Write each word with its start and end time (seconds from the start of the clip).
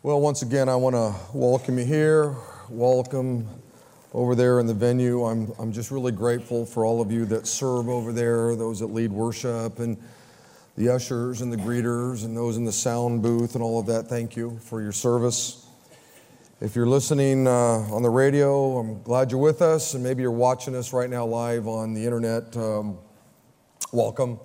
Well, 0.00 0.20
once 0.20 0.42
again, 0.42 0.68
I 0.68 0.76
want 0.76 0.94
to 0.94 1.12
welcome 1.36 1.76
you 1.76 1.84
here. 1.84 2.36
Welcome 2.70 3.48
over 4.14 4.36
there 4.36 4.60
in 4.60 4.68
the 4.68 4.72
venue. 4.72 5.24
I'm, 5.24 5.52
I'm 5.58 5.72
just 5.72 5.90
really 5.90 6.12
grateful 6.12 6.64
for 6.64 6.84
all 6.84 7.00
of 7.00 7.10
you 7.10 7.24
that 7.24 7.48
serve 7.48 7.88
over 7.88 8.12
there, 8.12 8.54
those 8.54 8.78
that 8.78 8.86
lead 8.94 9.10
worship, 9.10 9.80
and 9.80 9.96
the 10.76 10.88
ushers 10.90 11.40
and 11.40 11.52
the 11.52 11.56
greeters, 11.56 12.24
and 12.24 12.36
those 12.36 12.56
in 12.56 12.64
the 12.64 12.70
sound 12.70 13.22
booth 13.22 13.56
and 13.56 13.62
all 13.62 13.80
of 13.80 13.86
that. 13.86 14.06
Thank 14.06 14.36
you 14.36 14.60
for 14.62 14.80
your 14.80 14.92
service. 14.92 15.66
If 16.60 16.76
you're 16.76 16.86
listening 16.86 17.48
uh, 17.48 17.50
on 17.90 18.04
the 18.04 18.10
radio, 18.10 18.78
I'm 18.78 19.02
glad 19.02 19.32
you're 19.32 19.40
with 19.40 19.62
us, 19.62 19.94
and 19.94 20.04
maybe 20.04 20.22
you're 20.22 20.30
watching 20.30 20.76
us 20.76 20.92
right 20.92 21.10
now 21.10 21.26
live 21.26 21.66
on 21.66 21.92
the 21.92 22.04
internet. 22.04 22.56
Um, 22.56 22.98
welcome. 23.90 24.38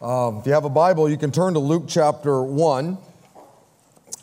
Um, 0.00 0.38
if 0.38 0.46
you 0.46 0.52
have 0.52 0.64
a 0.64 0.70
Bible, 0.70 1.10
you 1.10 1.16
can 1.16 1.32
turn 1.32 1.54
to 1.54 1.58
Luke 1.58 1.86
chapter 1.88 2.44
1. 2.44 2.98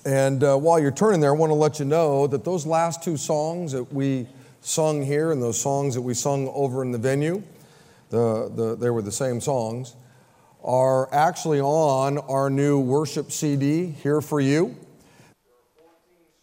And 0.09 0.43
uh, 0.43 0.57
while 0.57 0.79
you're 0.79 0.89
turning 0.89 1.19
there, 1.19 1.29
I 1.29 1.37
want 1.37 1.51
to 1.51 1.55
let 1.55 1.77
you 1.77 1.85
know 1.85 2.25
that 2.25 2.43
those 2.43 2.65
last 2.65 3.03
two 3.03 3.15
songs 3.15 3.73
that 3.73 3.93
we 3.93 4.25
sung 4.59 5.03
here 5.03 5.31
and 5.31 5.39
those 5.39 5.61
songs 5.61 5.93
that 5.93 6.01
we 6.01 6.15
sung 6.15 6.47
over 6.47 6.81
in 6.81 6.91
the 6.91 6.97
venue, 6.97 7.43
the, 8.09 8.51
the, 8.55 8.75
they 8.75 8.89
were 8.89 9.03
the 9.03 9.11
same 9.11 9.39
songs, 9.39 9.95
are 10.63 11.13
actually 11.13 11.61
on 11.61 12.17
our 12.17 12.49
new 12.49 12.79
worship 12.79 13.31
CD 13.31 13.85
here 13.85 14.19
for 14.19 14.41
you. 14.41 14.75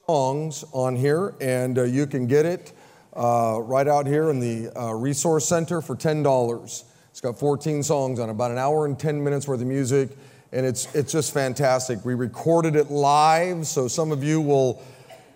Songs 0.07 0.65
on 0.71 0.95
here, 0.95 1.35
and 1.41 1.77
uh, 1.77 1.83
you 1.83 2.07
can 2.07 2.29
get 2.29 2.47
it 2.47 2.73
uh, 3.17 3.59
right 3.61 3.89
out 3.89 4.07
here 4.07 4.31
in 4.31 4.39
the 4.39 4.71
uh, 4.81 4.93
Resource 4.93 5.45
Center 5.45 5.81
for 5.81 5.97
$10. 5.97 6.85
It's 7.11 7.21
got 7.21 7.37
14 7.37 7.83
songs 7.83 8.21
on 8.21 8.31
about 8.31 8.53
an 8.53 8.59
hour 8.59 8.87
and 8.87 8.97
10 8.97 9.25
minutes 9.25 9.49
worth 9.49 9.61
of 9.61 9.67
music, 9.67 10.11
and 10.53 10.65
it's, 10.65 10.95
it's 10.95 11.13
just 11.13 11.35
fantastic. 11.35 12.05
We 12.05 12.15
recorded 12.15 12.77
it 12.77 12.91
live, 12.91 13.67
so 13.67 13.89
some 13.89 14.13
of 14.13 14.23
you 14.23 14.41
will 14.41 14.83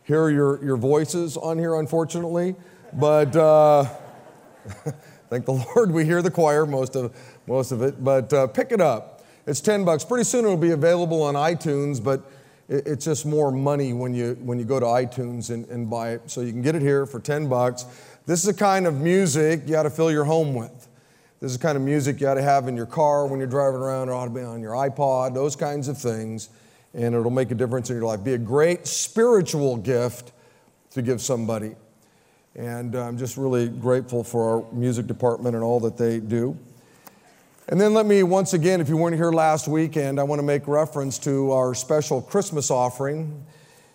hear 0.05 0.29
your, 0.29 0.65
your 0.65 0.77
voices 0.77 1.37
on 1.37 1.59
here, 1.59 1.75
unfortunately. 1.77 2.55
But 2.93 3.35
uh, 3.37 3.85
thank 5.30 5.45
the 5.47 5.65
Lord 5.75 5.93
we 5.93 6.05
hear 6.05 6.23
the 6.23 6.30
choir, 6.30 6.67
most 6.67 6.97
of, 6.97 7.15
most 7.47 7.73
of 7.73 7.83
it. 7.83 8.02
But 8.02 8.33
uh, 8.33 8.47
pick 8.47 8.73
it 8.73 8.80
up. 8.80 9.25
It's 9.47 9.61
10 9.61 9.85
bucks. 9.85 10.05
Pretty 10.05 10.25
soon 10.25 10.45
it'll 10.45 10.57
be 10.57 10.73
available 10.73 11.23
on 11.23 11.35
iTunes, 11.35 12.02
but 12.02 12.30
it, 12.69 12.87
it's 12.87 13.05
just 13.05 13.27
more 13.27 13.51
money 13.51 13.93
when 13.93 14.15
you, 14.15 14.37
when 14.41 14.59
you 14.59 14.65
go 14.65 14.80
to 14.80 14.87
iTunes 14.87 15.51
and, 15.51 15.67
and 15.69 15.89
buy 15.89 16.11
it. 16.11 16.30
So 16.30 16.41
you 16.41 16.52
can 16.52 16.63
get 16.63 16.74
it 16.74 16.83
here 16.83 17.07
for 17.07 17.21
10 17.21 17.49
bucks. 17.49 17.85
This 18.27 18.41
is 18.41 18.47
the 18.47 18.55
kind 18.55 18.87
of 18.87 19.01
music 19.01 19.63
you 19.67 19.73
got 19.73 19.85
to 19.85 19.91
fill 19.91 20.11
your 20.11 20.24
home 20.24 20.55
with. 20.55 20.89
This 21.41 21.52
is 21.52 21.57
the 21.57 21.63
kind 21.63 21.77
of 21.77 21.83
music 21.83 22.21
you 22.21 22.29
ought 22.29 22.35
to 22.35 22.43
have 22.43 22.69
in 22.69 22.77
your 22.77 22.85
car 22.85 23.27
when 23.27 23.41
you're 23.41 23.49
driving 23.49 23.80
around, 23.80 24.10
or 24.10 24.13
ought 24.13 24.27
to 24.27 24.30
be 24.30 24.43
on 24.43 24.60
your 24.60 24.73
iPod, 24.73 25.33
those 25.33 25.57
kinds 25.57 25.88
of 25.88 25.96
things, 25.96 26.51
and 26.93 27.15
it'll 27.15 27.30
make 27.30 27.51
a 27.51 27.55
difference 27.55 27.88
in 27.88 27.96
your 27.96 28.05
life. 28.05 28.23
Be 28.23 28.35
a 28.35 28.38
great 28.38 28.87
spiritual 28.87 29.79
gift 29.79 30.33
to 30.91 31.01
give 31.01 31.23
somebody. 31.23 31.77
And 32.57 32.95
I'm 32.95 33.16
just 33.16 33.38
really 33.38 33.68
grateful 33.68 34.23
for 34.23 34.51
our 34.51 34.73
music 34.73 35.07
department 35.07 35.55
and 35.55 35.65
all 35.65 35.80
that 35.80 35.96
they 35.96 36.21
do. 36.21 36.59
And 37.68 37.80
then 37.80 37.95
let 37.95 38.05
me, 38.05 38.23
once 38.23 38.52
again, 38.52 38.83
if 38.83 38.91
you 38.91 38.99
weren't 38.99 39.16
here 39.16 39.33
last 39.33 39.66
weekend, 39.66 40.21
I 40.21 40.24
want 40.24 40.41
to 40.41 40.46
make 40.46 40.68
reference 40.68 41.18
to 41.21 41.52
our 41.52 41.74
special 41.74 42.21
Christmas 42.21 42.71
offering 42.71 43.46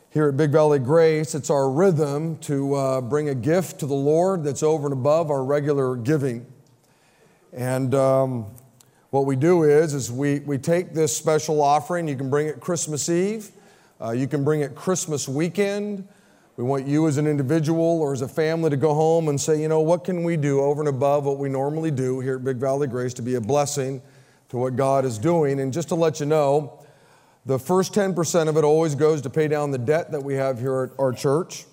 here 0.09 0.29
at 0.29 0.37
Big 0.37 0.49
Valley 0.49 0.79
Grace. 0.79 1.35
It's 1.35 1.51
our 1.51 1.69
rhythm 1.69 2.39
to 2.39 2.73
uh, 2.73 3.01
bring 3.01 3.29
a 3.29 3.35
gift 3.35 3.81
to 3.81 3.85
the 3.85 3.93
Lord 3.93 4.43
that's 4.43 4.63
over 4.63 4.87
and 4.87 4.93
above 4.93 5.29
our 5.29 5.43
regular 5.43 5.95
giving. 5.95 6.47
And 7.55 7.95
um, 7.95 8.47
what 9.11 9.25
we 9.25 9.37
do 9.37 9.63
is, 9.63 9.93
is 9.93 10.11
we, 10.11 10.39
we 10.39 10.57
take 10.57 10.93
this 10.93 11.15
special 11.15 11.61
offering. 11.61 12.05
You 12.05 12.17
can 12.17 12.29
bring 12.29 12.47
it 12.47 12.59
Christmas 12.59 13.07
Eve. 13.07 13.49
Uh, 14.01 14.11
you 14.11 14.27
can 14.27 14.43
bring 14.43 14.59
it 14.59 14.75
Christmas 14.75 15.25
weekend. 15.25 16.05
We 16.57 16.65
want 16.65 16.85
you 16.85 17.07
as 17.07 17.17
an 17.17 17.27
individual 17.27 18.01
or 18.01 18.11
as 18.11 18.21
a 18.21 18.27
family 18.27 18.69
to 18.71 18.77
go 18.77 18.93
home 18.93 19.29
and 19.29 19.39
say, 19.39 19.61
you 19.61 19.69
know, 19.69 19.79
what 19.79 20.03
can 20.03 20.25
we 20.25 20.35
do 20.35 20.59
over 20.59 20.81
and 20.81 20.89
above 20.89 21.23
what 21.23 21.37
we 21.37 21.47
normally 21.47 21.91
do 21.91 22.19
here 22.19 22.35
at 22.35 22.43
Big 22.43 22.57
Valley 22.57 22.87
Grace 22.87 23.13
to 23.13 23.21
be 23.21 23.35
a 23.35 23.41
blessing 23.41 24.01
to 24.49 24.57
what 24.57 24.75
God 24.75 25.05
is 25.05 25.17
doing? 25.17 25.61
And 25.61 25.71
just 25.71 25.87
to 25.89 25.95
let 25.95 26.19
you 26.19 26.25
know, 26.25 26.85
the 27.45 27.57
first 27.57 27.93
10% 27.93 28.49
of 28.49 28.57
it 28.57 28.65
always 28.65 28.95
goes 28.95 29.21
to 29.21 29.29
pay 29.29 29.47
down 29.47 29.71
the 29.71 29.77
debt 29.77 30.11
that 30.11 30.23
we 30.23 30.33
have 30.33 30.59
here 30.59 30.91
at 30.91 30.99
our 30.99 31.13
church. 31.13 31.63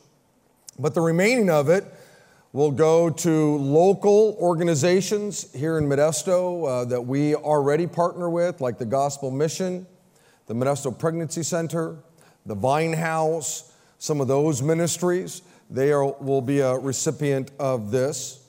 But 0.78 0.94
the 0.94 1.00
remaining 1.00 1.50
of 1.50 1.68
it, 1.68 1.84
We'll 2.54 2.70
go 2.70 3.08
to 3.08 3.56
local 3.56 4.36
organizations 4.38 5.50
here 5.54 5.78
in 5.78 5.86
Modesto 5.86 6.68
uh, 6.68 6.84
that 6.84 7.00
we 7.00 7.34
already 7.34 7.86
partner 7.86 8.28
with, 8.28 8.60
like 8.60 8.76
the 8.76 8.84
Gospel 8.84 9.30
Mission, 9.30 9.86
the 10.48 10.54
Modesto 10.54 10.96
Pregnancy 10.96 11.44
Center, 11.44 11.96
the 12.44 12.54
Vine 12.54 12.92
House, 12.92 13.72
some 13.96 14.20
of 14.20 14.28
those 14.28 14.60
ministries. 14.60 15.40
They 15.70 15.92
are, 15.92 16.12
will 16.20 16.42
be 16.42 16.60
a 16.60 16.74
recipient 16.74 17.50
of 17.58 17.90
this. 17.90 18.46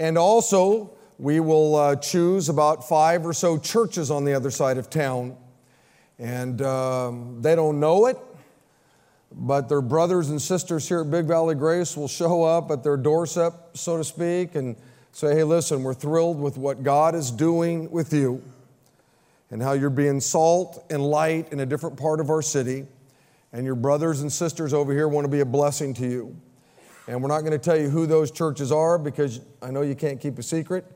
And 0.00 0.16
also, 0.16 0.92
we 1.18 1.38
will 1.38 1.76
uh, 1.76 1.96
choose 1.96 2.48
about 2.48 2.88
five 2.88 3.26
or 3.26 3.34
so 3.34 3.58
churches 3.58 4.10
on 4.10 4.24
the 4.24 4.32
other 4.32 4.50
side 4.50 4.78
of 4.78 4.88
town. 4.88 5.36
And 6.18 6.62
um, 6.62 7.42
they 7.42 7.54
don't 7.54 7.80
know 7.80 8.06
it, 8.06 8.16
but 9.34 9.68
their 9.68 9.80
brothers 9.80 10.30
and 10.30 10.40
sisters 10.40 10.88
here 10.88 11.00
at 11.00 11.10
Big 11.10 11.26
Valley 11.26 11.54
Grace 11.54 11.96
will 11.96 12.08
show 12.08 12.44
up 12.44 12.70
at 12.70 12.82
their 12.82 12.96
doorstep, 12.96 13.76
so 13.76 13.96
to 13.96 14.04
speak, 14.04 14.54
and 14.54 14.76
say, 15.12 15.34
hey, 15.34 15.44
listen, 15.44 15.82
we're 15.82 15.94
thrilled 15.94 16.40
with 16.40 16.56
what 16.56 16.82
God 16.82 17.14
is 17.14 17.30
doing 17.30 17.90
with 17.90 18.12
you 18.12 18.42
and 19.50 19.62
how 19.62 19.72
you're 19.72 19.90
being 19.90 20.20
salt 20.20 20.84
and 20.90 21.02
light 21.02 21.52
in 21.52 21.60
a 21.60 21.66
different 21.66 21.96
part 21.98 22.20
of 22.20 22.30
our 22.30 22.40
city. 22.40 22.86
And 23.52 23.66
your 23.66 23.74
brothers 23.74 24.22
and 24.22 24.32
sisters 24.32 24.72
over 24.72 24.92
here 24.92 25.08
want 25.08 25.26
to 25.26 25.30
be 25.30 25.40
a 25.40 25.46
blessing 25.46 25.92
to 25.94 26.06
you. 26.06 26.36
And 27.06 27.20
we're 27.20 27.28
not 27.28 27.40
going 27.40 27.52
to 27.52 27.58
tell 27.58 27.78
you 27.78 27.90
who 27.90 28.06
those 28.06 28.30
churches 28.30 28.72
are 28.72 28.96
because 28.98 29.40
I 29.60 29.70
know 29.70 29.82
you 29.82 29.94
can't 29.94 30.20
keep 30.20 30.38
a 30.38 30.42
secret. 30.42 30.86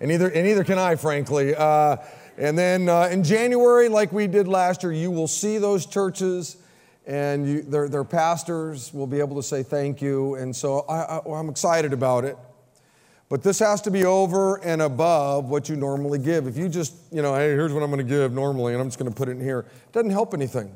And 0.00 0.08
neither, 0.08 0.28
and 0.28 0.46
neither 0.46 0.64
can 0.64 0.78
I, 0.78 0.96
frankly. 0.96 1.54
Uh, 1.54 1.96
and 2.38 2.56
then 2.56 2.88
uh, 2.88 3.08
in 3.10 3.22
January, 3.22 3.88
like 3.88 4.12
we 4.12 4.26
did 4.26 4.48
last 4.48 4.82
year, 4.82 4.92
you 4.92 5.10
will 5.10 5.28
see 5.28 5.58
those 5.58 5.84
churches 5.84 6.56
and 7.06 7.48
you, 7.48 7.62
their, 7.62 7.88
their 7.88 8.04
pastors 8.04 8.92
will 8.92 9.06
be 9.06 9.20
able 9.20 9.36
to 9.36 9.42
say 9.42 9.62
thank 9.62 10.02
you. 10.02 10.34
And 10.34 10.54
so 10.54 10.80
I, 10.88 11.18
I, 11.18 11.38
I'm 11.38 11.48
excited 11.48 11.92
about 11.92 12.24
it. 12.24 12.36
But 13.28 13.42
this 13.42 13.58
has 13.58 13.80
to 13.82 13.90
be 13.90 14.04
over 14.04 14.56
and 14.64 14.82
above 14.82 15.48
what 15.48 15.68
you 15.68 15.74
normally 15.74 16.18
give. 16.18 16.46
If 16.46 16.56
you 16.56 16.68
just, 16.68 16.94
you 17.10 17.22
know, 17.22 17.34
hey, 17.34 17.50
here's 17.50 17.72
what 17.72 17.82
I'm 17.82 17.90
going 17.90 18.06
to 18.06 18.08
give 18.08 18.32
normally, 18.32 18.72
and 18.72 18.80
I'm 18.80 18.86
just 18.88 18.98
going 18.98 19.10
to 19.10 19.16
put 19.16 19.28
it 19.28 19.32
in 19.32 19.40
here, 19.40 19.60
it 19.60 19.92
doesn't 19.92 20.10
help 20.10 20.32
anything. 20.32 20.72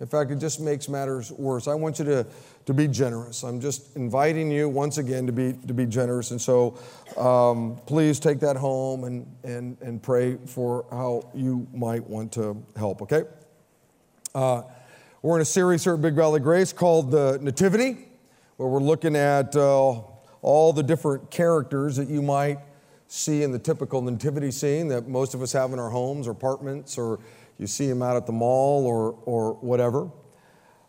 In 0.00 0.06
fact, 0.06 0.30
it 0.30 0.38
just 0.38 0.60
makes 0.60 0.88
matters 0.88 1.30
worse. 1.30 1.68
I 1.68 1.74
want 1.74 1.98
you 1.98 2.04
to, 2.06 2.26
to 2.64 2.74
be 2.74 2.88
generous. 2.88 3.44
I'm 3.44 3.60
just 3.60 3.94
inviting 3.96 4.50
you 4.50 4.68
once 4.68 4.98
again 4.98 5.26
to 5.26 5.32
be, 5.32 5.52
to 5.66 5.74
be 5.74 5.86
generous. 5.86 6.32
And 6.32 6.40
so 6.40 6.78
um, 7.16 7.78
please 7.86 8.18
take 8.18 8.40
that 8.40 8.56
home 8.56 9.04
and, 9.04 9.26
and, 9.44 9.76
and 9.80 10.02
pray 10.02 10.38
for 10.46 10.86
how 10.90 11.30
you 11.34 11.68
might 11.72 12.04
want 12.04 12.32
to 12.32 12.60
help, 12.76 13.02
okay? 13.02 13.24
Uh, 14.34 14.62
we're 15.22 15.36
in 15.36 15.42
a 15.42 15.44
series 15.44 15.84
here 15.84 15.94
at 15.94 16.02
Big 16.02 16.14
Valley 16.14 16.40
Grace 16.40 16.72
called 16.72 17.12
The 17.12 17.38
Nativity, 17.40 18.08
where 18.56 18.68
we're 18.68 18.80
looking 18.80 19.14
at 19.14 19.54
uh, 19.54 20.00
all 20.42 20.72
the 20.72 20.82
different 20.82 21.30
characters 21.30 21.94
that 21.94 22.08
you 22.08 22.20
might 22.20 22.58
see 23.06 23.44
in 23.44 23.52
the 23.52 23.58
typical 23.58 24.02
nativity 24.02 24.50
scene 24.50 24.88
that 24.88 25.06
most 25.06 25.34
of 25.34 25.40
us 25.40 25.52
have 25.52 25.72
in 25.72 25.78
our 25.78 25.90
homes 25.90 26.26
or 26.26 26.32
apartments, 26.32 26.98
or 26.98 27.20
you 27.56 27.68
see 27.68 27.86
them 27.86 28.02
out 28.02 28.16
at 28.16 28.26
the 28.26 28.32
mall 28.32 28.84
or, 28.84 29.16
or 29.24 29.52
whatever. 29.60 30.10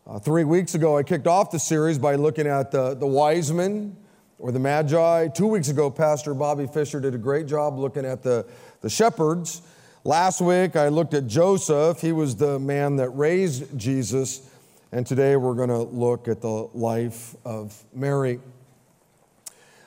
Uh, 0.07 0.17
three 0.17 0.45
weeks 0.45 0.73
ago, 0.73 0.97
I 0.97 1.03
kicked 1.03 1.27
off 1.27 1.51
the 1.51 1.59
series 1.59 1.99
by 1.99 2.15
looking 2.15 2.47
at 2.47 2.71
the, 2.71 2.95
the 2.95 3.05
wise 3.05 3.53
men 3.53 3.95
or 4.39 4.51
the 4.51 4.59
magi. 4.59 5.27
Two 5.27 5.45
weeks 5.45 5.69
ago, 5.69 5.91
Pastor 5.91 6.33
Bobby 6.33 6.65
Fisher 6.65 6.99
did 6.99 7.13
a 7.13 7.19
great 7.19 7.45
job 7.45 7.77
looking 7.77 8.03
at 8.03 8.23
the, 8.23 8.47
the 8.81 8.89
shepherds. 8.89 9.61
Last 10.05 10.41
week, 10.41 10.75
I 10.75 10.89
looked 10.89 11.13
at 11.13 11.27
Joseph. 11.27 12.01
He 12.01 12.11
was 12.11 12.35
the 12.35 12.59
man 12.59 12.97
that 12.97 13.07
raised 13.11 13.79
Jesus. 13.79 14.41
And 14.91 15.07
today, 15.07 15.37
we're 15.37 15.53
going 15.53 15.69
to 15.69 15.77
look 15.77 16.27
at 16.27 16.41
the 16.41 16.67
life 16.73 17.37
of 17.45 17.81
Mary. 17.93 18.41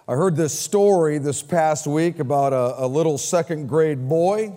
I 0.08 0.14
heard 0.14 0.34
this 0.34 0.58
story 0.58 1.18
this 1.18 1.42
past 1.42 1.86
week 1.86 2.18
about 2.18 2.54
a, 2.54 2.86
a 2.86 2.86
little 2.86 3.18
second 3.18 3.66
grade 3.66 4.08
boy 4.08 4.56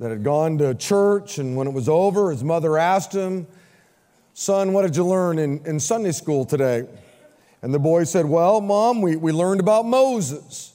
that 0.00 0.10
had 0.10 0.24
gone 0.24 0.58
to 0.58 0.74
church, 0.74 1.38
and 1.38 1.54
when 1.54 1.68
it 1.68 1.72
was 1.72 1.88
over, 1.88 2.32
his 2.32 2.42
mother 2.42 2.76
asked 2.76 3.12
him, 3.12 3.46
Son, 4.32 4.72
what 4.72 4.82
did 4.82 4.96
you 4.96 5.06
learn 5.06 5.38
in, 5.38 5.64
in 5.64 5.78
Sunday 5.78 6.10
school 6.10 6.44
today? 6.44 6.88
And 7.62 7.72
the 7.72 7.78
boy 7.78 8.02
said, 8.02 8.26
Well, 8.26 8.60
Mom, 8.60 9.00
we, 9.00 9.14
we 9.14 9.30
learned 9.30 9.60
about 9.60 9.86
Moses. 9.86 10.72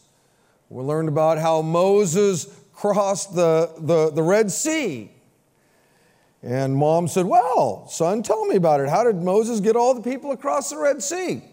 We 0.69 0.81
learned 0.81 1.09
about 1.09 1.39
how 1.39 1.61
Moses 1.61 2.55
crossed 2.79 3.35
the, 3.35 3.73
the, 3.79 4.09
the 4.09 4.23
Red 4.23 4.49
Sea. 4.49 5.11
And 6.41 6.73
mom 6.73 7.09
said, 7.09 7.25
Well, 7.25 7.87
son, 7.89 8.23
tell 8.23 8.45
me 8.45 8.55
about 8.55 8.79
it. 8.79 8.87
How 8.87 9.03
did 9.03 9.17
Moses 9.17 9.59
get 9.59 9.75
all 9.75 9.93
the 9.93 10.01
people 10.01 10.31
across 10.31 10.69
the 10.69 10.77
Red 10.77 11.03
Sea? 11.03 11.43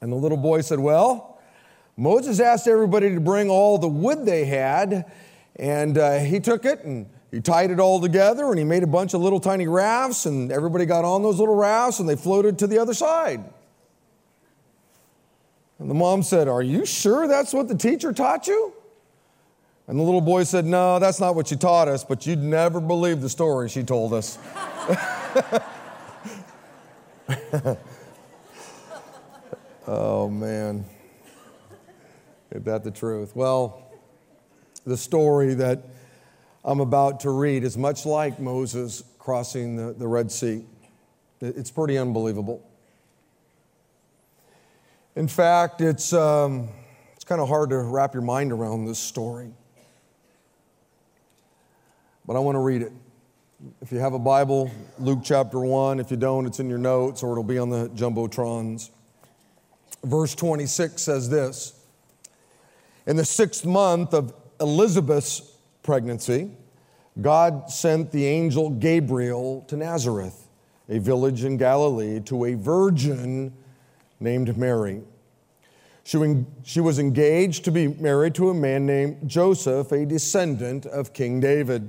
And 0.00 0.10
the 0.10 0.16
little 0.16 0.38
boy 0.38 0.62
said, 0.62 0.78
Well, 0.78 1.38
Moses 1.98 2.40
asked 2.40 2.66
everybody 2.66 3.12
to 3.12 3.20
bring 3.20 3.50
all 3.50 3.76
the 3.76 3.88
wood 3.88 4.24
they 4.24 4.46
had, 4.46 5.10
and 5.56 5.98
uh, 5.98 6.18
he 6.20 6.40
took 6.40 6.64
it 6.64 6.82
and 6.84 7.06
he 7.30 7.40
tied 7.42 7.70
it 7.70 7.78
all 7.78 8.00
together 8.00 8.46
and 8.46 8.58
he 8.58 8.64
made 8.64 8.82
a 8.82 8.86
bunch 8.86 9.12
of 9.12 9.20
little 9.20 9.40
tiny 9.40 9.66
rafts, 9.68 10.24
and 10.24 10.50
everybody 10.50 10.86
got 10.86 11.04
on 11.04 11.22
those 11.22 11.38
little 11.38 11.56
rafts 11.56 12.00
and 12.00 12.08
they 12.08 12.16
floated 12.16 12.58
to 12.60 12.66
the 12.66 12.78
other 12.78 12.94
side. 12.94 13.44
And 15.78 15.90
the 15.90 15.94
mom 15.94 16.22
said, 16.22 16.48
Are 16.48 16.62
you 16.62 16.86
sure 16.86 17.28
that's 17.28 17.52
what 17.52 17.68
the 17.68 17.76
teacher 17.76 18.14
taught 18.14 18.46
you? 18.46 18.72
And 19.88 19.98
the 19.98 20.02
little 20.02 20.20
boy 20.20 20.44
said, 20.44 20.64
No, 20.64 20.98
that's 20.98 21.20
not 21.20 21.36
what 21.36 21.48
she 21.48 21.56
taught 21.56 21.88
us, 21.88 22.04
but 22.04 22.26
you'd 22.26 22.42
never 22.42 22.80
believe 22.80 23.20
the 23.20 23.28
story 23.28 23.68
she 23.68 23.82
told 23.84 24.12
us. 24.12 24.38
oh, 29.86 30.28
man. 30.28 30.84
Is 32.50 32.64
that 32.64 32.82
the 32.82 32.90
truth? 32.90 33.36
Well, 33.36 33.92
the 34.84 34.96
story 34.96 35.54
that 35.54 35.84
I'm 36.64 36.80
about 36.80 37.20
to 37.20 37.30
read 37.30 37.62
is 37.62 37.76
much 37.76 38.04
like 38.06 38.40
Moses 38.40 39.04
crossing 39.18 39.76
the, 39.76 39.92
the 39.92 40.08
Red 40.08 40.32
Sea. 40.32 40.64
It's 41.40 41.70
pretty 41.70 41.96
unbelievable. 41.98 42.68
In 45.14 45.28
fact, 45.28 45.80
it's, 45.80 46.12
um, 46.12 46.68
it's 47.14 47.24
kind 47.24 47.40
of 47.40 47.46
hard 47.48 47.70
to 47.70 47.78
wrap 47.78 48.14
your 48.14 48.22
mind 48.22 48.50
around 48.52 48.86
this 48.86 48.98
story. 48.98 49.52
But 52.26 52.34
I 52.34 52.40
want 52.40 52.56
to 52.56 52.60
read 52.60 52.82
it. 52.82 52.92
If 53.80 53.92
you 53.92 53.98
have 53.98 54.12
a 54.12 54.18
Bible, 54.18 54.68
Luke 54.98 55.20
chapter 55.22 55.60
1. 55.60 56.00
If 56.00 56.10
you 56.10 56.16
don't, 56.16 56.44
it's 56.44 56.58
in 56.58 56.68
your 56.68 56.78
notes 56.78 57.22
or 57.22 57.30
it'll 57.30 57.44
be 57.44 57.58
on 57.58 57.70
the 57.70 57.88
Jumbotrons. 57.90 58.90
Verse 60.02 60.34
26 60.34 61.00
says 61.00 61.30
this 61.30 61.80
In 63.06 63.16
the 63.16 63.24
sixth 63.24 63.64
month 63.64 64.12
of 64.12 64.34
Elizabeth's 64.60 65.40
pregnancy, 65.84 66.50
God 67.20 67.70
sent 67.70 68.10
the 68.10 68.26
angel 68.26 68.70
Gabriel 68.70 69.64
to 69.68 69.76
Nazareth, 69.76 70.48
a 70.88 70.98
village 70.98 71.44
in 71.44 71.56
Galilee, 71.56 72.20
to 72.22 72.46
a 72.46 72.54
virgin 72.54 73.52
named 74.18 74.56
Mary. 74.58 75.02
She, 76.02 76.44
she 76.64 76.80
was 76.80 76.98
engaged 76.98 77.64
to 77.64 77.70
be 77.70 77.88
married 77.88 78.34
to 78.34 78.50
a 78.50 78.54
man 78.54 78.84
named 78.84 79.28
Joseph, 79.28 79.92
a 79.92 80.04
descendant 80.04 80.86
of 80.86 81.12
King 81.12 81.38
David. 81.38 81.88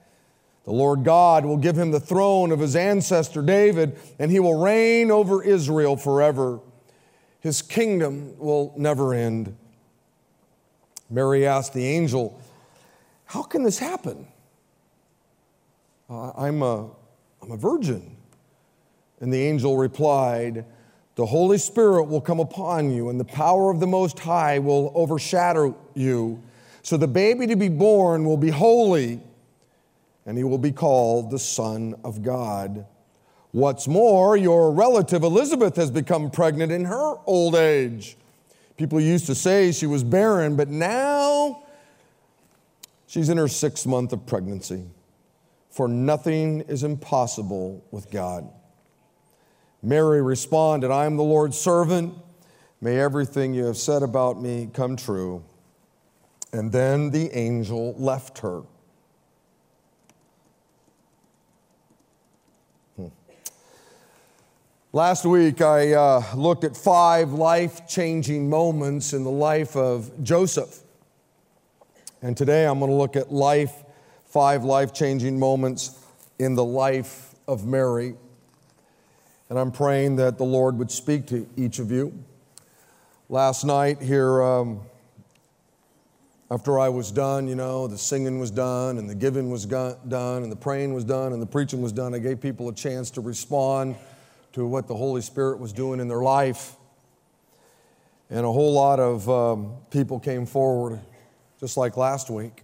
The 0.63 0.71
Lord 0.71 1.03
God 1.03 1.45
will 1.45 1.57
give 1.57 1.77
him 1.77 1.91
the 1.91 1.99
throne 1.99 2.51
of 2.51 2.59
his 2.59 2.75
ancestor 2.75 3.41
David, 3.41 3.97
and 4.19 4.29
he 4.29 4.39
will 4.39 4.59
reign 4.59 5.09
over 5.09 5.43
Israel 5.43 5.97
forever. 5.97 6.59
His 7.39 7.61
kingdom 7.61 8.37
will 8.37 8.73
never 8.77 9.13
end. 9.13 9.55
Mary 11.09 11.45
asked 11.47 11.73
the 11.73 11.85
angel, 11.85 12.39
How 13.25 13.41
can 13.41 13.63
this 13.63 13.79
happen? 13.79 14.27
Uh, 16.09 16.31
I'm, 16.37 16.61
a, 16.61 16.89
I'm 17.41 17.51
a 17.51 17.57
virgin. 17.57 18.15
And 19.19 19.33
the 19.33 19.41
angel 19.41 19.77
replied, 19.77 20.65
The 21.15 21.25
Holy 21.25 21.57
Spirit 21.57 22.03
will 22.03 22.21
come 22.21 22.39
upon 22.39 22.91
you, 22.91 23.09
and 23.09 23.19
the 23.19 23.25
power 23.25 23.71
of 23.71 23.79
the 23.79 23.87
Most 23.87 24.19
High 24.19 24.59
will 24.59 24.91
overshadow 24.93 25.75
you. 25.95 26.41
So 26.83 26.97
the 26.97 27.07
baby 27.07 27.47
to 27.47 27.55
be 27.55 27.69
born 27.69 28.25
will 28.25 28.37
be 28.37 28.49
holy, 28.49 29.21
and 30.25 30.37
he 30.37 30.43
will 30.43 30.57
be 30.57 30.71
called 30.71 31.31
the 31.31 31.39
Son 31.39 31.95
of 32.03 32.21
God. 32.21 32.85
What's 33.51 33.87
more, 33.87 34.37
your 34.37 34.71
relative 34.71 35.23
Elizabeth 35.23 35.75
has 35.75 35.91
become 35.91 36.31
pregnant 36.31 36.71
in 36.71 36.85
her 36.85 37.15
old 37.25 37.55
age. 37.55 38.17
People 38.77 38.99
used 38.99 39.25
to 39.27 39.35
say 39.35 39.71
she 39.71 39.85
was 39.85 40.03
barren, 40.03 40.55
but 40.55 40.69
now 40.69 41.63
she's 43.07 43.29
in 43.29 43.37
her 43.37 43.47
sixth 43.47 43.85
month 43.85 44.13
of 44.13 44.25
pregnancy. 44.25 44.85
For 45.69 45.87
nothing 45.87 46.61
is 46.61 46.83
impossible 46.83 47.83
with 47.91 48.09
God. 48.11 48.49
Mary 49.83 50.21
responded, 50.21 50.91
I 50.91 51.05
am 51.05 51.17
the 51.17 51.23
Lord's 51.23 51.57
servant. 51.57 52.13
May 52.81 52.99
everything 52.99 53.53
you 53.53 53.65
have 53.65 53.77
said 53.77 54.03
about 54.03 54.41
me 54.41 54.69
come 54.73 54.95
true. 54.95 55.43
And 56.53 56.71
then 56.71 57.11
the 57.11 57.31
angel 57.37 57.95
left 57.97 58.39
her. 58.39 58.63
Last 64.93 65.23
week, 65.23 65.61
I 65.61 65.93
uh, 65.93 66.21
looked 66.35 66.65
at 66.65 66.75
five 66.75 67.31
life 67.31 67.87
changing 67.87 68.49
moments 68.49 69.13
in 69.13 69.23
the 69.23 69.31
life 69.31 69.77
of 69.77 70.11
Joseph. 70.21 70.81
And 72.21 72.35
today 72.35 72.67
I'm 72.67 72.79
going 72.79 72.91
to 72.91 72.97
look 72.97 73.15
at 73.15 73.31
life, 73.31 73.71
five 74.25 74.65
life 74.65 74.93
changing 74.93 75.39
moments 75.39 75.97
in 76.39 76.55
the 76.55 76.63
life 76.65 77.33
of 77.47 77.65
Mary. 77.65 78.15
And 79.49 79.57
I'm 79.57 79.71
praying 79.71 80.17
that 80.17 80.37
the 80.37 80.43
Lord 80.43 80.77
would 80.77 80.91
speak 80.91 81.25
to 81.27 81.47
each 81.55 81.79
of 81.79 81.89
you. 81.89 82.11
Last 83.29 83.63
night, 83.63 84.01
here, 84.01 84.43
um, 84.43 84.81
after 86.49 86.77
I 86.77 86.89
was 86.89 87.13
done, 87.13 87.47
you 87.47 87.55
know, 87.55 87.87
the 87.87 87.97
singing 87.97 88.41
was 88.41 88.51
done, 88.51 88.97
and 88.97 89.09
the 89.09 89.15
giving 89.15 89.49
was 89.49 89.65
done, 89.65 90.43
and 90.43 90.51
the 90.51 90.57
praying 90.57 90.93
was 90.93 91.05
done, 91.05 91.31
and 91.31 91.41
the 91.41 91.45
preaching 91.45 91.81
was 91.81 91.93
done, 91.93 92.13
I 92.13 92.19
gave 92.19 92.41
people 92.41 92.67
a 92.67 92.73
chance 92.73 93.09
to 93.11 93.21
respond 93.21 93.95
to 94.53 94.65
what 94.65 94.87
the 94.87 94.95
Holy 94.95 95.21
Spirit 95.21 95.59
was 95.59 95.73
doing 95.73 95.99
in 95.99 96.07
their 96.07 96.21
life. 96.21 96.75
And 98.29 98.45
a 98.45 98.51
whole 98.51 98.73
lot 98.73 98.99
of 98.99 99.29
um, 99.29 99.75
people 99.89 100.19
came 100.19 100.45
forward, 100.45 100.99
just 101.59 101.77
like 101.77 101.97
last 101.97 102.29
week. 102.29 102.63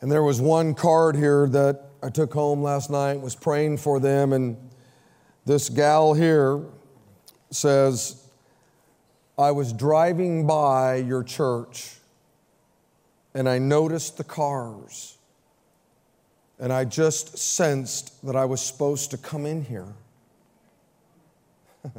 And 0.00 0.10
there 0.10 0.22
was 0.22 0.40
one 0.40 0.74
card 0.74 1.16
here 1.16 1.46
that 1.48 1.84
I 2.02 2.10
took 2.10 2.32
home 2.32 2.62
last 2.62 2.90
night, 2.90 3.20
was 3.20 3.34
praying 3.34 3.78
for 3.78 3.98
them, 3.98 4.32
and 4.32 4.56
this 5.46 5.68
gal 5.68 6.14
here 6.14 6.60
says, 7.50 8.26
I 9.38 9.50
was 9.50 9.72
driving 9.72 10.46
by 10.46 10.96
your 10.96 11.22
church 11.22 11.96
and 13.34 13.48
I 13.48 13.58
noticed 13.58 14.16
the 14.16 14.24
cars. 14.24 15.18
And 16.58 16.72
I 16.72 16.84
just 16.84 17.36
sensed 17.36 18.24
that 18.24 18.36
I 18.36 18.44
was 18.44 18.60
supposed 18.60 19.10
to 19.10 19.18
come 19.18 19.44
in 19.44 19.64
here. 19.64 19.92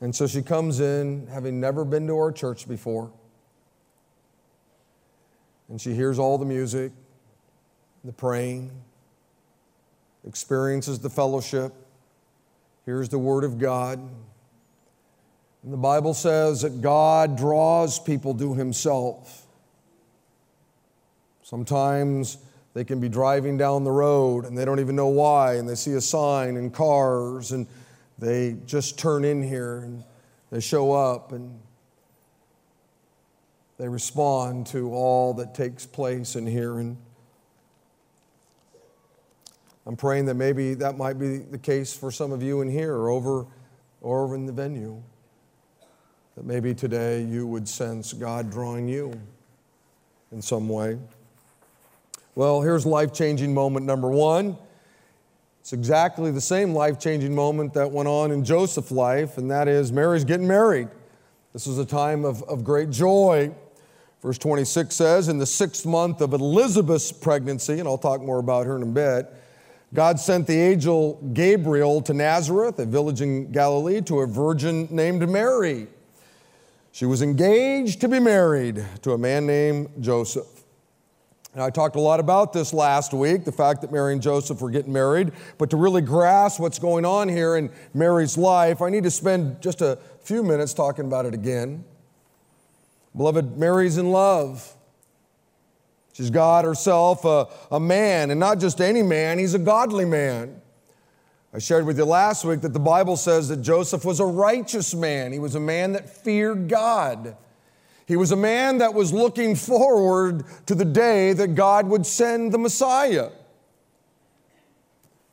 and 0.00 0.14
so 0.14 0.26
she 0.26 0.42
comes 0.42 0.80
in, 0.80 1.26
having 1.28 1.60
never 1.60 1.84
been 1.84 2.06
to 2.06 2.16
our 2.16 2.32
church 2.32 2.68
before. 2.68 3.10
And 5.68 5.80
she 5.80 5.94
hears 5.94 6.18
all 6.18 6.38
the 6.38 6.46
music, 6.46 6.92
the 8.04 8.12
praying, 8.12 8.70
experiences 10.26 10.98
the 10.98 11.10
fellowship, 11.10 11.74
hears 12.84 13.08
the 13.08 13.18
Word 13.18 13.44
of 13.44 13.58
God. 13.58 13.98
And 15.62 15.72
the 15.72 15.76
Bible 15.76 16.14
says 16.14 16.62
that 16.62 16.80
God 16.80 17.36
draws 17.36 17.98
people 17.98 18.34
to 18.38 18.54
Himself. 18.54 19.46
Sometimes 21.42 22.38
they 22.74 22.84
can 22.84 23.00
be 23.00 23.08
driving 23.08 23.56
down 23.56 23.84
the 23.84 23.90
road 23.90 24.44
and 24.44 24.56
they 24.56 24.64
don't 24.64 24.80
even 24.80 24.96
know 24.96 25.08
why, 25.08 25.54
and 25.54 25.68
they 25.68 25.74
see 25.74 25.94
a 25.94 26.00
sign 26.00 26.56
and 26.56 26.72
cars, 26.72 27.52
and 27.52 27.66
they 28.18 28.56
just 28.66 28.98
turn 28.98 29.24
in 29.24 29.42
here 29.42 29.78
and 29.78 30.04
they 30.50 30.60
show 30.60 30.92
up 30.92 31.32
and 31.32 31.58
they 33.78 33.88
respond 33.88 34.66
to 34.66 34.92
all 34.92 35.34
that 35.34 35.54
takes 35.54 35.86
place 35.86 36.34
in 36.34 36.46
here. 36.46 36.78
And 36.78 36.96
I'm 39.86 39.96
praying 39.96 40.26
that 40.26 40.34
maybe 40.34 40.74
that 40.74 40.98
might 40.98 41.18
be 41.18 41.38
the 41.38 41.58
case 41.58 41.96
for 41.96 42.10
some 42.10 42.32
of 42.32 42.42
you 42.42 42.60
in 42.60 42.68
here 42.68 42.94
or 42.94 43.08
over, 43.08 43.46
or 44.00 44.24
over 44.24 44.34
in 44.34 44.46
the 44.46 44.52
venue. 44.52 45.00
That 46.34 46.44
maybe 46.44 46.74
today 46.74 47.22
you 47.22 47.46
would 47.46 47.68
sense 47.68 48.12
God 48.12 48.50
drawing 48.50 48.88
you 48.88 49.18
in 50.32 50.42
some 50.42 50.68
way. 50.68 50.98
Well, 52.38 52.62
here's 52.62 52.86
life 52.86 53.12
changing 53.12 53.52
moment 53.52 53.84
number 53.84 54.08
one. 54.08 54.56
It's 55.58 55.72
exactly 55.72 56.30
the 56.30 56.40
same 56.40 56.72
life 56.72 57.00
changing 57.00 57.34
moment 57.34 57.74
that 57.74 57.90
went 57.90 58.08
on 58.08 58.30
in 58.30 58.44
Joseph's 58.44 58.92
life, 58.92 59.38
and 59.38 59.50
that 59.50 59.66
is 59.66 59.90
Mary's 59.90 60.22
getting 60.22 60.46
married. 60.46 60.86
This 61.52 61.66
was 61.66 61.78
a 61.78 61.84
time 61.84 62.24
of, 62.24 62.44
of 62.44 62.62
great 62.62 62.90
joy 62.90 63.52
Verse 64.22 64.38
26 64.38 64.94
says, 64.94 65.28
In 65.28 65.38
the 65.38 65.46
sixth 65.46 65.86
month 65.86 66.20
of 66.20 66.32
Elizabeth's 66.32 67.12
pregnancy, 67.12 67.78
and 67.78 67.88
I'll 67.88 67.98
talk 67.98 68.20
more 68.20 68.38
about 68.38 68.66
her 68.66 68.76
in 68.76 68.82
a 68.82 68.86
bit, 68.86 69.32
God 69.94 70.18
sent 70.18 70.46
the 70.46 70.58
angel 70.58 71.20
Gabriel 71.32 72.02
to 72.02 72.12
Nazareth, 72.12 72.78
a 72.78 72.84
village 72.84 73.20
in 73.20 73.50
Galilee, 73.52 74.00
to 74.02 74.20
a 74.20 74.26
virgin 74.26 74.88
named 74.90 75.28
Mary. 75.28 75.86
She 76.92 77.06
was 77.06 77.22
engaged 77.22 78.00
to 78.00 78.08
be 78.08 78.18
married 78.18 78.84
to 79.02 79.12
a 79.12 79.18
man 79.18 79.46
named 79.46 79.88
Joseph. 80.00 80.57
And 81.58 81.64
I 81.64 81.70
talked 81.70 81.96
a 81.96 82.00
lot 82.00 82.20
about 82.20 82.52
this 82.52 82.72
last 82.72 83.12
week, 83.12 83.44
the 83.44 83.50
fact 83.50 83.80
that 83.80 83.90
Mary 83.90 84.12
and 84.12 84.22
Joseph 84.22 84.60
were 84.60 84.70
getting 84.70 84.92
married. 84.92 85.32
But 85.58 85.70
to 85.70 85.76
really 85.76 86.02
grasp 86.02 86.60
what's 86.60 86.78
going 86.78 87.04
on 87.04 87.28
here 87.28 87.56
in 87.56 87.72
Mary's 87.92 88.38
life, 88.38 88.80
I 88.80 88.90
need 88.90 89.02
to 89.02 89.10
spend 89.10 89.60
just 89.60 89.82
a 89.82 89.98
few 90.22 90.44
minutes 90.44 90.72
talking 90.72 91.06
about 91.06 91.26
it 91.26 91.34
again. 91.34 91.84
Beloved, 93.16 93.58
Mary's 93.58 93.98
in 93.98 94.12
love. 94.12 94.72
She's 96.12 96.30
God 96.30 96.64
herself, 96.64 97.24
a, 97.24 97.48
a 97.72 97.80
man, 97.80 98.30
and 98.30 98.38
not 98.38 98.60
just 98.60 98.80
any 98.80 99.02
man, 99.02 99.40
he's 99.40 99.54
a 99.54 99.58
godly 99.58 100.04
man. 100.04 100.60
I 101.52 101.58
shared 101.58 101.86
with 101.86 101.98
you 101.98 102.04
last 102.04 102.44
week 102.44 102.60
that 102.60 102.72
the 102.72 102.78
Bible 102.78 103.16
says 103.16 103.48
that 103.48 103.62
Joseph 103.62 104.04
was 104.04 104.20
a 104.20 104.24
righteous 104.24 104.94
man. 104.94 105.32
He 105.32 105.40
was 105.40 105.56
a 105.56 105.60
man 105.60 105.90
that 105.94 106.08
feared 106.08 106.68
God. 106.68 107.36
He 108.08 108.16
was 108.16 108.32
a 108.32 108.36
man 108.36 108.78
that 108.78 108.94
was 108.94 109.12
looking 109.12 109.54
forward 109.54 110.46
to 110.64 110.74
the 110.74 110.86
day 110.86 111.34
that 111.34 111.48
God 111.48 111.86
would 111.88 112.06
send 112.06 112.52
the 112.52 112.58
Messiah. 112.58 113.28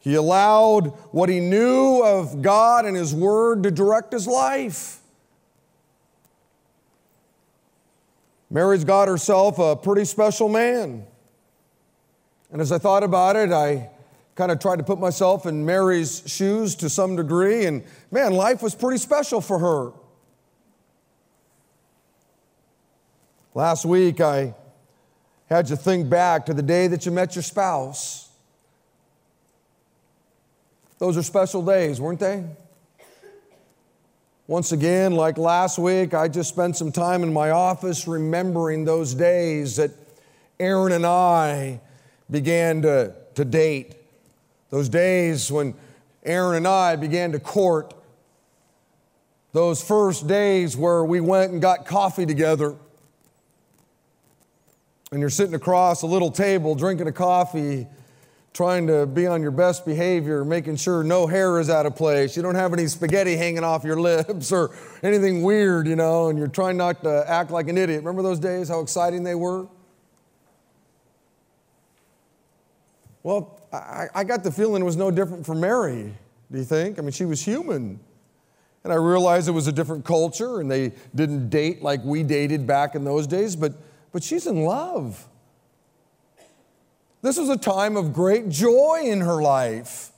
He 0.01 0.15
allowed 0.15 0.87
what 1.13 1.29
he 1.29 1.39
knew 1.39 2.03
of 2.03 2.41
God 2.41 2.85
and 2.85 2.97
His 2.97 3.15
Word 3.15 3.63
to 3.63 3.71
direct 3.71 4.11
his 4.11 4.27
life. 4.27 4.99
Mary's 8.49 8.83
got 8.83 9.07
herself 9.07 9.57
a 9.57 9.77
pretty 9.77 10.03
special 10.03 10.49
man. 10.49 11.07
And 12.51 12.61
as 12.61 12.73
I 12.73 12.77
thought 12.77 13.03
about 13.03 13.37
it, 13.37 13.53
I 13.53 13.89
kind 14.35 14.51
of 14.51 14.59
tried 14.59 14.79
to 14.79 14.83
put 14.83 14.99
myself 14.99 15.45
in 15.45 15.65
Mary's 15.65 16.23
shoes 16.25 16.75
to 16.75 16.89
some 16.89 17.15
degree, 17.15 17.67
and 17.67 17.85
man, 18.11 18.33
life 18.33 18.61
was 18.61 18.75
pretty 18.75 18.97
special 18.97 19.39
for 19.39 19.59
her. 19.59 19.93
Last 23.55 23.85
week, 23.85 24.19
I 24.19 24.53
had 25.47 25.69
you 25.69 25.77
think 25.77 26.09
back 26.09 26.47
to 26.47 26.53
the 26.53 26.61
day 26.61 26.87
that 26.87 27.05
you 27.05 27.11
met 27.13 27.37
your 27.37 27.41
spouse. 27.41 28.27
Those 30.97 31.15
are 31.15 31.23
special 31.23 31.63
days, 31.63 32.01
weren't 32.01 32.19
they? 32.19 32.43
Once 34.45 34.73
again, 34.73 35.13
like 35.13 35.37
last 35.37 35.79
week, 35.79 36.13
I 36.13 36.27
just 36.27 36.49
spent 36.49 36.75
some 36.75 36.91
time 36.91 37.23
in 37.23 37.31
my 37.31 37.51
office 37.51 38.09
remembering 38.09 38.83
those 38.83 39.13
days 39.13 39.77
that 39.77 39.91
Aaron 40.59 40.91
and 40.91 41.05
I 41.05 41.79
began 42.29 42.81
to, 42.81 43.15
to 43.35 43.45
date. 43.45 43.95
Those 44.69 44.89
days 44.89 45.49
when 45.49 45.75
Aaron 46.25 46.57
and 46.57 46.67
I 46.67 46.97
began 46.97 47.31
to 47.31 47.39
court. 47.39 47.93
Those 49.53 49.81
first 49.81 50.27
days 50.27 50.75
where 50.75 51.05
we 51.05 51.21
went 51.21 51.53
and 51.53 51.61
got 51.61 51.85
coffee 51.85 52.25
together 52.25 52.75
and 55.15 55.21
you're 55.21 55.29
sitting 55.29 55.55
across 55.55 56.01
a 56.01 56.05
little 56.05 56.29
table 56.29 56.75
drinking 56.75 57.07
a 57.07 57.11
coffee, 57.13 57.87
trying 58.51 58.85
to 58.85 59.05
be 59.05 59.25
on 59.25 59.41
your 59.41 59.49
best 59.49 59.85
behavior, 59.85 60.43
making 60.43 60.75
sure 60.75 61.05
no 61.05 61.25
hair 61.25 61.57
is 61.57 61.69
out 61.69 61.85
of 61.85 61.95
place, 61.95 62.35
you 62.35 62.43
don't 62.43 62.55
have 62.55 62.73
any 62.73 62.85
spaghetti 62.85 63.37
hanging 63.37 63.63
off 63.63 63.85
your 63.85 63.95
lips 64.01 64.51
or 64.51 64.75
anything 65.03 65.41
weird, 65.41 65.87
you 65.87 65.95
know, 65.95 66.27
and 66.27 66.37
you're 66.37 66.49
trying 66.49 66.75
not 66.75 67.01
to 67.01 67.23
act 67.31 67.49
like 67.49 67.69
an 67.69 67.77
idiot. 67.77 67.99
Remember 67.99 68.21
those 68.21 68.41
days, 68.41 68.67
how 68.67 68.81
exciting 68.81 69.23
they 69.23 69.35
were? 69.35 69.69
Well, 73.23 73.61
I, 73.71 74.07
I 74.13 74.23
got 74.25 74.43
the 74.43 74.51
feeling 74.51 74.81
it 74.81 74.85
was 74.85 74.97
no 74.97 75.11
different 75.11 75.45
for 75.45 75.55
Mary, 75.55 76.13
do 76.51 76.57
you 76.57 76.65
think? 76.65 76.99
I 76.99 77.01
mean, 77.01 77.13
she 77.13 77.23
was 77.23 77.41
human. 77.41 78.01
And 78.83 78.91
I 78.91 78.97
realized 78.97 79.47
it 79.47 79.51
was 79.51 79.67
a 79.67 79.71
different 79.71 80.03
culture 80.03 80.59
and 80.59 80.69
they 80.69 80.91
didn't 81.15 81.49
date 81.49 81.81
like 81.81 82.03
we 82.03 82.21
dated 82.21 82.67
back 82.67 82.95
in 82.95 83.05
those 83.05 83.27
days, 83.27 83.55
but 83.55 83.75
but 84.15 84.23
she's 84.23 84.47
in 84.47 84.63
love. 84.63 85.27
This 87.21 87.37
was 87.37 87.49
a 87.49 87.57
time 87.57 87.97
of 87.97 88.13
great 88.13 88.47
joy 88.47 89.01
in 89.03 89.19
her 89.19 89.41
life. 89.41 90.09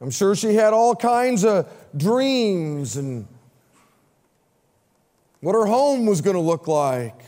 I'm 0.00 0.12
sure 0.12 0.36
she 0.36 0.54
had 0.54 0.72
all 0.72 0.94
kinds 0.94 1.44
of 1.44 1.68
dreams 1.96 2.96
and 2.96 3.26
what 5.40 5.56
her 5.56 5.66
home 5.66 6.06
was 6.06 6.20
going 6.20 6.36
to 6.36 6.40
look 6.40 6.68
like 6.68 7.20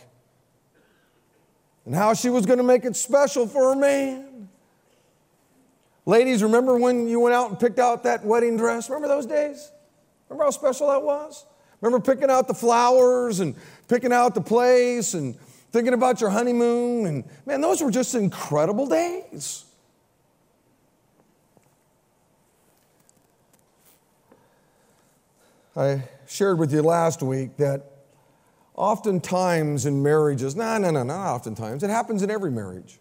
and 1.85 1.93
how 1.93 2.15
she 2.15 2.31
was 2.31 2.47
going 2.47 2.59
to 2.59 2.65
make 2.65 2.85
it 2.85 2.95
special 2.95 3.49
for 3.49 3.75
her 3.75 3.77
man. 3.77 4.49
Ladies, 6.07 6.41
remember 6.41 6.79
when 6.79 7.09
you 7.09 7.19
went 7.19 7.35
out 7.35 7.51
and 7.51 7.59
picked 7.59 7.81
out 7.81 8.05
that 8.05 8.25
wedding 8.25 8.57
dress? 8.57 8.89
Remember 8.89 9.09
those 9.09 9.27
days? 9.27 9.73
Remember 10.29 10.45
how 10.45 10.51
special 10.51 10.87
that 10.91 11.03
was? 11.03 11.47
Remember 11.81 11.99
picking 11.99 12.31
out 12.31 12.47
the 12.47 12.55
flowers 12.55 13.41
and 13.41 13.57
picking 13.93 14.13
out 14.13 14.35
the 14.35 14.41
place 14.41 15.13
and 15.13 15.39
thinking 15.71 15.93
about 15.93 16.19
your 16.19 16.31
honeymoon. 16.31 17.05
And 17.05 17.25
man, 17.45 17.61
those 17.61 17.83
were 17.83 17.91
just 17.91 18.15
incredible 18.15 18.87
days. 18.87 19.67
I 25.77 26.05
shared 26.27 26.59
with 26.59 26.73
you 26.73 26.81
last 26.81 27.23
week 27.23 27.59
that 27.59 27.85
oftentimes 28.75 29.85
in 29.85 30.03
marriages, 30.03 30.57
no, 30.57 30.79
no, 30.79 30.91
no, 30.91 31.03
not 31.03 31.35
oftentimes, 31.35 31.83
it 31.83 31.91
happens 31.91 32.23
in 32.23 32.31
every 32.31 32.51
marriage. 32.51 32.99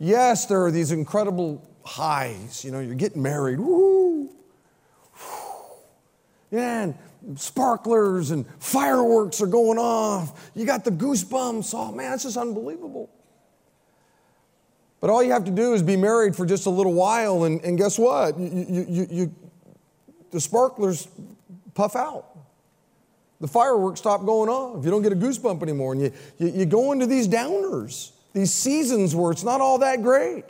Yes, 0.00 0.46
there 0.46 0.64
are 0.64 0.72
these 0.72 0.90
incredible 0.90 1.64
highs. 1.84 2.64
You 2.64 2.72
know, 2.72 2.80
you're 2.80 2.96
getting 2.96 3.22
married. 3.22 3.60
Woo! 3.60 4.30
Yeah, 6.50 6.82
and 6.82 6.94
sparklers 7.36 8.30
and 8.30 8.46
fireworks 8.58 9.40
are 9.40 9.46
going 9.46 9.78
off. 9.78 10.50
You 10.54 10.66
got 10.66 10.84
the 10.84 10.90
goosebumps. 10.90 11.72
Oh 11.74 11.92
man, 11.92 12.12
it's 12.12 12.24
just 12.24 12.36
unbelievable. 12.36 13.10
But 15.00 15.10
all 15.10 15.22
you 15.22 15.32
have 15.32 15.44
to 15.44 15.50
do 15.50 15.72
is 15.72 15.82
be 15.82 15.96
married 15.96 16.36
for 16.36 16.44
just 16.44 16.66
a 16.66 16.70
little 16.70 16.92
while, 16.92 17.44
and, 17.44 17.60
and 17.62 17.78
guess 17.78 17.98
what? 17.98 18.38
You, 18.38 18.86
you, 18.88 19.06
you, 19.10 19.34
the 20.30 20.40
sparklers 20.40 21.08
puff 21.74 21.96
out. 21.96 22.26
The 23.40 23.48
fireworks 23.48 24.00
stop 24.00 24.26
going 24.26 24.50
off. 24.50 24.84
You 24.84 24.90
don't 24.90 25.00
get 25.00 25.12
a 25.12 25.16
goosebump 25.16 25.62
anymore. 25.62 25.94
And 25.94 26.02
you, 26.02 26.12
you, 26.36 26.48
you 26.48 26.66
go 26.66 26.92
into 26.92 27.06
these 27.06 27.26
downers, 27.26 28.10
these 28.34 28.52
seasons 28.52 29.14
where 29.16 29.32
it's 29.32 29.44
not 29.44 29.62
all 29.62 29.78
that 29.78 30.02
great. 30.02 30.44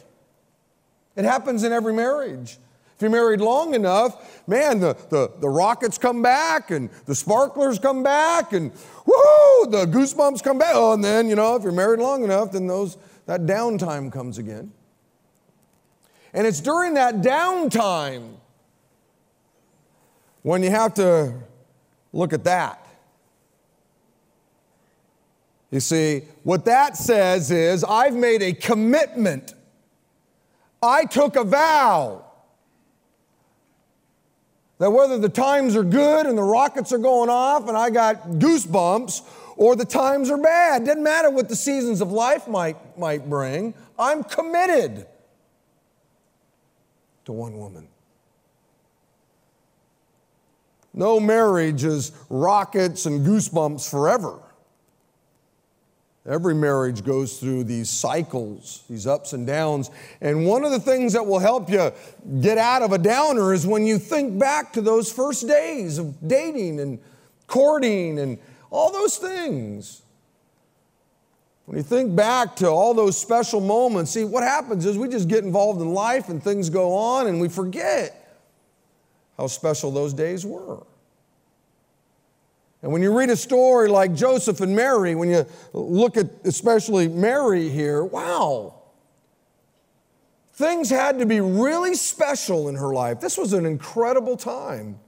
It 1.15 1.25
happens 1.25 1.63
in 1.63 1.73
every 1.73 1.93
marriage. 1.93 2.59
If 3.01 3.05
you're 3.05 3.11
married 3.13 3.41
long 3.41 3.73
enough, 3.73 4.47
man, 4.47 4.79
the, 4.79 4.95
the, 5.09 5.33
the 5.41 5.49
rockets 5.49 5.97
come 5.97 6.21
back 6.21 6.71
and 6.71 6.91
the 7.07 7.15
sparklers 7.15 7.79
come 7.79 8.03
back 8.03 8.53
and 8.53 8.71
whoo, 9.07 9.71
the 9.71 9.87
goosebumps 9.87 10.45
come 10.45 10.59
back. 10.59 10.73
Oh, 10.75 10.93
and 10.93 11.03
then, 11.03 11.27
you 11.27 11.35
know, 11.35 11.57
if 11.57 11.63
you're 11.63 11.73
married 11.73 11.99
long 11.99 12.25
enough, 12.25 12.53
then 12.53 12.67
those 12.67 12.99
that 13.25 13.47
downtime 13.47 14.13
comes 14.13 14.37
again. 14.37 14.71
And 16.35 16.47
it's 16.47 16.61
during 16.61 16.93
that 16.93 17.23
downtime 17.23 18.35
when 20.43 20.63
you 20.63 20.69
have 20.69 20.93
to 20.97 21.33
look 22.13 22.35
at 22.35 22.45
that. 22.45 22.87
You 25.71 25.81
see, 25.81 26.25
what 26.43 26.67
that 26.67 26.99
says 26.99 27.51
is 27.51 27.83
I've 27.83 28.15
made 28.15 28.43
a 28.43 28.53
commitment. 28.53 29.55
I 30.83 31.07
took 31.07 31.37
a 31.37 31.45
vow 31.45 32.27
that 34.81 34.91
whether 34.91 35.19
the 35.19 35.29
times 35.29 35.77
are 35.77 35.85
good 35.85 36.25
and 36.25 36.39
the 36.39 36.43
rockets 36.43 36.91
are 36.91 36.99
going 36.99 37.29
off 37.29 37.69
and 37.69 37.77
I 37.77 37.91
got 37.91 38.23
goosebumps 38.31 39.21
or 39.59 39.77
the 39.77 39.85
times 39.85 40.31
are 40.31 40.39
bad, 40.39 40.87
doesn't 40.87 41.03
matter 41.03 41.31
what 41.31 41.51
the 41.51 41.55
seasons 41.55 42.01
of 42.01 42.11
life 42.11 42.49
might, 42.49 42.99
might 42.99 43.29
bring, 43.29 43.75
I'm 43.99 44.25
committed 44.25 45.07
to 47.27 47.33
one 47.33 47.59
woman. 47.59 47.89
No 50.95 51.21
marriage 51.21 51.85
is 51.85 52.13
rockets 52.31 53.05
and 53.05 53.25
goosebumps 53.25 53.89
forever. 53.89 54.39
Every 56.27 56.55
marriage 56.55 57.03
goes 57.03 57.39
through 57.41 57.65
these 57.65 57.89
cycles, 57.89 58.85
these 58.91 59.07
ups 59.07 59.33
and 59.33 59.47
downs. 59.47 59.91
And 60.21 60.47
one 60.47 60.65
of 60.65 60.71
the 60.71 60.81
things 60.81 61.15
that 61.15 61.27
will 61.27 61.39
help 61.39 61.71
you 61.71 61.93
get 62.41 62.59
out 62.59 62.83
of 62.83 62.93
a 62.93 62.99
downer 62.99 63.55
is 63.55 63.67
when 63.67 63.87
you 63.87 63.99
think 63.99 64.39
back 64.39 64.73
to 64.75 64.83
those 64.83 65.11
first 65.11 65.49
days 65.49 65.97
of 65.99 66.17
dating 66.29 66.79
and 66.79 66.99
courting 67.47 68.19
and 68.19 68.39
all 68.71 68.93
those 68.93 69.17
things. 69.17 70.03
When 71.65 71.79
you 71.79 71.83
think 71.85 72.15
back 72.15 72.57
to 72.57 72.69
all 72.69 72.93
those 72.93 73.17
special 73.17 73.61
moments, 73.61 74.11
see, 74.11 74.25
what 74.25 74.43
happens 74.43 74.85
is 74.85 74.99
we 74.99 75.09
just 75.09 75.29
get 75.29 75.45
involved 75.45 75.81
in 75.81 75.95
life 75.95 76.29
and 76.29 76.43
things 76.43 76.69
go 76.69 76.93
on 76.95 77.29
and 77.29 77.41
we 77.41 77.49
forget 77.49 78.17
how 79.39 79.47
special 79.47 79.91
those 79.91 80.13
days 80.13 80.45
were. 80.45 80.83
And 82.83 82.93
when 82.93 83.03
you 83.03 83.17
read 83.17 83.29
a 83.29 83.37
story 83.37 83.89
like 83.89 84.15
Joseph 84.15 84.61
and 84.61 84.75
Mary, 84.75 85.15
when 85.15 85.29
you 85.29 85.47
look 85.73 86.17
at 86.17 86.31
especially 86.45 87.09
Mary 87.09 87.69
here, 87.69 88.05
wow. 88.05 88.75
Things 90.55 90.89
had 90.91 91.19
to 91.19 91.27
be 91.27 91.41
really 91.41 91.95
special 91.95 92.69
in 92.69 92.75
her 92.77 92.93
life. 92.93 93.21
This 93.21 93.37
was 93.37 93.53
an 93.53 93.67
incredible 93.67 94.37
time. 94.37 94.99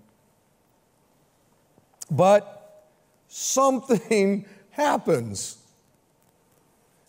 But 2.11 2.89
something 3.29 4.45
happens. 4.71 5.59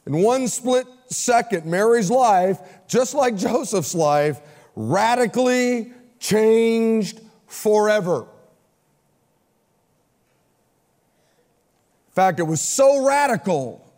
In 0.05 0.22
one 0.22 0.48
split 0.48 0.86
second, 1.08 1.65
Mary's 1.65 2.12
life, 2.12 2.60
just 2.88 3.13
like 3.13 3.36
Joseph's 3.36 3.96
life, 3.96 4.39
radically 4.75 5.93
changed 6.20 7.22
forever. 7.48 8.25
In 12.13 12.15
fact, 12.15 12.39
it 12.39 12.43
was 12.43 12.62
so 12.62 13.03
radical, 13.03 13.91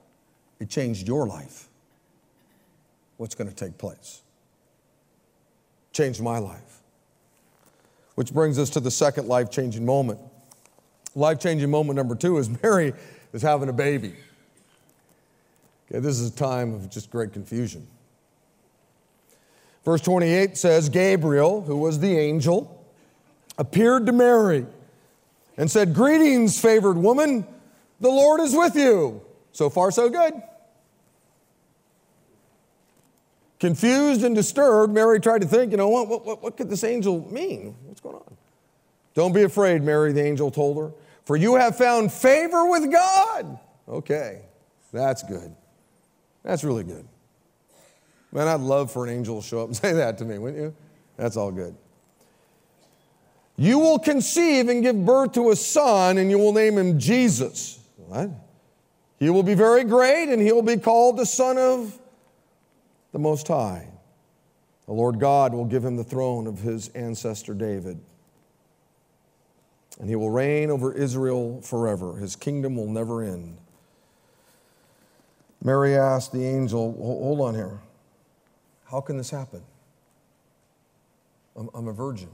it 0.61 0.69
changed 0.69 1.05
your 1.05 1.27
life. 1.27 1.67
What's 3.17 3.35
going 3.35 3.49
to 3.49 3.55
take 3.55 3.77
place? 3.77 4.21
Changed 5.91 6.21
my 6.21 6.37
life. 6.37 6.79
Which 8.15 8.33
brings 8.33 8.57
us 8.57 8.69
to 8.69 8.79
the 8.79 8.89
second 8.89 9.27
life 9.27 9.51
changing 9.51 9.85
moment. 9.85 10.21
Life 11.13 11.41
changing 11.41 11.69
moment 11.69 11.97
number 11.97 12.15
two 12.15 12.37
is 12.37 12.49
Mary 12.63 12.93
is 13.33 13.41
having 13.41 13.67
a 13.67 13.73
baby. 13.73 14.13
Okay, 15.91 15.99
this 15.99 16.17
is 16.17 16.29
a 16.29 16.35
time 16.37 16.73
of 16.73 16.89
just 16.89 17.11
great 17.11 17.33
confusion. 17.33 17.85
Verse 19.83 19.99
28 19.99 20.57
says 20.57 20.87
Gabriel, 20.87 21.63
who 21.63 21.75
was 21.75 21.99
the 21.99 22.17
angel, 22.17 22.81
appeared 23.57 24.05
to 24.05 24.13
Mary 24.13 24.65
and 25.57 25.69
said, 25.69 25.93
Greetings, 25.93 26.57
favored 26.57 26.97
woman, 26.97 27.45
the 27.99 28.09
Lord 28.09 28.41
is 28.41 28.55
with 28.55 28.75
you. 28.75 29.21
So 29.51 29.69
far, 29.69 29.91
so 29.91 30.09
good. 30.09 30.33
Confused 33.59 34.23
and 34.23 34.35
disturbed, 34.35 34.93
Mary 34.93 35.19
tried 35.19 35.41
to 35.41 35.47
think, 35.47 35.71
you 35.71 35.77
know, 35.77 35.87
what, 35.87 36.07
what, 36.25 36.43
what 36.43 36.57
could 36.57 36.69
this 36.69 36.83
angel 36.83 37.31
mean? 37.31 37.75
What's 37.85 38.01
going 38.01 38.15
on? 38.15 38.37
Don't 39.13 39.33
be 39.33 39.43
afraid, 39.43 39.81
Mary, 39.81 40.11
the 40.11 40.23
angel 40.23 40.51
told 40.51 40.77
her, 40.77 40.91
for 41.23 41.37
you 41.37 41.55
have 41.55 41.77
found 41.77 42.11
favor 42.11 42.69
with 42.69 42.91
God. 42.91 43.57
Okay, 43.87 44.41
that's 44.91 45.23
good. 45.23 45.55
That's 46.43 46.63
really 46.63 46.83
good. 46.83 47.07
Man, 48.31 48.49
I'd 48.49 48.59
love 48.59 48.91
for 48.91 49.05
an 49.05 49.13
angel 49.13 49.41
to 49.41 49.47
show 49.47 49.61
up 49.61 49.67
and 49.67 49.75
say 49.77 49.93
that 49.93 50.17
to 50.17 50.25
me, 50.25 50.37
wouldn't 50.37 50.61
you? 50.61 50.75
That's 51.15 51.37
all 51.37 51.51
good. 51.51 51.75
You 53.57 53.79
will 53.79 53.99
conceive 53.99 54.67
and 54.67 54.83
give 54.83 55.05
birth 55.05 55.31
to 55.33 55.51
a 55.51 55.55
son, 55.55 56.17
and 56.17 56.29
you 56.29 56.37
will 56.37 56.51
name 56.51 56.77
him 56.77 56.99
Jesus. 56.99 57.79
What? 58.07 58.29
He 59.19 59.29
will 59.29 59.43
be 59.43 59.55
very 59.55 59.83
great, 59.83 60.29
and 60.29 60.41
he 60.41 60.51
will 60.51 60.61
be 60.61 60.77
called 60.77 61.17
the 61.17 61.25
Son 61.25 61.57
of 61.57 61.99
the 63.11 63.19
Most 63.19 63.47
High. 63.47 63.87
The 64.85 64.93
Lord 64.93 65.19
God 65.19 65.53
will 65.53 65.65
give 65.65 65.83
him 65.83 65.95
the 65.95 66.03
throne 66.03 66.47
of 66.47 66.59
his 66.59 66.89
ancestor 66.89 67.53
David. 67.53 67.99
And 69.99 70.09
he 70.09 70.15
will 70.15 70.29
reign 70.29 70.69
over 70.69 70.93
Israel 70.93 71.61
forever. 71.61 72.17
His 72.17 72.35
kingdom 72.35 72.75
will 72.75 72.89
never 72.89 73.23
end. 73.23 73.57
Mary 75.63 75.95
asked 75.95 76.31
the 76.31 76.45
angel, 76.45 76.93
Hold 76.93 77.41
on 77.41 77.55
here. 77.55 77.79
How 78.85 79.01
can 79.01 79.17
this 79.17 79.31
happen? 79.31 79.63
I'm, 81.55 81.69
I'm 81.73 81.87
a 81.87 81.93
virgin. 81.93 82.29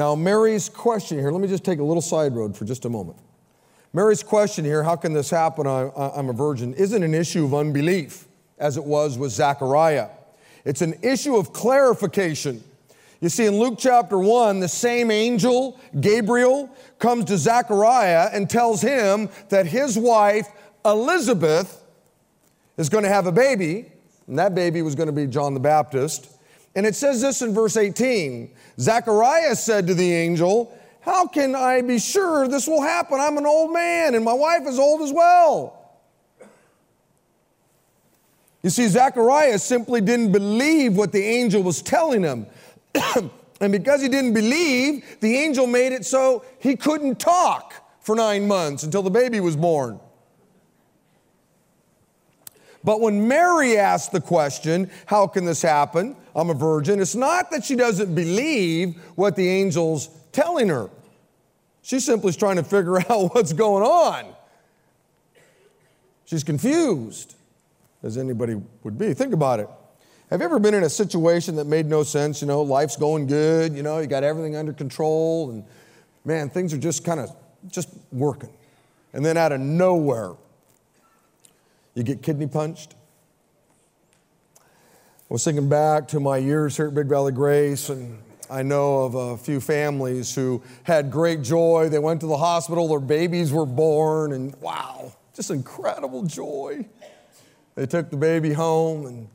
Now, 0.00 0.14
Mary's 0.14 0.70
question 0.70 1.18
here, 1.18 1.30
let 1.30 1.42
me 1.42 1.46
just 1.46 1.62
take 1.62 1.78
a 1.78 1.84
little 1.84 2.00
side 2.00 2.34
road 2.34 2.56
for 2.56 2.64
just 2.64 2.86
a 2.86 2.88
moment. 2.88 3.18
Mary's 3.92 4.22
question 4.22 4.64
here, 4.64 4.82
how 4.82 4.96
can 4.96 5.12
this 5.12 5.28
happen? 5.28 5.66
I, 5.66 5.90
I'm 5.94 6.30
a 6.30 6.32
virgin, 6.32 6.72
isn't 6.72 7.02
an 7.02 7.12
issue 7.12 7.44
of 7.44 7.52
unbelief 7.52 8.26
as 8.56 8.78
it 8.78 8.84
was 8.84 9.18
with 9.18 9.30
Zechariah. 9.30 10.08
It's 10.64 10.80
an 10.80 10.94
issue 11.02 11.36
of 11.36 11.52
clarification. 11.52 12.64
You 13.20 13.28
see, 13.28 13.44
in 13.44 13.58
Luke 13.58 13.74
chapter 13.76 14.18
1, 14.18 14.60
the 14.60 14.68
same 14.68 15.10
angel, 15.10 15.78
Gabriel, 16.00 16.74
comes 16.98 17.26
to 17.26 17.36
Zechariah 17.36 18.30
and 18.32 18.48
tells 18.48 18.80
him 18.80 19.28
that 19.50 19.66
his 19.66 19.98
wife, 19.98 20.48
Elizabeth, 20.82 21.84
is 22.78 22.88
going 22.88 23.04
to 23.04 23.10
have 23.10 23.26
a 23.26 23.32
baby, 23.32 23.92
and 24.26 24.38
that 24.38 24.54
baby 24.54 24.80
was 24.80 24.94
going 24.94 25.08
to 25.08 25.12
be 25.12 25.26
John 25.26 25.52
the 25.52 25.60
Baptist. 25.60 26.38
And 26.74 26.86
it 26.86 26.94
says 26.94 27.20
this 27.20 27.42
in 27.42 27.52
verse 27.52 27.76
18 27.76 28.50
Zechariah 28.78 29.56
said 29.56 29.86
to 29.88 29.94
the 29.94 30.12
angel, 30.12 30.76
How 31.00 31.26
can 31.26 31.54
I 31.54 31.82
be 31.82 31.98
sure 31.98 32.48
this 32.48 32.66
will 32.66 32.82
happen? 32.82 33.18
I'm 33.20 33.38
an 33.38 33.46
old 33.46 33.72
man, 33.72 34.14
and 34.14 34.24
my 34.24 34.32
wife 34.32 34.62
is 34.66 34.78
old 34.78 35.02
as 35.02 35.12
well. 35.12 35.76
You 38.62 38.70
see, 38.70 38.88
Zechariah 38.88 39.58
simply 39.58 40.00
didn't 40.00 40.32
believe 40.32 40.96
what 40.96 41.12
the 41.12 41.22
angel 41.22 41.62
was 41.62 41.80
telling 41.80 42.22
him. 42.22 42.46
and 43.60 43.72
because 43.72 44.02
he 44.02 44.08
didn't 44.08 44.34
believe, 44.34 45.02
the 45.20 45.36
angel 45.36 45.66
made 45.66 45.92
it 45.92 46.04
so 46.04 46.44
he 46.58 46.76
couldn't 46.76 47.18
talk 47.18 47.72
for 48.00 48.14
nine 48.14 48.46
months 48.46 48.82
until 48.82 49.02
the 49.02 49.10
baby 49.10 49.40
was 49.40 49.56
born. 49.56 49.98
But 52.84 53.00
when 53.00 53.28
Mary 53.28 53.78
asked 53.78 54.12
the 54.12 54.20
question, 54.20 54.90
How 55.06 55.26
can 55.26 55.44
this 55.46 55.62
happen? 55.62 56.16
I'm 56.34 56.50
a 56.50 56.54
virgin, 56.54 57.00
it's 57.00 57.14
not 57.14 57.50
that 57.50 57.64
she 57.64 57.76
doesn't 57.76 58.14
believe 58.14 58.96
what 59.16 59.36
the 59.36 59.48
angel's 59.48 60.08
telling 60.32 60.68
her. 60.68 60.90
She's 61.82 62.04
simply 62.04 62.32
trying 62.32 62.56
to 62.56 62.62
figure 62.62 62.98
out 63.10 63.34
what's 63.34 63.52
going 63.52 63.82
on. 63.82 64.34
She's 66.24 66.44
confused, 66.44 67.34
as 68.02 68.16
anybody 68.16 68.60
would 68.84 68.96
be. 68.96 69.14
Think 69.14 69.34
about 69.34 69.60
it. 69.60 69.68
Have 70.30 70.40
you 70.40 70.44
ever 70.44 70.60
been 70.60 70.74
in 70.74 70.84
a 70.84 70.88
situation 70.90 71.56
that 71.56 71.66
made 71.66 71.86
no 71.86 72.04
sense? 72.04 72.40
You 72.40 72.46
know, 72.46 72.62
life's 72.62 72.96
going 72.96 73.26
good, 73.26 73.74
you 73.74 73.82
know, 73.82 73.98
you 73.98 74.06
got 74.06 74.22
everything 74.22 74.54
under 74.54 74.72
control, 74.72 75.50
and 75.50 75.64
man, 76.24 76.48
things 76.48 76.72
are 76.72 76.78
just 76.78 77.04
kind 77.04 77.18
of 77.18 77.34
just 77.66 77.88
working. 78.12 78.50
And 79.12 79.24
then 79.24 79.36
out 79.36 79.50
of 79.50 79.60
nowhere, 79.60 80.34
you 81.94 82.04
get 82.04 82.22
kidney 82.22 82.46
punched. 82.46 82.94
I 85.30 85.32
was 85.34 85.44
thinking 85.44 85.68
back 85.68 86.08
to 86.08 86.18
my 86.18 86.38
years 86.38 86.76
here 86.76 86.88
at 86.88 86.94
Big 86.94 87.06
Valley 87.06 87.30
Grace, 87.30 87.88
and 87.88 88.18
I 88.50 88.64
know 88.64 89.04
of 89.04 89.14
a 89.14 89.36
few 89.36 89.60
families 89.60 90.34
who 90.34 90.60
had 90.82 91.08
great 91.08 91.42
joy. 91.42 91.88
They 91.88 92.00
went 92.00 92.20
to 92.22 92.26
the 92.26 92.36
hospital, 92.36 92.88
their 92.88 92.98
babies 92.98 93.52
were 93.52 93.64
born, 93.64 94.32
and 94.32 94.56
wow, 94.56 95.12
just 95.32 95.52
incredible 95.52 96.24
joy. 96.24 96.84
They 97.76 97.86
took 97.86 98.10
the 98.10 98.16
baby 98.16 98.52
home, 98.52 99.06
and 99.06 99.28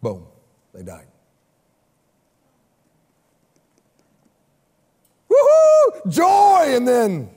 boom, 0.00 0.24
they 0.72 0.84
died. 0.84 1.08
Woohoo! 5.28 6.12
Joy! 6.12 6.76
And 6.76 6.86
then 6.86 7.28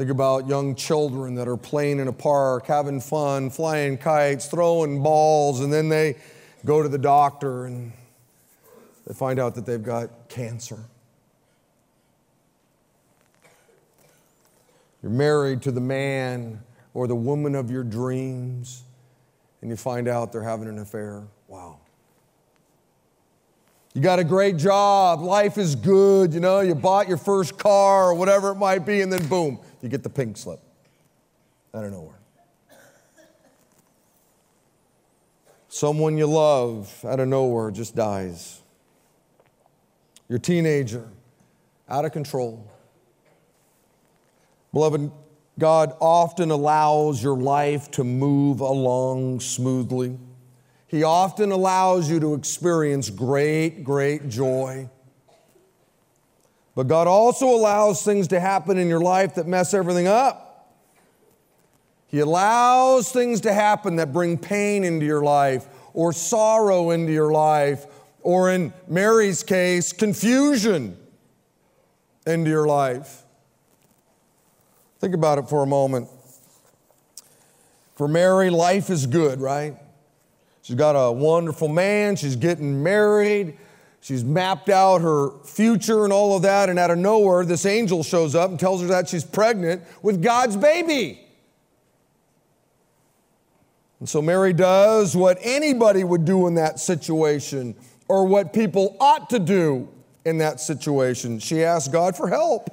Think 0.00 0.10
about 0.10 0.48
young 0.48 0.76
children 0.76 1.34
that 1.34 1.46
are 1.46 1.58
playing 1.58 1.98
in 2.00 2.08
a 2.08 2.12
park, 2.14 2.68
having 2.68 3.02
fun, 3.02 3.50
flying 3.50 3.98
kites, 3.98 4.46
throwing 4.46 5.02
balls, 5.02 5.60
and 5.60 5.70
then 5.70 5.90
they 5.90 6.16
go 6.64 6.82
to 6.82 6.88
the 6.88 6.96
doctor 6.96 7.66
and 7.66 7.92
they 9.06 9.12
find 9.12 9.38
out 9.38 9.54
that 9.56 9.66
they've 9.66 9.82
got 9.82 10.30
cancer. 10.30 10.78
You're 15.02 15.12
married 15.12 15.60
to 15.64 15.70
the 15.70 15.82
man 15.82 16.62
or 16.94 17.06
the 17.06 17.14
woman 17.14 17.54
of 17.54 17.70
your 17.70 17.84
dreams, 17.84 18.84
and 19.60 19.68
you 19.68 19.76
find 19.76 20.08
out 20.08 20.32
they're 20.32 20.42
having 20.42 20.68
an 20.68 20.78
affair. 20.78 21.24
Wow. 21.46 21.76
You 23.92 24.00
got 24.00 24.18
a 24.18 24.24
great 24.24 24.56
job, 24.56 25.20
life 25.20 25.58
is 25.58 25.74
good, 25.74 26.32
you 26.32 26.40
know, 26.40 26.60
you 26.60 26.74
bought 26.74 27.06
your 27.06 27.18
first 27.18 27.58
car 27.58 28.06
or 28.06 28.14
whatever 28.14 28.52
it 28.52 28.54
might 28.54 28.86
be, 28.86 29.02
and 29.02 29.12
then 29.12 29.26
boom, 29.26 29.58
you 29.82 29.88
get 29.88 30.02
the 30.02 30.10
pink 30.10 30.36
slip 30.36 30.60
out 31.74 31.84
of 31.84 31.92
nowhere. 31.92 32.18
Someone 35.68 36.18
you 36.18 36.26
love 36.26 36.92
out 37.04 37.20
of 37.20 37.28
nowhere 37.28 37.70
just 37.70 37.94
dies. 37.94 38.60
Your 40.28 40.38
teenager, 40.38 41.08
out 41.88 42.04
of 42.04 42.12
control. 42.12 42.70
Beloved, 44.72 45.10
God 45.58 45.94
often 46.00 46.50
allows 46.50 47.22
your 47.22 47.36
life 47.36 47.90
to 47.92 48.04
move 48.04 48.60
along 48.60 49.40
smoothly. 49.40 50.18
He 50.86 51.04
often 51.04 51.52
allows 51.52 52.10
you 52.10 52.18
to 52.20 52.34
experience 52.34 53.10
great, 53.10 53.84
great 53.84 54.28
joy. 54.28 54.88
But 56.74 56.88
God 56.88 57.06
also 57.06 57.46
allows 57.46 58.02
things 58.02 58.28
to 58.28 58.40
happen 58.40 58.78
in 58.78 58.88
your 58.88 59.00
life 59.00 59.34
that 59.34 59.46
mess 59.46 59.74
everything 59.74 60.06
up. 60.06 60.46
He 62.06 62.20
allows 62.20 63.12
things 63.12 63.40
to 63.42 63.52
happen 63.52 63.96
that 63.96 64.12
bring 64.12 64.38
pain 64.38 64.84
into 64.84 65.06
your 65.06 65.22
life 65.22 65.66
or 65.94 66.12
sorrow 66.12 66.90
into 66.90 67.12
your 67.12 67.32
life, 67.32 67.86
or 68.22 68.50
in 68.50 68.72
Mary's 68.88 69.42
case, 69.42 69.92
confusion 69.92 70.96
into 72.26 72.50
your 72.50 72.66
life. 72.66 73.22
Think 75.00 75.14
about 75.14 75.38
it 75.38 75.48
for 75.48 75.62
a 75.62 75.66
moment. 75.66 76.08
For 77.96 78.06
Mary, 78.06 78.50
life 78.50 78.90
is 78.90 79.06
good, 79.06 79.40
right? 79.40 79.76
She's 80.62 80.76
got 80.76 80.92
a 80.92 81.10
wonderful 81.10 81.68
man, 81.68 82.16
she's 82.16 82.36
getting 82.36 82.82
married, 82.82 83.56
she's 84.00 84.24
mapped 84.24 84.68
out 84.68 85.00
her 85.00 85.30
future 85.44 86.04
and 86.04 86.12
all 86.12 86.36
of 86.36 86.42
that, 86.42 86.68
and 86.68 86.78
out 86.78 86.90
of 86.90 86.98
nowhere, 86.98 87.44
this 87.44 87.66
angel 87.66 88.02
shows 88.02 88.34
up 88.34 88.50
and 88.50 88.58
tells 88.58 88.80
her 88.80 88.86
that 88.88 89.08
she's 89.08 89.24
pregnant 89.24 89.82
with 90.02 90.22
God's 90.22 90.56
baby. 90.56 91.26
And 93.98 94.08
so 94.08 94.22
Mary 94.22 94.52
does 94.52 95.14
what 95.14 95.38
anybody 95.42 96.04
would 96.04 96.24
do 96.24 96.46
in 96.46 96.54
that 96.54 96.80
situation, 96.80 97.74
or 98.08 98.26
what 98.26 98.52
people 98.52 98.96
ought 98.98 99.30
to 99.30 99.38
do 99.38 99.88
in 100.24 100.38
that 100.38 100.60
situation. 100.60 101.38
She 101.38 101.62
asks 101.62 101.88
God 101.88 102.16
for 102.16 102.28
help. 102.28 102.68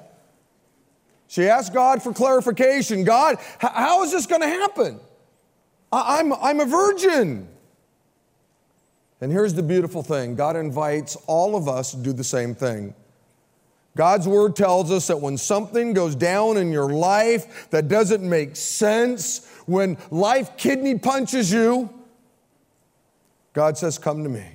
She 1.28 1.48
asked 1.50 1.74
God 1.74 2.02
for 2.02 2.14
clarification. 2.14 3.04
God, 3.04 3.38
how 3.60 4.04
is 4.04 4.12
this 4.12 4.26
going 4.26 4.42
to 4.42 4.48
happen? 4.48 5.00
I'm, 5.92 6.34
I'm 6.34 6.62
a 6.62 6.66
virgin. 6.66 7.50
And 9.20 9.32
here's 9.32 9.54
the 9.54 9.64
beautiful 9.64 10.04
thing 10.04 10.36
God 10.36 10.56
invites 10.56 11.16
all 11.28 11.56
of 11.56 11.68
us 11.68 11.92
to 11.92 11.98
do 11.98 12.14
the 12.14 12.24
same 12.24 12.54
thing. 12.54 12.94
God's 13.96 14.28
word 14.28 14.56
tells 14.56 14.92
us 14.92 15.08
that 15.08 15.20
when 15.20 15.38
something 15.38 15.94
goes 15.94 16.16
down 16.16 16.58
in 16.58 16.72
your 16.72 16.90
life 16.90 17.70
that 17.72 17.88
doesn't 17.88 18.22
make 18.22 18.56
sense, 18.56 19.50
when 19.66 19.98
life 20.12 20.56
kidney 20.56 21.00
punches 21.00 21.52
you, 21.52 21.90
God 23.54 23.76
says, 23.76 23.98
Come 23.98 24.24
to 24.24 24.30
me. 24.30 24.46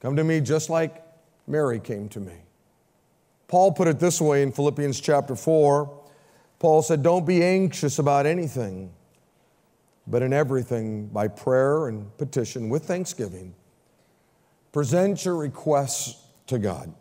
Come 0.00 0.16
to 0.16 0.24
me 0.24 0.42
just 0.42 0.68
like 0.68 1.02
Mary 1.46 1.80
came 1.80 2.10
to 2.10 2.20
me. 2.20 2.34
Paul 3.48 3.72
put 3.72 3.88
it 3.88 3.98
this 3.98 4.20
way 4.20 4.42
in 4.42 4.52
Philippians 4.52 5.00
chapter 5.00 5.34
4. 5.34 6.02
Paul 6.58 6.82
said, 6.82 7.02
Don't 7.02 7.26
be 7.26 7.42
anxious 7.42 7.98
about 7.98 8.26
anything 8.26 8.92
but 10.06 10.22
in 10.22 10.32
everything 10.32 11.06
by 11.08 11.28
prayer 11.28 11.88
and 11.88 12.16
petition 12.18 12.68
with 12.68 12.84
thanksgiving. 12.84 13.54
Present 14.72 15.24
your 15.24 15.36
requests 15.36 16.22
to 16.46 16.58
God. 16.58 16.92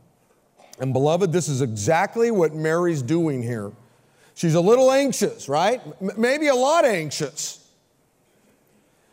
And 0.79 0.91
beloved, 0.91 1.31
this 1.31 1.47
is 1.47 1.61
exactly 1.61 2.31
what 2.31 2.53
Mary's 2.53 3.01
doing 3.01 3.41
here. 3.41 3.71
She's 4.33 4.55
a 4.55 4.61
little 4.61 4.91
anxious, 4.91 5.47
right? 5.47 5.81
M- 6.01 6.11
maybe 6.17 6.47
a 6.47 6.55
lot 6.55 6.83
anxious. 6.83 7.65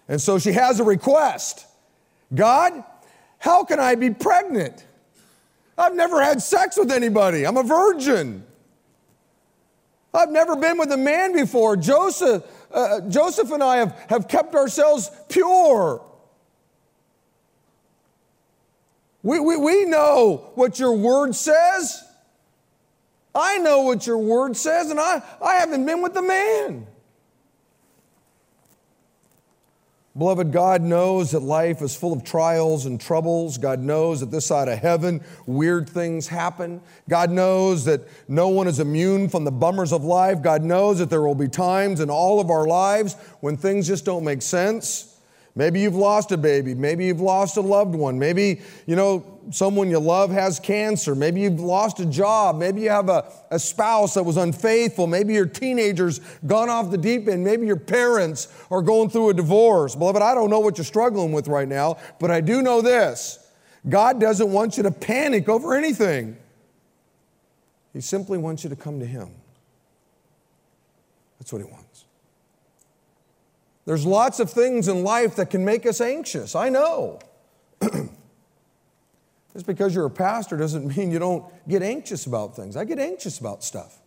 And 0.08 0.20
so 0.20 0.38
she 0.38 0.52
has 0.52 0.80
a 0.80 0.84
request 0.84 1.66
God, 2.34 2.82
how 3.38 3.64
can 3.64 3.78
I 3.78 3.94
be 3.94 4.10
pregnant? 4.10 4.86
I've 5.76 5.94
never 5.94 6.22
had 6.22 6.40
sex 6.40 6.76
with 6.76 6.90
anybody, 6.90 7.46
I'm 7.46 7.56
a 7.56 7.62
virgin. 7.62 8.44
I've 10.14 10.30
never 10.30 10.56
been 10.56 10.76
with 10.76 10.92
a 10.92 10.96
man 10.96 11.32
before. 11.32 11.74
Joseph, 11.74 12.44
uh, 12.72 13.00
Joseph 13.08 13.50
and 13.50 13.62
I 13.62 13.76
have, 13.76 13.96
have 14.08 14.28
kept 14.28 14.54
ourselves 14.54 15.10
pure. 15.28 16.02
We, 19.22 19.38
we, 19.38 19.56
we 19.56 19.84
know 19.84 20.50
what 20.54 20.78
your 20.78 20.92
word 20.92 21.34
says. 21.34 22.04
I 23.34 23.58
know 23.58 23.82
what 23.82 24.06
your 24.06 24.18
word 24.18 24.56
says, 24.56 24.90
and 24.90 25.00
I, 25.00 25.22
I 25.40 25.54
haven't 25.54 25.86
been 25.86 26.02
with 26.02 26.16
a 26.16 26.22
man. 26.22 26.86
Beloved, 30.16 30.52
God 30.52 30.82
knows 30.82 31.30
that 31.30 31.40
life 31.40 31.80
is 31.80 31.96
full 31.96 32.12
of 32.12 32.22
trials 32.22 32.84
and 32.84 33.00
troubles. 33.00 33.56
God 33.56 33.80
knows 33.80 34.20
that 34.20 34.30
this 34.30 34.44
side 34.44 34.68
of 34.68 34.78
heaven, 34.78 35.22
weird 35.46 35.88
things 35.88 36.28
happen. 36.28 36.82
God 37.08 37.30
knows 37.30 37.86
that 37.86 38.02
no 38.28 38.48
one 38.48 38.68
is 38.68 38.78
immune 38.78 39.30
from 39.30 39.44
the 39.44 39.50
bummers 39.50 39.90
of 39.90 40.04
life. 40.04 40.42
God 40.42 40.62
knows 40.62 40.98
that 40.98 41.08
there 41.08 41.22
will 41.22 41.34
be 41.34 41.48
times 41.48 42.00
in 42.00 42.10
all 42.10 42.40
of 42.40 42.50
our 42.50 42.66
lives 42.66 43.14
when 43.40 43.56
things 43.56 43.86
just 43.86 44.04
don't 44.04 44.22
make 44.22 44.42
sense. 44.42 45.11
Maybe 45.54 45.80
you've 45.80 45.94
lost 45.94 46.32
a 46.32 46.38
baby. 46.38 46.74
Maybe 46.74 47.04
you've 47.04 47.20
lost 47.20 47.58
a 47.58 47.60
loved 47.60 47.94
one. 47.94 48.18
Maybe, 48.18 48.62
you 48.86 48.96
know, 48.96 49.40
someone 49.50 49.90
you 49.90 49.98
love 49.98 50.30
has 50.30 50.58
cancer. 50.58 51.14
Maybe 51.14 51.42
you've 51.42 51.60
lost 51.60 52.00
a 52.00 52.06
job. 52.06 52.56
Maybe 52.56 52.80
you 52.80 52.88
have 52.88 53.10
a, 53.10 53.30
a 53.50 53.58
spouse 53.58 54.14
that 54.14 54.22
was 54.22 54.38
unfaithful. 54.38 55.06
Maybe 55.06 55.34
your 55.34 55.44
teenager's 55.44 56.20
gone 56.46 56.70
off 56.70 56.90
the 56.90 56.96
deep 56.96 57.28
end. 57.28 57.44
Maybe 57.44 57.66
your 57.66 57.76
parents 57.76 58.48
are 58.70 58.80
going 58.80 59.10
through 59.10 59.30
a 59.30 59.34
divorce. 59.34 59.94
Beloved, 59.94 60.22
I 60.22 60.34
don't 60.34 60.48
know 60.48 60.60
what 60.60 60.78
you're 60.78 60.86
struggling 60.86 61.32
with 61.32 61.48
right 61.48 61.68
now, 61.68 61.98
but 62.18 62.30
I 62.30 62.40
do 62.40 62.62
know 62.62 62.80
this 62.80 63.38
God 63.86 64.20
doesn't 64.20 64.50
want 64.50 64.78
you 64.78 64.84
to 64.84 64.90
panic 64.90 65.50
over 65.50 65.74
anything, 65.74 66.36
He 67.92 68.00
simply 68.00 68.38
wants 68.38 68.64
you 68.64 68.70
to 68.70 68.76
come 68.76 69.00
to 69.00 69.06
Him. 69.06 69.28
That's 71.38 71.52
what 71.52 71.60
He 71.60 71.70
wants. 71.70 71.81
There's 73.84 74.06
lots 74.06 74.40
of 74.40 74.50
things 74.50 74.88
in 74.88 75.02
life 75.02 75.36
that 75.36 75.50
can 75.50 75.64
make 75.64 75.86
us 75.86 76.00
anxious. 76.00 76.54
I 76.54 76.68
know. 76.68 77.18
Just 79.52 79.66
because 79.66 79.94
you're 79.94 80.06
a 80.06 80.10
pastor 80.10 80.56
doesn't 80.56 80.96
mean 80.96 81.10
you 81.10 81.18
don't 81.18 81.44
get 81.68 81.82
anxious 81.82 82.26
about 82.26 82.56
things. 82.56 82.76
I 82.76 82.84
get 82.84 82.98
anxious 82.98 83.38
about 83.38 83.64
stuff. 83.64 83.98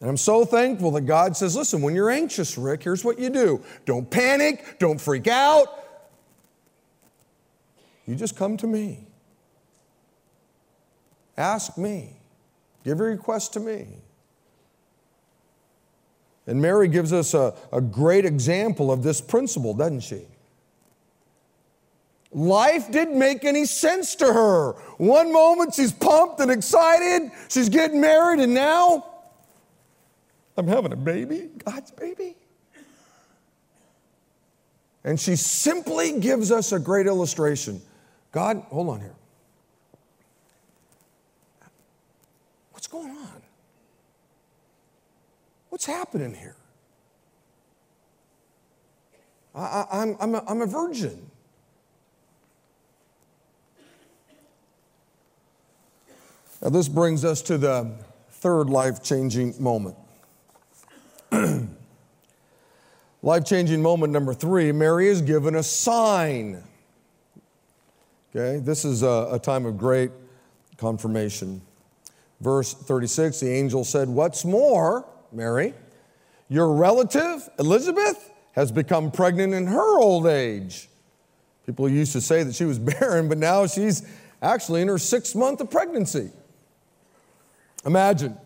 And 0.00 0.10
I'm 0.10 0.16
so 0.16 0.44
thankful 0.44 0.90
that 0.92 1.02
God 1.02 1.36
says, 1.36 1.56
listen, 1.56 1.80
when 1.80 1.94
you're 1.94 2.10
anxious, 2.10 2.58
Rick, 2.58 2.82
here's 2.82 3.04
what 3.04 3.18
you 3.18 3.30
do 3.30 3.62
don't 3.84 4.10
panic, 4.10 4.78
don't 4.78 5.00
freak 5.00 5.28
out. 5.28 5.66
You 8.06 8.14
just 8.14 8.36
come 8.36 8.56
to 8.58 8.66
me. 8.66 9.06
Ask 11.36 11.78
me. 11.78 12.16
Give 12.84 12.98
your 12.98 13.08
request 13.08 13.54
to 13.54 13.60
me. 13.60 13.86
And 16.46 16.60
Mary 16.60 16.88
gives 16.88 17.12
us 17.12 17.34
a, 17.34 17.54
a 17.72 17.80
great 17.80 18.24
example 18.24 18.92
of 18.92 19.02
this 19.02 19.20
principle, 19.20 19.74
doesn't 19.74 20.00
she? 20.00 20.22
Life 22.32 22.90
didn't 22.90 23.18
make 23.18 23.44
any 23.44 23.64
sense 23.64 24.16
to 24.16 24.26
her. 24.26 24.72
One 24.98 25.32
moment 25.32 25.74
she's 25.74 25.92
pumped 25.92 26.40
and 26.40 26.50
excited, 26.50 27.30
she's 27.48 27.68
getting 27.68 28.00
married, 28.00 28.40
and 28.40 28.52
now 28.52 29.06
I'm 30.56 30.66
having 30.66 30.92
a 30.92 30.96
baby, 30.96 31.48
God's 31.64 31.92
baby. 31.92 32.36
And 35.04 35.20
she 35.20 35.36
simply 35.36 36.18
gives 36.18 36.50
us 36.50 36.72
a 36.72 36.78
great 36.78 37.06
illustration. 37.06 37.80
God, 38.32 38.58
hold 38.68 38.88
on 38.88 39.00
here. 39.00 39.14
What's 42.72 42.86
going 42.86 43.10
on? 43.10 43.23
What's 45.74 45.86
happening 45.86 46.34
here? 46.34 46.54
I, 49.56 49.84
am 49.90 50.16
I'm, 50.20 50.36
I'm, 50.36 50.48
I'm 50.48 50.62
a 50.62 50.66
virgin. 50.66 51.28
Now, 56.62 56.68
this 56.68 56.86
brings 56.86 57.24
us 57.24 57.42
to 57.42 57.58
the 57.58 57.90
third 58.30 58.70
life 58.70 59.02
changing 59.02 59.60
moment. 59.60 59.96
life 63.24 63.44
changing 63.44 63.82
moment 63.82 64.12
number 64.12 64.32
three 64.32 64.70
Mary 64.70 65.08
is 65.08 65.22
given 65.22 65.56
a 65.56 65.62
sign. 65.64 66.62
Okay, 68.30 68.60
this 68.60 68.84
is 68.84 69.02
a, 69.02 69.28
a 69.32 69.40
time 69.40 69.66
of 69.66 69.76
great 69.76 70.12
confirmation. 70.76 71.60
Verse 72.40 72.72
36 72.74 73.40
the 73.40 73.50
angel 73.50 73.82
said, 73.82 74.08
What's 74.08 74.44
more, 74.44 75.04
Mary. 75.34 75.74
Your 76.48 76.72
relative, 76.72 77.48
Elizabeth, 77.58 78.30
has 78.52 78.70
become 78.70 79.10
pregnant 79.10 79.54
in 79.54 79.66
her 79.66 79.98
old 79.98 80.26
age. 80.26 80.88
People 81.66 81.88
used 81.88 82.12
to 82.12 82.20
say 82.20 82.42
that 82.42 82.54
she 82.54 82.64
was 82.64 82.78
barren, 83.00 83.28
but 83.28 83.38
now 83.38 83.66
she's 83.66 84.06
actually 84.42 84.82
in 84.82 84.88
her 84.88 84.98
sixth 84.98 85.34
month 85.34 85.60
of 85.60 85.70
pregnancy. 85.70 86.30
Imagine, 87.86 88.36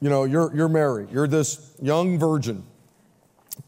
you 0.00 0.08
know, 0.08 0.24
you're, 0.24 0.54
you're 0.54 0.68
Mary, 0.68 1.06
you're 1.10 1.26
this 1.26 1.74
young 1.82 2.18
virgin, 2.18 2.64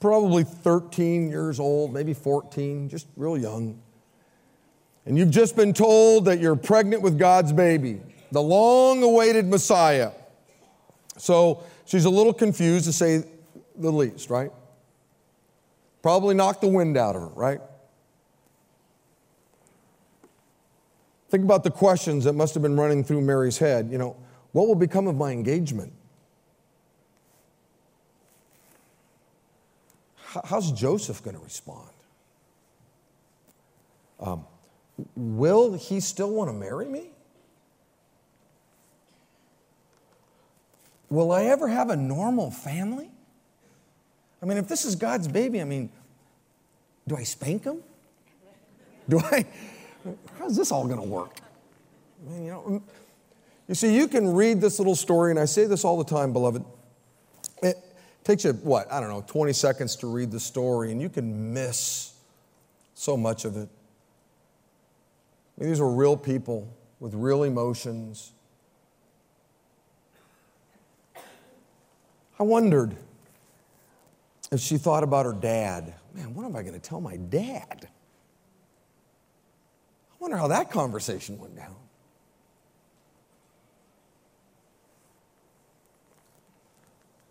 probably 0.01 0.45
13 0.45 1.29
years 1.31 1.61
old, 1.61 1.93
maybe 1.93 2.15
14, 2.15 2.89
just 2.89 3.07
real 3.17 3.37
young. 3.37 3.79
And 5.05 5.17
you've 5.17 5.31
just 5.31 5.55
been 5.55 5.73
told 5.73 6.25
that 6.25 6.41
you're 6.41 6.57
pregnant 6.57 7.03
with 7.03 7.19
God's 7.19 7.53
baby, 7.53 8.01
the 8.33 8.43
long 8.43 9.03
awaited 9.03 9.47
Messiah. 9.47 10.11
So 11.17 11.63
she's 11.85 12.05
a 12.05 12.11
little 12.11 12.33
confused 12.33 12.85
to 12.87 12.93
say 12.93 13.25
the 13.77 13.91
least, 13.91 14.31
right? 14.31 14.51
Probably 16.03 16.35
knocked 16.35 16.61
the 16.61 16.69
wind 16.69 16.97
out 16.97 17.17
of 17.17 17.23
her, 17.23 17.29
right? 17.29 17.61
Think 21.29 21.45
about 21.45 21.65
the 21.65 21.71
questions 21.71 22.25
that 22.25 22.35
must 22.35 22.55
have 22.55 22.63
been 22.63 22.77
running 22.77 23.03
through 23.03 23.21
Mary's 23.21 23.59
head. 23.59 23.89
You 23.91 23.99
know, 23.99 24.17
what 24.53 24.69
will 24.69 24.75
become 24.75 25.07
of 25.07 25.17
my 25.17 25.33
engagement? 25.33 25.93
how's 30.45 30.73
Joseph 30.73 31.23
going 31.23 31.37
to 31.37 31.43
respond? 31.43 31.89
Um, 34.21 34.47
will 35.15 35.75
he 35.75 36.01
still 36.01 36.31
want 36.31 36.49
to 36.49 36.53
marry 36.55 36.87
me? 36.87 37.11
Will 41.09 41.33
I 41.33 41.45
ever 41.45 41.69
have 41.69 41.91
a 41.91 41.97
normal 41.97 42.51
family? 42.51 43.11
I 44.43 44.47
mean, 44.47 44.59
if 44.59 44.69
this 44.69 44.85
is 44.85 44.97
God's 44.97 45.29
baby, 45.29 45.61
I 45.61 45.65
mean, 45.65 45.91
do 47.07 47.17
I 47.17 47.23
spank 47.23 47.65
him? 47.65 47.83
Do 49.09 49.21
I? 49.21 49.47
How's 50.39 50.57
this 50.57 50.73
all 50.73 50.87
going 50.87 51.01
to 51.01 51.07
work? 51.07 51.39
I 52.27 52.31
mean, 52.31 52.45
you 52.45 52.51
know, 52.51 52.83
you 53.69 53.75
see, 53.75 53.95
you 53.95 54.09
can 54.09 54.35
read 54.35 54.61
this 54.61 54.79
little 54.79 54.95
story, 54.97 55.31
and 55.31 55.39
I 55.39 55.45
say 55.45 55.67
this 55.67 55.85
all 55.85 55.97
the 55.99 56.05
time, 56.05 56.33
beloved. 56.33 56.65
It 57.63 57.77
takes 58.25 58.45
you, 58.45 58.53
what, 58.53 58.91
I 58.93 59.01
don't 59.01 59.09
know, 59.09 59.25
20 59.27 59.53
seconds 59.53 59.97
to 59.97 60.07
read 60.07 60.31
the 60.31 60.41
story, 60.41 60.93
and 60.93 61.01
you 61.01 61.09
can 61.09 61.53
miss 61.53 62.15
so 62.95 63.17
much 63.17 63.45
of 63.45 63.57
it. 63.57 63.69
I 65.57 65.61
mean, 65.61 65.71
these 65.71 65.81
were 65.81 65.93
real 65.93 66.17
people 66.17 66.69
with 67.01 67.15
real 67.15 67.45
emotions. 67.45 68.33
I 72.39 72.43
wondered 72.43 72.97
if 74.53 74.61
she 74.61 74.79
thought 74.79 75.03
about 75.03 75.27
her 75.27 75.33
dad. 75.33 75.95
Man, 76.15 76.35
what 76.35 76.45
am 76.45 76.55
I 76.57 76.63
going 76.63 76.75
to 76.75 76.81
tell 76.81 77.01
my 77.01 77.17
dad? 77.17 77.89
I 80.13 80.17
wonder 80.19 80.37
how 80.37 80.49
that 80.49 80.71
conversation 80.71 81.39
went 81.39 81.57
down. 81.57 81.77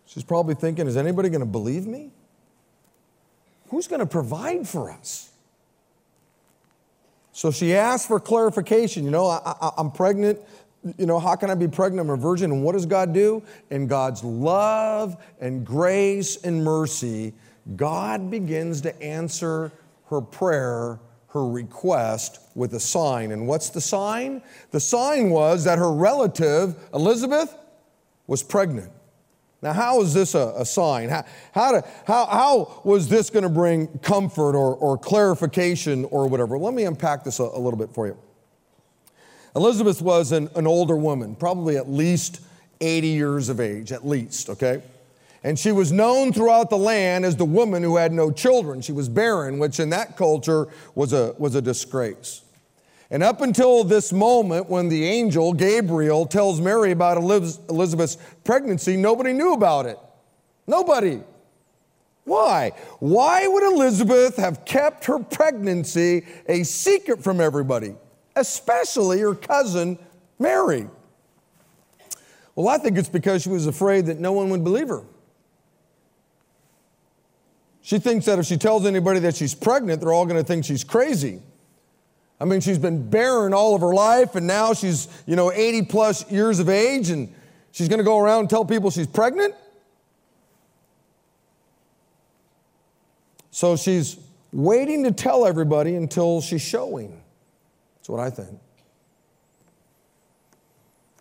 She's 0.06 0.24
probably 0.24 0.54
thinking, 0.54 0.86
is 0.86 0.96
anybody 0.96 1.28
going 1.28 1.40
to 1.40 1.46
believe 1.46 1.86
me? 1.86 2.10
Who's 3.68 3.86
going 3.86 4.00
to 4.00 4.06
provide 4.06 4.66
for 4.66 4.90
us? 4.90 5.30
So 7.32 7.50
she 7.50 7.74
asked 7.74 8.08
for 8.08 8.18
clarification. 8.18 9.04
You 9.04 9.10
know, 9.10 9.26
I, 9.26 9.72
am 9.76 9.90
pregnant. 9.90 10.40
You 10.98 11.06
know, 11.06 11.18
how 11.18 11.34
can 11.36 11.50
I 11.50 11.54
be 11.54 11.68
pregnant? 11.68 12.08
I'm 12.08 12.14
a 12.14 12.16
virgin. 12.16 12.52
And 12.52 12.62
what 12.62 12.72
does 12.72 12.86
God 12.86 13.12
do? 13.12 13.42
In 13.70 13.86
God's 13.86 14.22
love 14.22 15.16
and 15.40 15.64
grace 15.64 16.36
and 16.44 16.62
mercy, 16.62 17.34
God 17.74 18.30
begins 18.30 18.80
to 18.82 19.02
answer 19.02 19.72
her 20.10 20.20
prayer, 20.20 21.00
her 21.28 21.48
request 21.48 22.40
with 22.54 22.74
a 22.74 22.80
sign. 22.80 23.32
And 23.32 23.48
what's 23.48 23.70
the 23.70 23.80
sign? 23.80 24.42
The 24.70 24.80
sign 24.80 25.30
was 25.30 25.64
that 25.64 25.78
her 25.78 25.92
relative, 25.92 26.76
Elizabeth, 26.94 27.56
was 28.26 28.42
pregnant. 28.42 28.92
Now, 29.62 29.72
how 29.72 30.00
is 30.02 30.14
this 30.14 30.34
a, 30.34 30.52
a 30.56 30.64
sign? 30.64 31.08
How, 31.08 31.24
how, 31.52 31.72
to, 31.72 31.84
how, 32.06 32.26
how 32.26 32.82
was 32.84 33.08
this 33.08 33.30
going 33.30 33.42
to 33.42 33.48
bring 33.48 33.88
comfort 33.98 34.54
or, 34.54 34.76
or 34.76 34.98
clarification 34.98 36.04
or 36.06 36.28
whatever? 36.28 36.58
Let 36.58 36.74
me 36.74 36.84
unpack 36.84 37.24
this 37.24 37.40
a, 37.40 37.44
a 37.44 37.58
little 37.58 37.78
bit 37.78 37.92
for 37.92 38.06
you. 38.06 38.16
Elizabeth 39.56 40.02
was 40.02 40.32
an, 40.32 40.50
an 40.54 40.66
older 40.66 40.96
woman, 40.96 41.34
probably 41.34 41.78
at 41.78 41.88
least 41.88 42.42
80 42.82 43.08
years 43.08 43.48
of 43.48 43.58
age, 43.58 43.90
at 43.90 44.06
least, 44.06 44.50
okay? 44.50 44.82
And 45.42 45.58
she 45.58 45.72
was 45.72 45.90
known 45.90 46.32
throughout 46.32 46.68
the 46.68 46.76
land 46.76 47.24
as 47.24 47.36
the 47.36 47.46
woman 47.46 47.82
who 47.82 47.96
had 47.96 48.12
no 48.12 48.30
children. 48.30 48.82
She 48.82 48.92
was 48.92 49.08
barren, 49.08 49.58
which 49.58 49.80
in 49.80 49.90
that 49.90 50.16
culture 50.16 50.68
was 50.94 51.14
a, 51.14 51.34
was 51.38 51.54
a 51.54 51.62
disgrace. 51.62 52.42
And 53.10 53.22
up 53.22 53.40
until 53.40 53.82
this 53.82 54.12
moment, 54.12 54.68
when 54.68 54.88
the 54.88 55.04
angel 55.04 55.52
Gabriel 55.52 56.26
tells 56.26 56.60
Mary 56.60 56.90
about 56.90 57.16
Elizabeth's 57.16 58.18
pregnancy, 58.44 58.96
nobody 58.96 59.32
knew 59.32 59.54
about 59.54 59.86
it. 59.86 59.98
Nobody. 60.66 61.22
Why? 62.24 62.72
Why 62.98 63.46
would 63.46 63.62
Elizabeth 63.62 64.36
have 64.36 64.64
kept 64.64 65.04
her 65.04 65.20
pregnancy 65.20 66.26
a 66.48 66.64
secret 66.64 67.22
from 67.22 67.40
everybody, 67.40 67.94
especially 68.36 69.20
her 69.20 69.34
cousin 69.34 69.98
Mary? 70.38 70.88
Well, 72.54 72.68
I 72.68 72.78
think 72.78 72.96
it's 72.96 73.08
because 73.08 73.42
she 73.42 73.48
was 73.48 73.66
afraid 73.66 74.06
that 74.06 74.18
no 74.18 74.32
one 74.32 74.50
would 74.50 74.64
believe 74.64 74.88
her. 74.88 75.02
She 77.82 77.98
thinks 77.98 78.26
that 78.26 78.38
if 78.38 78.46
she 78.46 78.56
tells 78.56 78.84
anybody 78.84 79.20
that 79.20 79.36
she's 79.36 79.54
pregnant, 79.54 80.00
they're 80.00 80.12
all 80.12 80.26
going 80.26 80.40
to 80.40 80.44
think 80.44 80.64
she's 80.64 80.82
crazy. 80.82 81.40
I 82.40 82.44
mean, 82.44 82.60
she's 82.60 82.78
been 82.78 83.08
barren 83.08 83.54
all 83.54 83.74
of 83.74 83.80
her 83.80 83.94
life, 83.94 84.34
and 84.34 84.46
now 84.46 84.74
she's, 84.74 85.08
you 85.26 85.36
know, 85.36 85.52
80 85.52 85.82
plus 85.82 86.30
years 86.30 86.58
of 86.58 86.68
age, 86.68 87.10
and 87.10 87.32
she's 87.70 87.88
going 87.88 87.98
to 87.98 88.04
go 88.04 88.18
around 88.18 88.40
and 88.40 88.50
tell 88.50 88.64
people 88.64 88.90
she's 88.90 89.06
pregnant? 89.06 89.54
So 93.50 93.76
she's 93.76 94.18
waiting 94.52 95.04
to 95.04 95.12
tell 95.12 95.46
everybody 95.46 95.94
until 95.94 96.40
she's 96.40 96.62
showing. 96.62 97.22
That's 98.06 98.10
what 98.10 98.20
I 98.20 98.30
think. 98.30 98.60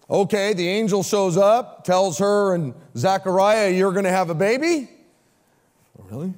Okay, 0.07 0.53
the 0.53 0.67
angel 0.67 1.01
shows 1.01 1.35
up, 1.35 1.83
tells 1.83 2.19
her 2.19 2.53
and 2.53 2.75
Zachariah, 2.95 3.71
You're 3.71 3.91
going 3.91 4.05
to 4.05 4.11
have 4.11 4.29
a 4.29 4.35
baby. 4.35 4.87
Oh, 5.97 6.05
really? 6.11 6.31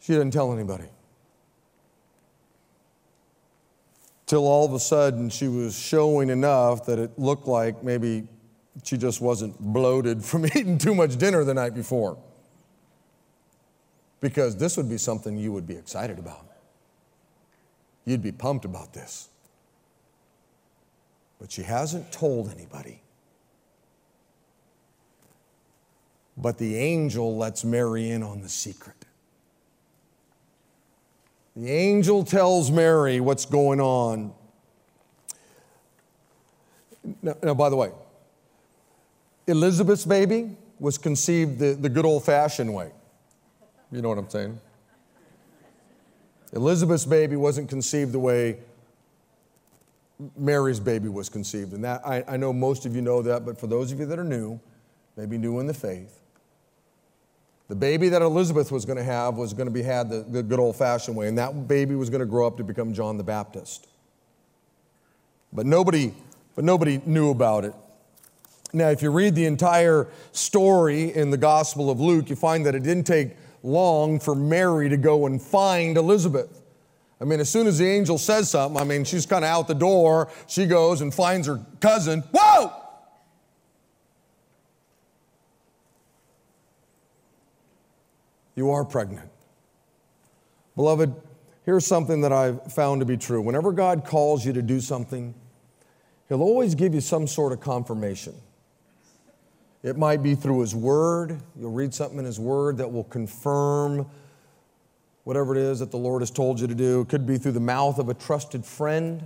She 0.00 0.12
didn't 0.12 0.32
tell 0.32 0.52
anybody 0.52 0.84
till 4.26 4.46
all 4.46 4.66
of 4.66 4.74
a 4.74 4.80
sudden 4.80 5.30
she 5.30 5.48
was 5.48 5.78
showing 5.78 6.28
enough 6.28 6.84
that 6.84 6.98
it 6.98 7.18
looked 7.18 7.46
like 7.46 7.82
maybe 7.82 8.28
she 8.82 8.98
just 8.98 9.22
wasn't 9.22 9.58
bloated 9.58 10.22
from 10.22 10.44
eating 10.54 10.76
too 10.76 10.94
much 10.94 11.16
dinner 11.16 11.44
the 11.44 11.54
night 11.54 11.74
before. 11.74 12.18
Because 14.20 14.54
this 14.54 14.76
would 14.76 14.90
be 14.90 14.98
something 14.98 15.38
you 15.38 15.50
would 15.50 15.66
be 15.66 15.76
excited 15.76 16.18
about. 16.18 16.46
You'd 18.06 18.22
be 18.22 18.32
pumped 18.32 18.64
about 18.64 18.94
this. 18.94 19.28
But 21.38 21.52
she 21.52 21.62
hasn't 21.62 22.12
told 22.12 22.50
anybody. 22.50 23.02
But 26.38 26.56
the 26.56 26.76
angel 26.76 27.36
lets 27.36 27.64
Mary 27.64 28.10
in 28.10 28.22
on 28.22 28.40
the 28.40 28.48
secret. 28.48 28.94
The 31.56 31.70
angel 31.70 32.22
tells 32.22 32.70
Mary 32.70 33.18
what's 33.20 33.46
going 33.46 33.80
on. 33.80 34.32
Now, 37.22 37.34
now 37.42 37.54
by 37.54 37.70
the 37.70 37.76
way, 37.76 37.90
Elizabeth's 39.46 40.04
baby 40.04 40.56
was 40.78 40.98
conceived 40.98 41.58
the, 41.58 41.72
the 41.72 41.88
good 41.88 42.04
old 42.04 42.24
fashioned 42.24 42.72
way. 42.72 42.92
You 43.90 44.02
know 44.02 44.10
what 44.10 44.18
I'm 44.18 44.28
saying? 44.28 44.60
Elizabeth's 46.52 47.04
baby 47.04 47.36
wasn't 47.36 47.68
conceived 47.68 48.12
the 48.12 48.18
way 48.18 48.58
Mary's 50.36 50.80
baby 50.80 51.08
was 51.08 51.28
conceived. 51.28 51.72
And 51.72 51.84
that 51.84 52.06
I, 52.06 52.24
I 52.26 52.36
know 52.36 52.52
most 52.52 52.86
of 52.86 52.94
you 52.94 53.02
know 53.02 53.22
that, 53.22 53.44
but 53.44 53.58
for 53.58 53.66
those 53.66 53.92
of 53.92 53.98
you 53.98 54.06
that 54.06 54.18
are 54.18 54.24
new, 54.24 54.60
maybe 55.16 55.38
new 55.38 55.58
in 55.60 55.66
the 55.66 55.74
faith, 55.74 56.22
the 57.68 57.74
baby 57.74 58.08
that 58.10 58.22
Elizabeth 58.22 58.70
was 58.70 58.84
going 58.84 58.96
to 58.96 59.04
have 59.04 59.34
was 59.34 59.52
going 59.52 59.66
to 59.66 59.72
be 59.72 59.82
had 59.82 60.08
the, 60.08 60.20
the 60.20 60.42
good 60.42 60.60
old 60.60 60.76
fashioned 60.76 61.16
way, 61.16 61.26
and 61.26 61.36
that 61.36 61.66
baby 61.66 61.96
was 61.96 62.10
going 62.10 62.20
to 62.20 62.26
grow 62.26 62.46
up 62.46 62.56
to 62.58 62.64
become 62.64 62.94
John 62.94 63.16
the 63.16 63.24
Baptist. 63.24 63.88
But 65.52 65.66
nobody, 65.66 66.14
but 66.54 66.64
nobody 66.64 67.00
knew 67.04 67.30
about 67.30 67.64
it. 67.64 67.74
Now, 68.72 68.90
if 68.90 69.02
you 69.02 69.10
read 69.10 69.34
the 69.34 69.46
entire 69.46 70.08
story 70.32 71.14
in 71.14 71.30
the 71.30 71.36
Gospel 71.36 71.90
of 71.90 72.00
Luke, 72.00 72.30
you 72.30 72.36
find 72.36 72.64
that 72.66 72.74
it 72.74 72.82
didn't 72.82 73.04
take 73.04 73.30
long 73.62 74.20
for 74.20 74.34
Mary 74.34 74.88
to 74.88 74.96
go 74.96 75.26
and 75.26 75.40
find 75.40 75.96
Elizabeth. 75.96 76.62
I 77.20 77.24
mean, 77.24 77.40
as 77.40 77.48
soon 77.48 77.66
as 77.66 77.78
the 77.78 77.86
angel 77.86 78.18
says 78.18 78.50
something, 78.50 78.80
I 78.80 78.84
mean, 78.84 79.04
she's 79.04 79.26
kind 79.26 79.44
of 79.44 79.50
out 79.50 79.68
the 79.68 79.74
door. 79.74 80.30
She 80.46 80.66
goes 80.66 81.00
and 81.00 81.14
finds 81.14 81.46
her 81.46 81.64
cousin. 81.80 82.22
Whoa! 82.32 82.82
you 88.56 88.70
are 88.70 88.84
pregnant. 88.84 89.30
Beloved, 90.74 91.14
here's 91.64 91.86
something 91.86 92.22
that 92.22 92.32
I've 92.32 92.72
found 92.72 93.00
to 93.00 93.06
be 93.06 93.16
true. 93.16 93.40
Whenever 93.40 93.70
God 93.70 94.04
calls 94.04 94.44
you 94.44 94.52
to 94.54 94.62
do 94.62 94.80
something, 94.80 95.34
He'll 96.28 96.42
always 96.42 96.74
give 96.74 96.92
you 96.92 97.00
some 97.00 97.28
sort 97.28 97.52
of 97.52 97.60
confirmation. 97.60 98.34
It 99.86 99.96
might 99.96 100.20
be 100.20 100.34
through 100.34 100.62
His 100.62 100.74
Word. 100.74 101.40
You'll 101.56 101.70
read 101.70 101.94
something 101.94 102.18
in 102.18 102.24
His 102.24 102.40
Word 102.40 102.78
that 102.78 102.92
will 102.92 103.04
confirm 103.04 104.04
whatever 105.22 105.54
it 105.54 105.60
is 105.60 105.78
that 105.78 105.92
the 105.92 105.96
Lord 105.96 106.22
has 106.22 106.30
told 106.32 106.58
you 106.58 106.66
to 106.66 106.74
do. 106.74 107.02
It 107.02 107.08
could 107.08 107.24
be 107.24 107.38
through 107.38 107.52
the 107.52 107.60
mouth 107.60 108.00
of 108.00 108.08
a 108.08 108.14
trusted 108.14 108.64
friend. 108.64 109.24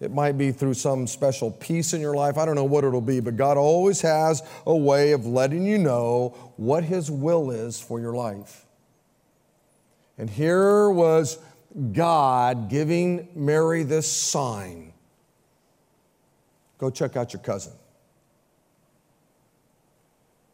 It 0.00 0.10
might 0.10 0.36
be 0.36 0.50
through 0.50 0.74
some 0.74 1.06
special 1.06 1.52
peace 1.52 1.92
in 1.92 2.00
your 2.00 2.16
life. 2.16 2.38
I 2.38 2.44
don't 2.44 2.56
know 2.56 2.64
what 2.64 2.82
it'll 2.82 3.00
be, 3.00 3.20
but 3.20 3.36
God 3.36 3.56
always 3.56 4.00
has 4.00 4.42
a 4.66 4.76
way 4.76 5.12
of 5.12 5.26
letting 5.26 5.64
you 5.64 5.78
know 5.78 6.30
what 6.56 6.82
His 6.82 7.08
will 7.08 7.52
is 7.52 7.80
for 7.80 8.00
your 8.00 8.14
life. 8.14 8.66
And 10.18 10.28
here 10.28 10.90
was 10.90 11.38
God 11.92 12.68
giving 12.68 13.28
Mary 13.36 13.84
this 13.84 14.10
sign 14.10 14.92
go 16.78 16.90
check 16.90 17.16
out 17.16 17.32
your 17.32 17.42
cousin. 17.42 17.74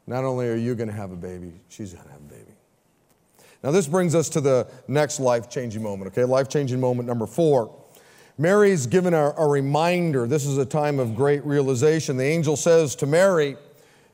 Not 0.07 0.25
only 0.25 0.49
are 0.49 0.57
you 0.57 0.75
going 0.75 0.89
to 0.89 0.95
have 0.95 1.13
a 1.13 1.17
baby, 1.17 1.53
she's 1.69 1.93
going 1.93 2.05
to 2.05 2.13
have 2.13 2.21
a 2.21 2.25
baby. 2.25 2.53
Now, 3.63 3.71
this 3.71 3.87
brings 3.87 4.15
us 4.15 4.29
to 4.31 4.41
the 4.41 4.69
next 4.89 5.21
life 5.21 5.49
changing 5.49 5.83
moment, 5.83 6.13
okay? 6.13 6.25
Life 6.25 6.51
changing 6.51 6.81
moment 6.81 7.09
number 7.09 7.27
four. 7.27 7.75
Mary's 8.37 8.87
given 8.87 9.15
a, 9.15 9.33
a, 9.39 9.49
reminder. 9.49 10.27
This 10.27 10.45
is 10.45 10.59
a 10.59 10.67
time 10.67 10.99
of 10.99 11.15
great 11.15 11.45
realization. 11.47 12.17
The 12.17 12.25
angel 12.25 12.57
says 12.57 12.95
to 12.97 13.07
Mary, 13.07 13.57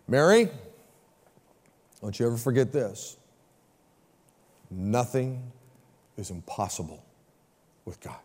Mary, 0.07 0.49
don't 2.01 2.19
you 2.19 2.27
ever 2.27 2.37
forget 2.37 2.71
this. 2.71 3.17
Nothing 4.71 5.43
is 6.17 6.31
impossible 6.31 7.03
with 7.85 7.99
God. 8.01 8.19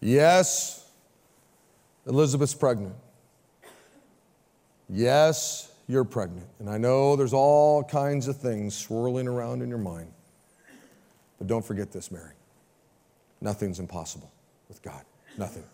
Yes, 0.00 0.88
Elizabeth's 2.06 2.54
pregnant. 2.54 2.94
Yes, 4.88 5.72
you're 5.88 6.04
pregnant. 6.04 6.46
And 6.58 6.70
I 6.70 6.78
know 6.78 7.16
there's 7.16 7.32
all 7.32 7.82
kinds 7.82 8.28
of 8.28 8.36
things 8.36 8.76
swirling 8.76 9.28
around 9.28 9.62
in 9.62 9.68
your 9.68 9.78
mind. 9.78 10.12
But 11.38 11.46
don't 11.46 11.64
forget 11.64 11.92
this, 11.92 12.10
Mary. 12.10 12.32
Nothing's 13.40 13.78
impossible 13.78 14.30
with 14.68 14.82
God. 14.82 15.02
Nothing. 15.36 15.64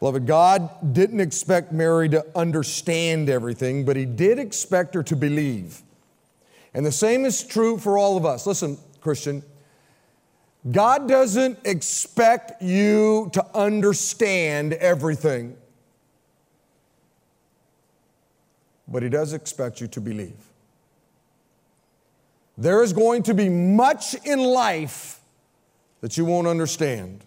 Beloved, 0.00 0.26
God 0.26 0.92
didn't 0.92 1.20
expect 1.20 1.72
Mary 1.72 2.08
to 2.10 2.26
understand 2.36 3.30
everything, 3.30 3.84
but 3.84 3.96
He 3.96 4.04
did 4.04 4.38
expect 4.38 4.94
her 4.94 5.02
to 5.04 5.16
believe. 5.16 5.80
And 6.74 6.84
the 6.84 6.92
same 6.92 7.24
is 7.24 7.42
true 7.42 7.78
for 7.78 7.96
all 7.96 8.16
of 8.16 8.26
us. 8.26 8.46
Listen, 8.46 8.76
Christian, 9.00 9.42
God 10.70 11.08
doesn't 11.08 11.58
expect 11.64 12.60
you 12.62 13.30
to 13.32 13.46
understand 13.56 14.74
everything, 14.74 15.56
but 18.88 19.02
He 19.02 19.08
does 19.08 19.32
expect 19.32 19.80
you 19.80 19.86
to 19.88 20.00
believe. 20.00 20.36
There 22.56 22.82
is 22.82 22.92
going 22.92 23.24
to 23.24 23.34
be 23.34 23.48
much 23.48 24.14
in 24.24 24.38
life 24.38 25.20
that 26.00 26.16
you 26.16 26.24
won't 26.24 26.46
understand. 26.46 27.24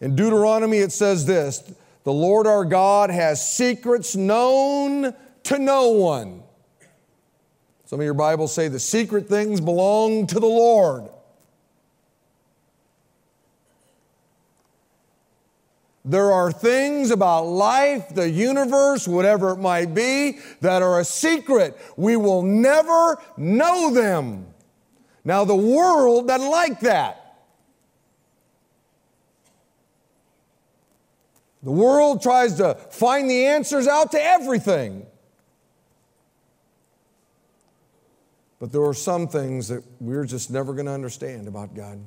In 0.00 0.16
Deuteronomy, 0.16 0.78
it 0.78 0.92
says 0.92 1.26
this 1.26 1.72
The 2.04 2.12
Lord 2.12 2.46
our 2.46 2.64
God 2.64 3.10
has 3.10 3.54
secrets 3.54 4.16
known 4.16 5.14
to 5.44 5.58
no 5.58 5.90
one. 5.90 6.42
Some 7.84 8.00
of 8.00 8.04
your 8.04 8.14
Bibles 8.14 8.54
say 8.54 8.68
the 8.68 8.80
secret 8.80 9.28
things 9.28 9.60
belong 9.60 10.26
to 10.28 10.40
the 10.40 10.46
Lord. 10.46 11.08
There 16.04 16.32
are 16.32 16.50
things 16.50 17.10
about 17.10 17.44
life, 17.44 18.14
the 18.14 18.28
universe, 18.28 19.06
whatever 19.06 19.50
it 19.50 19.58
might 19.58 19.94
be, 19.94 20.38
that 20.60 20.80
are 20.80 21.00
a 21.00 21.04
secret. 21.04 21.78
We 21.96 22.16
will 22.16 22.42
never 22.42 23.18
know 23.36 23.92
them. 23.92 24.46
Now, 25.24 25.44
the 25.44 25.54
world 25.54 26.26
doesn't 26.26 26.50
like 26.50 26.80
that. 26.80 27.16
The 31.62 31.70
world 31.70 32.22
tries 32.22 32.54
to 32.54 32.74
find 32.90 33.28
the 33.28 33.46
answers 33.46 33.86
out 33.86 34.12
to 34.12 34.22
everything. 34.22 35.06
But 38.58 38.72
there 38.72 38.82
are 38.82 38.94
some 38.94 39.28
things 39.28 39.68
that 39.68 39.84
we're 40.00 40.24
just 40.24 40.50
never 40.50 40.72
going 40.72 40.86
to 40.86 40.92
understand 40.92 41.48
about 41.48 41.74
God, 41.74 41.98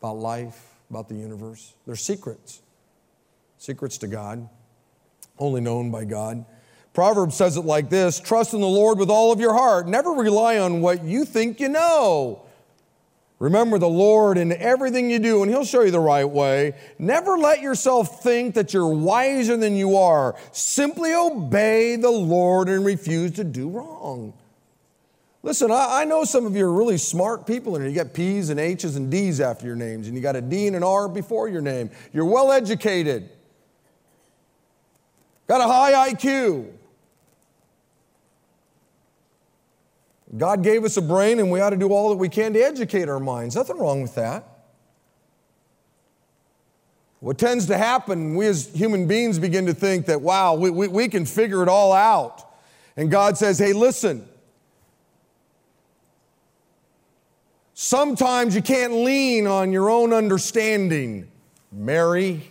about 0.00 0.16
life, 0.16 0.75
about 0.90 1.08
the 1.08 1.14
universe. 1.14 1.74
They're 1.86 1.96
secrets, 1.96 2.62
secrets 3.58 3.98
to 3.98 4.06
God, 4.06 4.48
only 5.38 5.60
known 5.60 5.90
by 5.90 6.04
God. 6.04 6.44
Proverbs 6.92 7.36
says 7.36 7.56
it 7.56 7.64
like 7.64 7.90
this 7.90 8.18
Trust 8.18 8.54
in 8.54 8.60
the 8.60 8.66
Lord 8.66 8.98
with 8.98 9.10
all 9.10 9.32
of 9.32 9.40
your 9.40 9.52
heart. 9.52 9.86
Never 9.86 10.10
rely 10.10 10.58
on 10.58 10.80
what 10.80 11.04
you 11.04 11.24
think 11.24 11.60
you 11.60 11.68
know. 11.68 12.42
Remember 13.38 13.78
the 13.78 13.88
Lord 13.88 14.38
in 14.38 14.50
everything 14.50 15.10
you 15.10 15.18
do, 15.18 15.42
and 15.42 15.50
He'll 15.50 15.66
show 15.66 15.82
you 15.82 15.90
the 15.90 16.00
right 16.00 16.24
way. 16.24 16.72
Never 16.98 17.36
let 17.36 17.60
yourself 17.60 18.22
think 18.22 18.54
that 18.54 18.72
you're 18.72 18.88
wiser 18.88 19.58
than 19.58 19.76
you 19.76 19.96
are. 19.96 20.36
Simply 20.52 21.12
obey 21.12 21.96
the 21.96 22.10
Lord 22.10 22.70
and 22.70 22.82
refuse 22.82 23.32
to 23.32 23.44
do 23.44 23.68
wrong. 23.68 24.32
Listen, 25.46 25.70
I, 25.70 26.00
I, 26.00 26.04
know 26.04 26.24
some 26.24 26.44
of 26.44 26.56
you 26.56 26.66
are 26.66 26.72
really 26.72 26.98
smart 26.98 27.46
people, 27.46 27.76
and 27.76 27.88
you 27.88 27.92
got 27.92 28.12
P's 28.12 28.50
and 28.50 28.58
H's 28.58 28.96
and 28.96 29.08
D's 29.08 29.40
after 29.40 29.64
your 29.64 29.76
names, 29.76 30.08
and 30.08 30.16
you 30.16 30.20
got 30.20 30.34
a 30.34 30.40
D 30.40 30.66
and 30.66 30.74
an 30.74 30.82
R 30.82 31.08
before 31.08 31.48
your 31.48 31.60
name. 31.60 31.88
You're 32.12 32.24
well 32.24 32.50
educated, 32.50 33.30
got 35.46 35.60
a 35.60 35.72
high 35.72 36.10
IQ. 36.12 36.72
God 40.36 40.64
gave 40.64 40.82
us 40.82 40.96
a 40.96 41.02
brain, 41.02 41.38
and 41.38 41.48
we 41.48 41.60
ought 41.60 41.70
to 41.70 41.76
do 41.76 41.90
all 41.90 42.08
that 42.08 42.16
we 42.16 42.28
can 42.28 42.52
to 42.54 42.60
educate 42.60 43.08
our 43.08 43.20
minds. 43.20 43.54
Nothing 43.54 43.78
wrong 43.78 44.02
with 44.02 44.16
that. 44.16 44.64
What 47.20 47.38
tends 47.38 47.66
to 47.66 47.78
happen, 47.78 48.34
we 48.34 48.48
as 48.48 48.66
human 48.74 49.06
beings 49.06 49.38
begin 49.38 49.66
to 49.66 49.74
think 49.74 50.06
that, 50.06 50.20
wow, 50.20 50.54
we, 50.54 50.70
we, 50.70 50.88
we 50.88 51.08
can 51.08 51.24
figure 51.24 51.62
it 51.62 51.68
all 51.68 51.92
out. 51.92 52.44
And 52.96 53.12
God 53.12 53.38
says, 53.38 53.60
hey, 53.60 53.72
listen, 53.72 54.28
Sometimes 57.78 58.54
you 58.54 58.62
can't 58.62 58.94
lean 58.94 59.46
on 59.46 59.70
your 59.70 59.90
own 59.90 60.14
understanding, 60.14 61.28
Mary. 61.70 62.50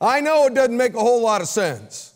I 0.00 0.20
know 0.20 0.46
it 0.46 0.54
doesn't 0.54 0.76
make 0.76 0.92
a 0.94 0.98
whole 0.98 1.22
lot 1.22 1.40
of 1.40 1.46
sense. 1.46 2.14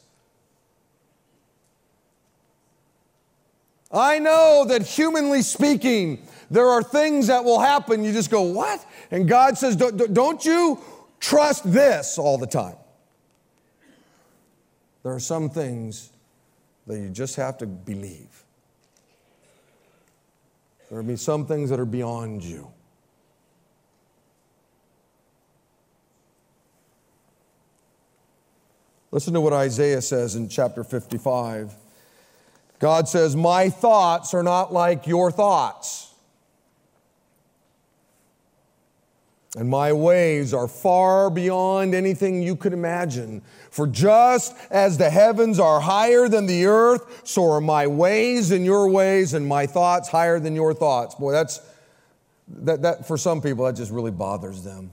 I 3.92 4.18
know 4.18 4.64
that 4.66 4.82
humanly 4.82 5.42
speaking, 5.42 6.26
there 6.50 6.66
are 6.66 6.82
things 6.82 7.28
that 7.28 7.44
will 7.44 7.60
happen. 7.60 8.02
You 8.02 8.12
just 8.12 8.28
go, 8.28 8.42
What? 8.42 8.84
And 9.12 9.28
God 9.28 9.56
says, 9.56 9.76
Don't 9.76 10.44
you 10.44 10.80
trust 11.20 11.72
this 11.72 12.18
all 12.18 12.36
the 12.36 12.48
time. 12.48 12.74
There 15.04 15.12
are 15.12 15.20
some 15.20 15.50
things 15.50 16.10
that 16.88 16.98
you 16.98 17.10
just 17.10 17.36
have 17.36 17.58
to 17.58 17.66
believe. 17.66 18.39
There 20.90 20.98
will 20.98 21.06
be 21.08 21.16
some 21.16 21.46
things 21.46 21.70
that 21.70 21.78
are 21.78 21.86
beyond 21.86 22.42
you. 22.42 22.68
Listen 29.12 29.32
to 29.34 29.40
what 29.40 29.52
Isaiah 29.52 30.02
says 30.02 30.34
in 30.34 30.48
chapter 30.48 30.84
55. 30.84 31.74
God 32.80 33.08
says, 33.08 33.36
My 33.36 33.70
thoughts 33.70 34.34
are 34.34 34.42
not 34.42 34.72
like 34.72 35.06
your 35.06 35.30
thoughts. 35.30 36.09
And 39.56 39.68
my 39.68 39.92
ways 39.92 40.54
are 40.54 40.68
far 40.68 41.28
beyond 41.28 41.92
anything 41.92 42.40
you 42.40 42.54
could 42.54 42.72
imagine. 42.72 43.42
For 43.70 43.86
just 43.86 44.54
as 44.70 44.96
the 44.96 45.10
heavens 45.10 45.58
are 45.58 45.80
higher 45.80 46.28
than 46.28 46.46
the 46.46 46.66
earth, 46.66 47.22
so 47.24 47.50
are 47.50 47.60
my 47.60 47.88
ways 47.88 48.52
and 48.52 48.64
your 48.64 48.88
ways, 48.88 49.34
and 49.34 49.46
my 49.46 49.66
thoughts 49.66 50.08
higher 50.08 50.38
than 50.38 50.54
your 50.54 50.72
thoughts. 50.72 51.16
Boy, 51.16 51.32
that's 51.32 51.60
that, 52.48 52.82
that 52.82 53.06
for 53.06 53.16
some 53.16 53.40
people, 53.40 53.64
that 53.64 53.76
just 53.76 53.90
really 53.90 54.10
bothers 54.10 54.62
them. 54.62 54.92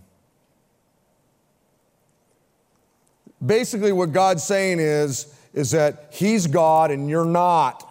Basically, 3.46 3.92
what 3.92 4.12
God's 4.12 4.44
saying 4.44 4.80
is, 4.80 5.34
is 5.54 5.72
that 5.72 6.08
He's 6.12 6.48
God 6.48 6.90
and 6.90 7.10
you're 7.10 7.26
not. 7.26 7.84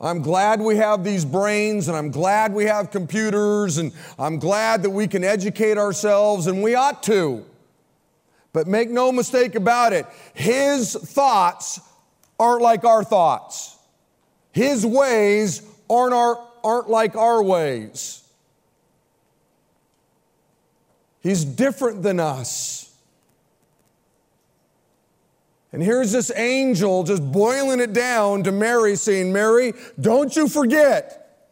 I'm 0.00 0.20
glad 0.20 0.60
we 0.60 0.76
have 0.76 1.04
these 1.04 1.24
brains 1.24 1.88
and 1.88 1.96
I'm 1.96 2.10
glad 2.10 2.52
we 2.52 2.64
have 2.66 2.90
computers 2.90 3.78
and 3.78 3.92
I'm 4.18 4.38
glad 4.38 4.82
that 4.82 4.90
we 4.90 5.06
can 5.06 5.24
educate 5.24 5.78
ourselves 5.78 6.46
and 6.46 6.62
we 6.62 6.74
ought 6.74 7.02
to. 7.04 7.44
But 8.52 8.66
make 8.66 8.90
no 8.90 9.10
mistake 9.10 9.54
about 9.54 9.92
it, 9.92 10.06
his 10.34 10.94
thoughts 10.94 11.80
aren't 12.38 12.62
like 12.62 12.84
our 12.84 13.04
thoughts. 13.04 13.76
His 14.52 14.84
ways 14.84 15.62
aren't, 15.88 16.14
our, 16.14 16.42
aren't 16.62 16.90
like 16.90 17.16
our 17.16 17.42
ways. 17.42 18.22
He's 21.20 21.44
different 21.44 22.02
than 22.02 22.20
us. 22.20 22.85
And 25.76 25.84
here's 25.84 26.10
this 26.10 26.32
angel 26.34 27.04
just 27.04 27.22
boiling 27.30 27.80
it 27.80 27.92
down 27.92 28.44
to 28.44 28.50
Mary, 28.50 28.96
saying, 28.96 29.30
Mary, 29.30 29.74
don't 30.00 30.34
you 30.34 30.48
forget. 30.48 31.50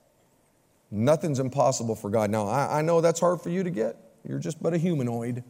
Nothing's 0.90 1.40
impossible 1.40 1.94
for 1.94 2.08
God. 2.08 2.30
Now, 2.30 2.46
I, 2.46 2.78
I 2.78 2.80
know 2.80 3.02
that's 3.02 3.20
hard 3.20 3.42
for 3.42 3.50
you 3.50 3.62
to 3.62 3.68
get. 3.68 3.98
You're 4.26 4.38
just 4.38 4.62
but 4.62 4.72
a 4.72 4.78
humanoid. 4.78 5.44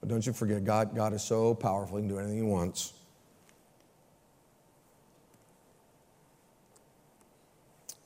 But 0.00 0.08
don't 0.08 0.26
you 0.26 0.32
forget, 0.32 0.64
God, 0.64 0.96
God 0.96 1.12
is 1.12 1.22
so 1.22 1.54
powerful, 1.54 1.98
He 1.98 2.02
can 2.02 2.08
do 2.08 2.18
anything 2.18 2.38
He 2.38 2.42
wants. 2.42 2.94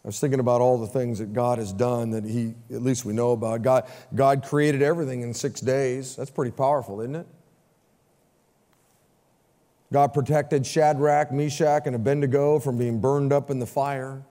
I 0.05 0.09
was 0.09 0.21
thinking 0.21 0.41
about 0.41 0.61
all 0.61 0.77
the 0.77 0.87
things 0.87 1.19
that 1.21 1.33
God 1.33 1.57
has 1.57 1.73
done 1.73 2.11
that 2.11 2.25
He, 2.25 2.53
at 2.71 2.83
least 2.83 3.07
we 3.07 3.15
know 3.15 3.33
about. 3.33 3.63
God, 3.63 3.91
God 4.15 4.45
created 4.45 4.83
everything 4.83 5.23
in 5.23 5.33
six 5.33 5.63
days. 5.63 6.15
That's 6.15 6.31
pretty 6.31 6.53
powerful, 6.53 7.01
isn't 7.01 7.17
it? 7.17 7.27
God 9.93 10.13
protected 10.13 10.67
Shadrach, 10.67 11.33
Meshach, 11.33 11.87
and 11.87 11.97
Abednego 11.97 12.59
from 12.59 12.77
being 12.77 13.01
burned 13.01 13.33
up 13.33 13.51
in 13.51 13.59
the 13.59 13.67
fire. 13.67 14.23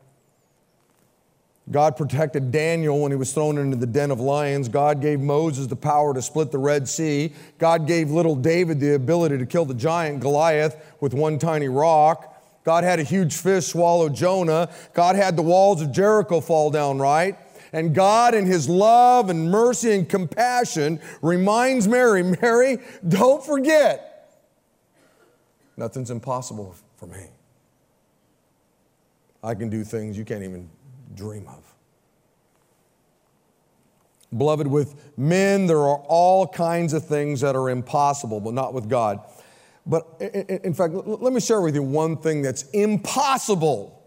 God 1.69 1.97
protected 1.97 2.51
Daniel 2.51 3.01
when 3.01 3.11
he 3.11 3.17
was 3.17 3.33
thrown 3.33 3.57
into 3.57 3.75
the 3.75 3.87
den 3.87 4.09
of 4.09 4.21
lions. 4.21 4.69
God 4.69 5.01
gave 5.01 5.19
Moses 5.19 5.67
the 5.67 5.75
power 5.75 6.13
to 6.13 6.21
split 6.21 6.51
the 6.51 6.57
Red 6.57 6.87
Sea. 6.87 7.33
God 7.57 7.87
gave 7.87 8.09
little 8.09 8.35
David 8.35 8.79
the 8.79 8.95
ability 8.95 9.37
to 9.37 9.45
kill 9.45 9.65
the 9.65 9.73
giant 9.73 10.21
Goliath 10.21 10.95
with 11.01 11.13
one 11.13 11.37
tiny 11.39 11.67
rock. 11.67 12.35
God 12.63 12.83
had 12.83 12.99
a 12.99 13.03
huge 13.03 13.35
fish 13.35 13.67
swallow 13.67 14.07
Jonah. 14.07 14.69
God 14.93 15.17
had 15.17 15.35
the 15.35 15.41
walls 15.41 15.81
of 15.81 15.91
Jericho 15.91 16.39
fall 16.39 16.71
down, 16.71 16.99
right? 16.99 17.37
And 17.73 17.93
God, 17.93 18.33
in 18.33 18.45
His 18.45 18.69
love 18.69 19.29
and 19.29 19.51
mercy 19.51 19.91
and 19.91 20.07
compassion, 20.07 21.01
reminds 21.21 21.87
Mary, 21.87 22.23
Mary, 22.23 22.79
don't 23.07 23.45
forget, 23.45 24.06
Nothing's 25.77 26.09
impossible 26.09 26.75
for 26.97 27.05
me. 27.05 27.27
I 29.43 29.53
can 29.53 29.69
do 29.69 29.83
things 29.83 30.17
you 30.17 30.25
can't 30.25 30.43
even 30.43 30.69
dream 31.13 31.47
of. 31.47 31.63
Beloved, 34.35 34.67
with 34.67 35.17
men, 35.17 35.67
there 35.67 35.77
are 35.77 35.99
all 36.07 36.47
kinds 36.47 36.93
of 36.93 37.05
things 37.05 37.41
that 37.41 37.55
are 37.55 37.69
impossible, 37.69 38.41
but 38.41 38.53
not 38.53 38.73
with 38.73 38.89
God. 38.89 39.21
But 39.85 40.05
in 40.19 40.73
fact, 40.73 40.93
let 40.93 41.31
me 41.31 41.39
share 41.39 41.61
with 41.61 41.75
you 41.75 41.83
one 41.83 42.17
thing 42.17 42.41
that's 42.41 42.63
impossible 42.71 44.03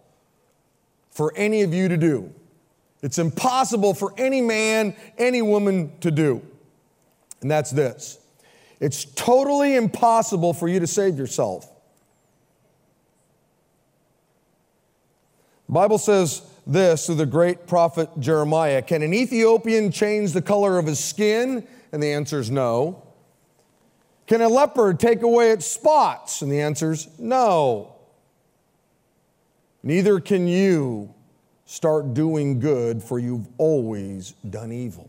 for 1.10 1.32
any 1.36 1.62
of 1.62 1.72
you 1.72 1.88
to 1.88 1.96
do. 1.96 2.30
It's 3.02 3.18
impossible 3.18 3.94
for 3.94 4.12
any 4.18 4.42
man, 4.42 4.94
any 5.16 5.40
woman 5.40 5.98
to 6.00 6.10
do. 6.10 6.42
And 7.40 7.50
that's 7.50 7.70
this 7.70 8.19
it's 8.80 9.04
totally 9.04 9.76
impossible 9.76 10.54
for 10.54 10.66
you 10.66 10.80
to 10.80 10.86
save 10.86 11.18
yourself. 11.18 11.70
The 15.66 15.74
Bible 15.74 15.98
says 15.98 16.42
this 16.66 17.06
through 17.06 17.16
the 17.16 17.26
great 17.26 17.66
prophet 17.66 18.08
Jeremiah 18.18 18.82
Can 18.82 19.02
an 19.02 19.14
Ethiopian 19.14 19.92
change 19.92 20.32
the 20.32 20.42
color 20.42 20.78
of 20.78 20.86
his 20.86 20.98
skin? 20.98 21.66
And 21.92 22.02
the 22.02 22.12
answer 22.12 22.38
is 22.38 22.50
no. 22.50 23.06
Can 24.26 24.40
a 24.40 24.48
leopard 24.48 25.00
take 25.00 25.22
away 25.22 25.50
its 25.50 25.66
spots? 25.66 26.40
And 26.40 26.50
the 26.50 26.60
answer 26.60 26.92
is 26.92 27.08
no. 27.18 27.96
Neither 29.82 30.20
can 30.20 30.46
you 30.46 31.14
start 31.64 32.14
doing 32.14 32.60
good, 32.60 33.02
for 33.02 33.18
you've 33.18 33.48
always 33.58 34.32
done 34.48 34.72
evil. 34.72 35.08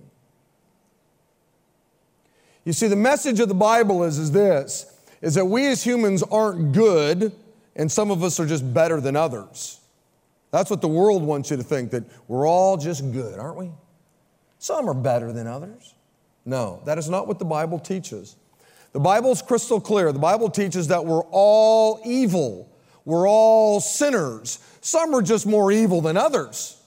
You 2.71 2.73
see, 2.73 2.87
the 2.87 2.95
message 2.95 3.41
of 3.41 3.49
the 3.49 3.53
Bible 3.53 4.05
is, 4.05 4.17
is 4.17 4.31
this 4.31 4.97
is 5.21 5.33
that 5.33 5.43
we 5.43 5.67
as 5.67 5.83
humans 5.83 6.23
aren't 6.23 6.71
good, 6.71 7.33
and 7.75 7.91
some 7.91 8.09
of 8.11 8.23
us 8.23 8.39
are 8.39 8.45
just 8.45 8.73
better 8.73 9.01
than 9.01 9.17
others. 9.17 9.81
That's 10.51 10.69
what 10.69 10.79
the 10.79 10.87
world 10.87 11.21
wants 11.21 11.51
you 11.51 11.57
to 11.57 11.63
think, 11.63 11.91
that 11.91 12.05
we're 12.29 12.47
all 12.47 12.77
just 12.77 13.11
good, 13.11 13.37
aren't 13.37 13.57
we? 13.57 13.71
Some 14.57 14.89
are 14.89 14.93
better 14.93 15.33
than 15.33 15.47
others. 15.47 15.95
No, 16.45 16.81
that 16.85 16.97
is 16.97 17.09
not 17.09 17.27
what 17.27 17.39
the 17.39 17.45
Bible 17.45 17.77
teaches. 17.77 18.37
The 18.93 19.01
Bible 19.01 19.31
is 19.31 19.41
crystal 19.41 19.81
clear. 19.81 20.13
The 20.13 20.19
Bible 20.19 20.49
teaches 20.49 20.87
that 20.87 21.05
we're 21.05 21.25
all 21.29 21.99
evil, 22.05 22.69
we're 23.03 23.27
all 23.27 23.81
sinners. 23.81 24.59
Some 24.79 25.13
are 25.13 25.21
just 25.21 25.45
more 25.45 25.73
evil 25.73 25.99
than 25.99 26.15
others. 26.15 26.81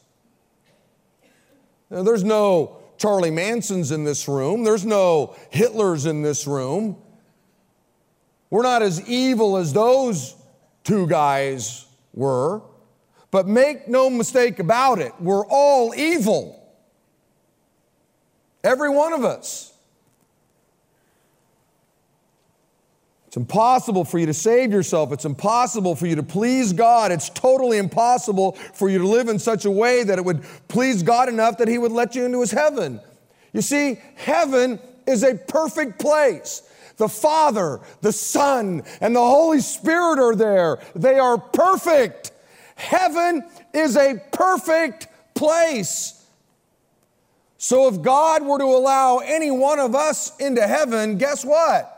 Now, 1.91 2.03
there's 2.05 2.24
no 2.24 2.84
Charlie 2.99 3.30
Mansons 3.30 3.92
in 3.92 4.05
this 4.05 4.28
room. 4.28 4.64
There's 4.64 4.86
no 4.86 5.34
Hitlers 5.53 6.09
in 6.09 6.22
this 6.22 6.47
room. 6.47 6.97
We're 8.51 8.62
not 8.62 8.82
as 8.82 9.07
evil 9.09 9.57
as 9.57 9.72
those 9.72 10.36
two 10.84 11.07
guys 11.07 11.86
were. 12.12 12.62
But 13.30 13.49
make 13.49 13.88
no 13.88 14.09
mistake 14.09 14.61
about 14.61 15.01
it, 15.01 15.12
we're 15.18 15.45
all 15.47 15.92
evil. 15.92 16.61
Every 18.62 18.88
one 18.88 19.12
of 19.12 19.24
us. 19.24 19.74
It's 23.35 23.37
impossible 23.41 24.05
for 24.05 24.20
you 24.20 24.26
to 24.26 24.32
save 24.32 24.70
yourself. 24.70 25.11
It's 25.11 25.24
impossible 25.24 25.97
for 25.97 26.07
you 26.07 26.14
to 26.14 26.22
please 26.22 26.72
God. 26.72 27.11
It's 27.11 27.28
totally 27.30 27.78
impossible 27.78 28.53
for 28.53 28.89
you 28.89 28.99
to 28.99 29.09
live 29.09 29.26
in 29.26 29.41
such 29.41 29.64
a 29.64 29.70
way 29.72 30.05
that 30.05 30.20
it 30.20 30.24
would 30.24 30.45
please 30.68 31.03
God 31.03 31.28
enough 31.28 31.59
that 31.59 31.66
He 31.66 31.76
would 31.76 31.91
let 31.91 32.14
you 32.14 32.26
into 32.26 32.43
His 32.43 32.53
heaven. 32.53 33.01
You 33.53 33.61
see, 33.61 33.99
heaven 34.14 34.78
is 35.05 35.24
a 35.24 35.35
perfect 35.35 35.99
place. 35.99 36.62
The 36.97 37.09
Father, 37.09 37.80
the 38.03 38.12
Son, 38.12 38.85
and 39.01 39.16
the 39.16 39.26
Holy 39.26 39.59
Spirit 39.59 40.20
are 40.20 40.37
there. 40.37 40.78
They 40.95 41.18
are 41.18 41.37
perfect. 41.37 42.30
Heaven 42.76 43.43
is 43.72 43.97
a 43.97 44.14
perfect 44.30 45.09
place. 45.35 46.24
So 47.59 47.89
if 47.89 48.01
God 48.01 48.45
were 48.45 48.61
to 48.61 48.64
allow 48.64 49.18
any 49.18 49.51
one 49.51 49.80
of 49.80 49.97
us 49.97 50.37
into 50.37 50.64
heaven, 50.64 51.18
guess 51.18 51.45
what? 51.45 51.93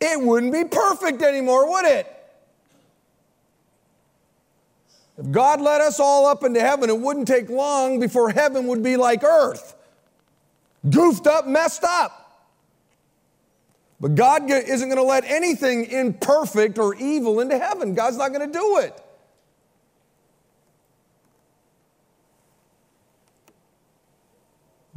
It 0.00 0.20
wouldn't 0.20 0.52
be 0.52 0.64
perfect 0.64 1.22
anymore, 1.22 1.68
would 1.70 1.84
it? 1.84 2.06
If 5.18 5.30
God 5.30 5.60
let 5.60 5.80
us 5.80 6.00
all 6.00 6.26
up 6.26 6.44
into 6.44 6.60
heaven, 6.60 6.88
it 6.88 6.98
wouldn't 6.98 7.28
take 7.28 7.50
long 7.50 8.00
before 8.00 8.30
heaven 8.30 8.66
would 8.68 8.82
be 8.82 8.96
like 8.96 9.22
earth 9.22 9.76
goofed 10.88 11.26
up, 11.26 11.46
messed 11.46 11.84
up. 11.84 12.16
But 14.00 14.14
God 14.14 14.50
isn't 14.50 14.88
going 14.88 14.96
to 14.96 15.02
let 15.02 15.24
anything 15.24 15.84
imperfect 15.84 16.78
or 16.78 16.94
evil 16.94 17.40
into 17.40 17.58
heaven. 17.58 17.94
God's 17.94 18.16
not 18.16 18.32
going 18.32 18.50
to 18.50 18.58
do 18.58 18.78
it. 18.78 18.98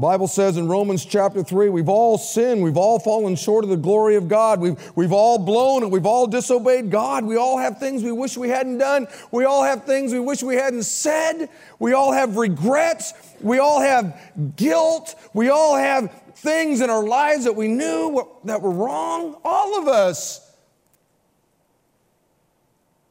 Bible 0.03 0.27
says 0.27 0.57
in 0.57 0.67
Romans 0.67 1.05
chapter 1.05 1.45
3, 1.45 1.69
we've 1.69 1.87
all 1.87 2.17
sinned, 2.17 2.61
we've 2.61 2.75
all 2.75 2.99
fallen 2.99 3.37
short 3.37 3.63
of 3.63 3.69
the 3.69 3.77
glory 3.77 4.17
of 4.17 4.27
God, 4.27 4.59
we've, 4.59 4.75
we've 4.97 5.13
all 5.13 5.39
blown. 5.39 5.81
It, 5.81 5.91
we've 5.91 6.05
all 6.05 6.27
disobeyed 6.27 6.91
God, 6.91 7.23
we 7.23 7.37
all 7.37 7.57
have 7.57 7.77
things 7.77 8.03
we 8.03 8.11
wish 8.11 8.35
we 8.35 8.49
hadn't 8.49 8.79
done, 8.79 9.07
we 9.31 9.45
all 9.45 9.63
have 9.63 9.85
things 9.85 10.11
we 10.11 10.19
wish 10.19 10.43
we 10.43 10.55
hadn't 10.55 10.83
said, 10.83 11.47
we 11.79 11.93
all 11.93 12.11
have 12.11 12.35
regrets, 12.35 13.13
we 13.39 13.59
all 13.59 13.79
have 13.79 14.19
guilt, 14.57 15.15
we 15.33 15.47
all 15.47 15.77
have 15.77 16.11
things 16.35 16.81
in 16.81 16.89
our 16.89 17.07
lives 17.07 17.45
that 17.45 17.55
we 17.55 17.69
knew 17.69 18.27
that 18.43 18.61
were 18.61 18.71
wrong, 18.71 19.37
all 19.45 19.81
of 19.81 19.87
us. 19.87 20.52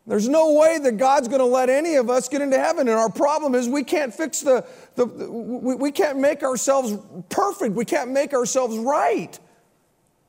There's 0.07 0.28
no 0.28 0.55
way 0.55 0.78
that 0.78 0.96
God's 0.96 1.28
going 1.28 1.40
to 1.40 1.46
let 1.46 1.68
any 1.68 1.94
of 1.94 2.11
us 2.11 2.28
get 2.28 2.42
into 2.42 2.59
heaven. 2.59 2.88
And 2.88 2.98
our 2.98 3.11
problem 3.11 3.55
is 3.55 3.68
we 3.68 3.84
can't 3.84 4.12
fix 4.12 4.40
the, 4.40 4.66
the, 4.96 5.07
the 5.07 5.30
we, 5.30 5.76
we 5.76 5.92
can't 5.92 6.18
make 6.18 6.42
ourselves 6.42 6.94
perfect. 7.28 7.74
We 7.74 7.84
can't 7.84 8.11
make 8.11 8.34
ourselves 8.34 8.76
right. 8.78 9.38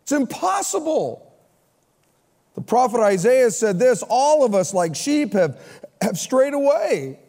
It's 0.03 0.11
impossible. 0.11 1.33
The 2.53 2.61
prophet 2.61 2.99
Isaiah 2.99 3.49
said 3.49 3.79
this 3.79 4.03
all 4.07 4.45
of 4.45 4.53
us, 4.53 4.75
like 4.75 4.95
sheep, 4.95 5.33
have, 5.33 5.59
have 6.01 6.19
strayed 6.19 6.53
away. 6.53 7.19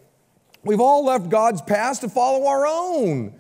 We've 0.65 0.81
all 0.81 1.05
left 1.05 1.31
God's 1.31 1.63
path 1.63 2.01
to 2.01 2.11
follow 2.11 2.47
our 2.47 2.67
own. 2.67 3.35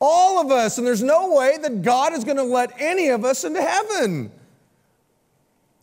All 0.00 0.40
of 0.40 0.50
us. 0.50 0.78
And 0.78 0.86
there's 0.86 1.02
no 1.02 1.34
way 1.34 1.58
that 1.58 1.82
God 1.82 2.12
is 2.12 2.24
going 2.24 2.36
to 2.36 2.42
let 2.42 2.72
any 2.80 3.08
of 3.08 3.24
us 3.24 3.44
into 3.44 3.62
heaven. 3.62 4.32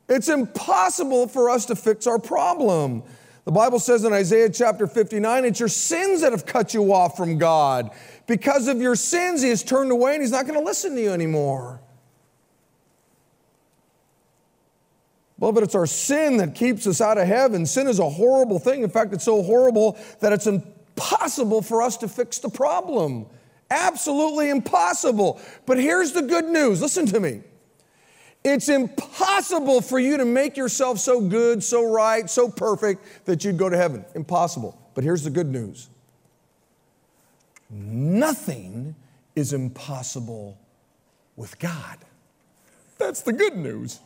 It's 0.10 0.30
impossible 0.30 1.28
for 1.28 1.50
us 1.50 1.66
to 1.68 1.76
fix 1.76 2.08
our 2.08 2.20
problem. 2.20 3.04
The 3.46 3.52
Bible 3.52 3.80
says 3.80 4.04
in 4.06 4.14
Isaiah 4.14 4.50
chapter 4.50 4.88
59, 4.88 5.46
it's 5.46 5.60
your 5.60 5.70
sins 5.70 6.22
that 6.22 6.32
have 6.32 6.46
cut 6.46 6.74
you 6.74 6.94
off 6.94 7.18
from 7.18 7.38
God. 7.38 7.92
Because 8.26 8.68
of 8.68 8.82
your 8.82 8.96
sins, 8.96 9.42
He 9.42 9.50
has 9.50 9.64
turned 9.64 9.92
away 9.92 10.14
and 10.14 10.22
He's 10.22 10.32
not 10.32 10.46
going 10.48 10.60
to 10.60 10.66
listen 10.66 10.96
to 10.96 11.02
you 11.02 11.12
anymore. 11.12 11.82
Well, 15.38 15.52
but 15.52 15.64
it's 15.64 15.76
our 15.76 15.88
sin 15.88 16.38
that 16.38 16.56
keeps 16.56 16.88
us 16.88 17.02
out 17.02 17.18
of 17.18 17.28
heaven. 17.28 17.66
Sin 17.66 17.88
is 17.88 18.00
a 18.00 18.10
horrible 18.10 18.60
thing. 18.60 18.82
In 18.82 18.90
fact, 18.90 19.14
it's 19.14 19.26
so 19.26 19.44
horrible 19.44 19.98
that 20.22 20.32
it's 20.32 20.48
impossible 20.48 21.62
for 21.62 21.82
us 21.82 21.98
to 21.98 22.08
fix 22.08 22.40
the 22.40 22.48
problem. 22.48 23.26
Absolutely 23.70 24.50
impossible. 24.50 25.42
But 25.66 25.80
here's 25.80 26.14
the 26.14 26.22
good 26.22 26.46
news 26.46 26.82
listen 26.82 27.06
to 27.08 27.20
me. 27.20 27.42
It's 28.44 28.68
impossible 28.68 29.82
for 29.82 30.00
you 30.00 30.18
to 30.18 30.26
make 30.26 30.58
yourself 30.58 31.00
so 31.00 31.22
good, 31.22 31.64
so 31.64 31.90
right, 31.90 32.30
so 32.30 32.50
perfect 32.50 33.26
that 33.26 33.44
you'd 33.46 33.58
go 33.58 33.70
to 33.70 33.78
heaven. 33.78 34.04
Impossible. 34.16 34.78
But 34.96 35.04
here's 35.04 35.24
the 35.24 35.30
good 35.30 35.48
news 35.48 35.90
nothing 37.70 38.96
is 39.36 39.54
impossible 39.54 40.58
with 41.36 41.58
God. 41.58 41.98
That's 43.00 43.22
the 43.22 43.34
good 43.34 43.58
news. 43.58 44.00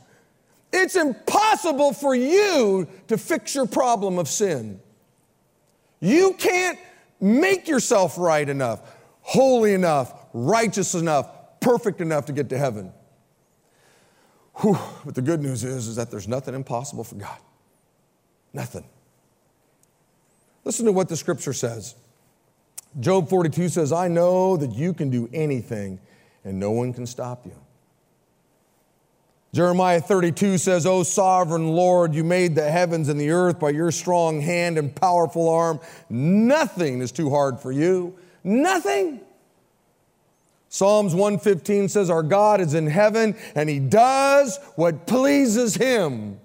It's 0.72 0.96
impossible 0.96 1.94
for 1.94 2.16
you 2.16 2.88
to 3.08 3.18
fix 3.18 3.56
your 3.56 3.66
problem 3.68 4.20
of 4.20 4.28
sin. 4.28 4.80
You 6.00 6.34
can't 6.34 6.80
make 7.20 7.68
yourself 7.68 8.18
right 8.18 8.48
enough, 8.48 8.82
holy 9.22 9.74
enough, 9.74 10.14
righteous 10.34 10.94
enough, 10.94 11.30
perfect 11.60 12.02
enough 12.02 12.26
to 12.26 12.34
get 12.34 12.50
to 12.50 12.58
heaven. 12.58 12.92
Whew. 14.58 14.78
But 15.06 15.16
the 15.16 15.22
good 15.22 15.42
news 15.42 15.64
is, 15.64 15.88
is 15.88 15.96
that 15.98 16.10
there's 16.10 16.28
nothing 16.28 16.56
impossible 16.56 17.04
for 17.04 17.16
God. 17.16 17.38
Nothing. 18.54 18.86
Listen 20.64 20.86
to 20.86 20.92
what 20.92 21.10
the 21.10 21.16
scripture 21.16 21.54
says. 21.54 21.96
Job 23.00 23.30
42 23.30 23.70
says, 23.70 23.92
I 23.92 24.08
know 24.08 24.58
that 24.58 24.72
you 24.74 24.94
can 24.94 25.10
do 25.10 25.30
anything 25.32 26.00
and 26.44 26.60
no 26.60 26.72
one 26.72 26.94
can 26.94 27.06
stop 27.06 27.46
you. 27.46 27.56
Jeremiah 29.54 30.02
32 30.02 30.58
says, 30.58 30.86
O 30.86 31.04
sovereign 31.04 31.70
Lord, 31.70 32.14
you 32.14 32.24
made 32.24 32.56
the 32.56 32.70
heavens 32.70 33.10
and 33.10 33.20
the 33.20 33.32
earth 33.32 33.60
by 33.60 33.70
your 33.70 33.92
strong 33.92 34.42
hand 34.42 34.78
and 34.78 34.94
powerful 34.94 35.50
arm. 35.50 35.80
Nothing 36.10 37.02
is 37.02 37.12
too 37.12 37.30
hard 37.30 37.60
for 37.60 37.72
you. 37.72 38.18
Nothing. 38.44 39.22
Psalms 40.78 41.16
115 41.16 41.90
says, 41.90 42.12
Our 42.12 42.22
God 42.22 42.62
is 42.62 42.76
in 42.76 42.86
heaven 42.86 43.36
and 43.56 43.68
he 43.68 43.80
does 43.80 44.60
what 44.76 45.08
pleases 45.08 45.74
him. 45.74 46.40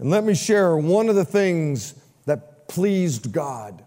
And 0.00 0.10
let 0.10 0.24
me 0.24 0.34
share 0.34 0.76
one 0.76 1.08
of 1.08 1.14
the 1.14 1.24
things 1.24 1.94
that 2.26 2.66
pleased 2.66 3.30
God. 3.30 3.84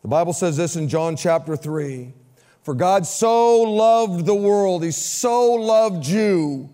The 0.00 0.08
Bible 0.08 0.32
says 0.32 0.56
this 0.56 0.76
in 0.76 0.88
John 0.88 1.16
chapter 1.16 1.54
3 1.54 2.14
For 2.62 2.72
God 2.72 3.06
so 3.06 3.60
loved 3.60 4.24
the 4.24 4.34
world, 4.34 4.82
he 4.82 4.90
so 4.90 5.52
loved 5.52 6.06
you, 6.06 6.70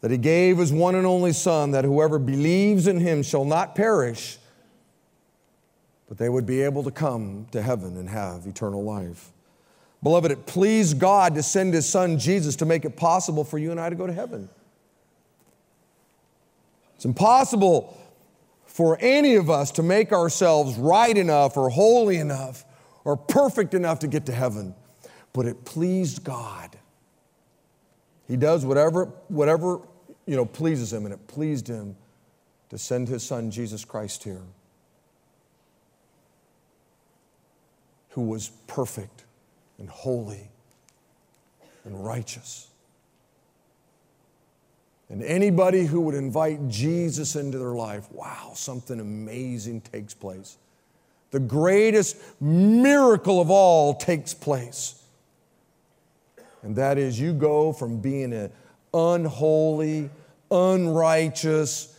that 0.00 0.10
he 0.10 0.18
gave 0.18 0.58
his 0.58 0.72
one 0.72 0.96
and 0.96 1.06
only 1.06 1.32
Son, 1.32 1.70
that 1.70 1.84
whoever 1.84 2.18
believes 2.18 2.88
in 2.88 2.98
him 2.98 3.22
shall 3.22 3.44
not 3.44 3.76
perish, 3.76 4.38
but 6.08 6.18
they 6.18 6.28
would 6.28 6.44
be 6.44 6.62
able 6.62 6.82
to 6.82 6.90
come 6.90 7.46
to 7.52 7.62
heaven 7.62 7.96
and 7.96 8.08
have 8.08 8.48
eternal 8.48 8.82
life. 8.82 9.30
Beloved, 10.06 10.30
it 10.30 10.46
pleased 10.46 11.00
God 11.00 11.34
to 11.34 11.42
send 11.42 11.74
his 11.74 11.88
son 11.88 12.16
Jesus 12.16 12.54
to 12.54 12.64
make 12.64 12.84
it 12.84 12.96
possible 12.96 13.42
for 13.42 13.58
you 13.58 13.72
and 13.72 13.80
I 13.80 13.90
to 13.90 13.96
go 13.96 14.06
to 14.06 14.12
heaven. 14.12 14.48
It's 16.94 17.04
impossible 17.04 17.98
for 18.66 18.96
any 19.00 19.34
of 19.34 19.50
us 19.50 19.72
to 19.72 19.82
make 19.82 20.12
ourselves 20.12 20.76
right 20.76 21.18
enough 21.18 21.56
or 21.56 21.70
holy 21.70 22.18
enough 22.18 22.64
or 23.02 23.16
perfect 23.16 23.74
enough 23.74 23.98
to 23.98 24.06
get 24.06 24.26
to 24.26 24.32
heaven. 24.32 24.76
But 25.32 25.46
it 25.46 25.64
pleased 25.64 26.22
God. 26.22 26.78
He 28.28 28.36
does 28.36 28.64
whatever, 28.64 29.06
whatever 29.26 29.80
you 30.24 30.36
know, 30.36 30.46
pleases 30.46 30.92
him, 30.92 31.04
and 31.04 31.12
it 31.12 31.26
pleased 31.26 31.66
him 31.66 31.96
to 32.68 32.78
send 32.78 33.08
his 33.08 33.24
son 33.24 33.50
Jesus 33.50 33.84
Christ 33.84 34.22
here, 34.22 34.42
who 38.10 38.22
was 38.22 38.52
perfect 38.68 39.15
and 39.78 39.88
holy 39.88 40.50
and 41.84 42.04
righteous. 42.04 42.68
And 45.08 45.22
anybody 45.22 45.86
who 45.86 46.00
would 46.02 46.14
invite 46.14 46.68
Jesus 46.68 47.36
into 47.36 47.58
their 47.58 47.74
life, 47.74 48.10
wow, 48.10 48.52
something 48.54 48.98
amazing 48.98 49.82
takes 49.82 50.14
place. 50.14 50.58
The 51.30 51.40
greatest 51.40 52.16
miracle 52.40 53.40
of 53.40 53.50
all 53.50 53.94
takes 53.94 54.34
place. 54.34 55.02
And 56.62 56.74
that 56.76 56.98
is, 56.98 57.20
you 57.20 57.32
go 57.32 57.72
from 57.72 58.00
being 58.00 58.32
an 58.32 58.50
unholy, 58.92 60.10
unrighteous, 60.50 61.96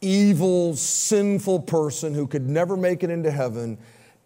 evil, 0.00 0.76
sinful 0.76 1.60
person 1.60 2.14
who 2.14 2.26
could 2.26 2.48
never 2.48 2.76
make 2.76 3.02
it 3.02 3.10
into 3.10 3.30
heaven, 3.30 3.76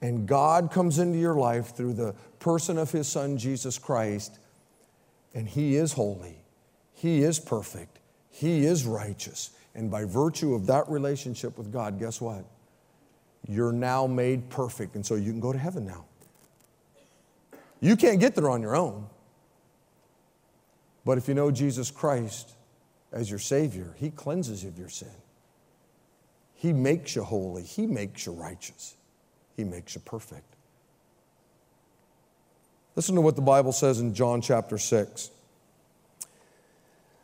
and 0.01 0.27
God 0.27 0.71
comes 0.71 0.99
into 0.99 1.19
your 1.19 1.35
life 1.35 1.75
through 1.75 1.95
the 1.95 2.15
person 2.43 2.77
of 2.77 2.91
His 2.91 3.07
Son, 3.07 3.39
Jesus 3.39 3.79
Christ, 3.79 4.39
and 5.33 5.49
He 5.49 5.77
is 5.77 5.93
holy, 5.93 6.37
He 6.93 7.23
is 7.23 7.39
perfect, 7.39 8.01
He 8.31 8.67
is 8.67 8.85
righteous. 8.85 9.51
And 9.75 9.91
by 9.91 10.05
virtue 10.05 10.55
of 10.55 10.67
that 10.67 10.87
relationship 10.91 11.57
with 11.57 11.73
God, 11.73 11.99
guess 11.99 12.21
what? 12.21 12.45
You're 13.49 13.73
now 13.73 14.07
made 14.07 14.51
perfect, 14.51 14.97
and 14.97 15.07
so 15.07 15.15
you 15.15 15.31
can 15.31 15.41
go 15.41 15.53
to 15.53 15.59
heaven 15.59 15.87
now. 15.87 16.05
You 17.81 17.97
can't 17.97 18.21
get 18.21 18.35
there 18.35 18.51
on 18.51 18.61
your 18.61 18.77
own. 18.77 19.07
But 21.05 21.19
if 21.19 21.27
you 21.27 21.35
know 21.35 21.51
Jesus 21.51 21.91
Christ 21.91 22.53
as 23.13 23.31
your 23.31 23.39
Savior, 23.39 23.95
He 23.97 24.11
cleanses 24.11 24.63
you 24.63 24.69
of 24.69 24.79
your 24.79 24.91
sin. 24.91 25.09
He 26.55 26.73
makes 26.73 27.17
you 27.17 27.23
holy, 27.23 27.63
He 27.63 27.87
makes 27.87 28.27
you 28.27 28.33
righteous, 28.33 28.97
He 29.57 29.65
makes 29.65 29.95
you 29.95 30.01
perfect. 30.03 30.52
Listen 32.95 33.15
to 33.15 33.21
what 33.21 33.37
the 33.37 33.43
Bible 33.43 33.73
says 33.73 34.01
in 34.01 34.15
John 34.15 34.43
chapter 34.43 34.77
6. 34.77 35.31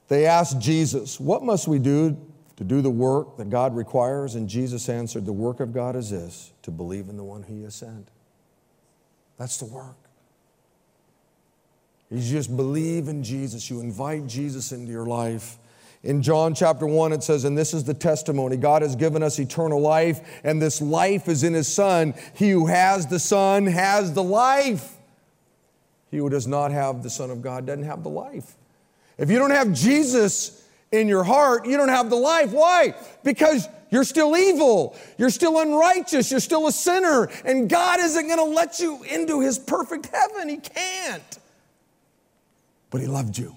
They 0.08 0.24
asked 0.24 0.58
Jesus, 0.58 1.20
What 1.20 1.42
must 1.42 1.68
we 1.68 1.78
do 1.78 2.16
to 2.56 2.64
do 2.64 2.80
the 2.80 2.90
work 2.90 3.36
that 3.36 3.50
God 3.50 3.76
requires? 3.76 4.34
And 4.34 4.48
Jesus 4.48 4.88
answered, 4.88 5.26
The 5.26 5.32
work 5.32 5.60
of 5.60 5.72
God 5.72 5.94
is 5.94 6.10
this 6.10 6.52
to 6.62 6.70
believe 6.70 7.08
in 7.08 7.16
the 7.16 7.24
one 7.24 7.42
He 7.42 7.62
has 7.62 7.74
sent. 7.74 8.08
That's 9.36 9.58
the 9.58 9.66
work. 9.66 9.96
You 12.10 12.20
just 12.20 12.56
believe 12.56 13.08
in 13.08 13.22
Jesus, 13.22 13.68
you 13.68 13.80
invite 13.80 14.26
Jesus 14.26 14.72
into 14.72 14.90
your 14.90 15.04
life. 15.04 15.58
In 16.02 16.22
John 16.22 16.54
chapter 16.54 16.86
1, 16.86 17.12
it 17.12 17.22
says, 17.22 17.44
And 17.44 17.58
this 17.58 17.74
is 17.74 17.84
the 17.84 17.92
testimony 17.92 18.56
God 18.56 18.82
has 18.82 18.96
given 18.96 19.22
us 19.22 19.38
eternal 19.38 19.80
life, 19.80 20.20
and 20.42 20.62
this 20.62 20.80
life 20.80 21.28
is 21.28 21.44
in 21.44 21.52
His 21.52 21.68
Son. 21.68 22.14
He 22.34 22.50
who 22.50 22.66
has 22.66 23.08
the 23.08 23.18
Son 23.18 23.66
has 23.66 24.14
the 24.14 24.22
life. 24.22 24.97
He 26.10 26.18
who 26.18 26.28
does 26.28 26.46
not 26.46 26.70
have 26.70 27.02
the 27.02 27.10
Son 27.10 27.30
of 27.30 27.42
God 27.42 27.66
doesn't 27.66 27.84
have 27.84 28.02
the 28.02 28.08
life. 28.08 28.54
If 29.18 29.30
you 29.30 29.38
don't 29.38 29.50
have 29.50 29.72
Jesus 29.72 30.64
in 30.90 31.08
your 31.08 31.24
heart, 31.24 31.66
you 31.66 31.76
don't 31.76 31.88
have 31.88 32.08
the 32.08 32.16
life. 32.16 32.52
Why? 32.52 32.94
Because 33.22 33.68
you're 33.90 34.04
still 34.04 34.36
evil. 34.36 34.96
You're 35.18 35.30
still 35.30 35.58
unrighteous. 35.58 36.30
You're 36.30 36.40
still 36.40 36.66
a 36.66 36.72
sinner. 36.72 37.28
And 37.44 37.68
God 37.68 38.00
isn't 38.00 38.26
going 38.26 38.38
to 38.38 38.44
let 38.44 38.80
you 38.80 39.02
into 39.04 39.40
His 39.40 39.58
perfect 39.58 40.06
heaven. 40.06 40.48
He 40.48 40.58
can't. 40.58 41.38
But 42.90 43.00
He 43.00 43.06
loved 43.06 43.36
you. 43.36 43.54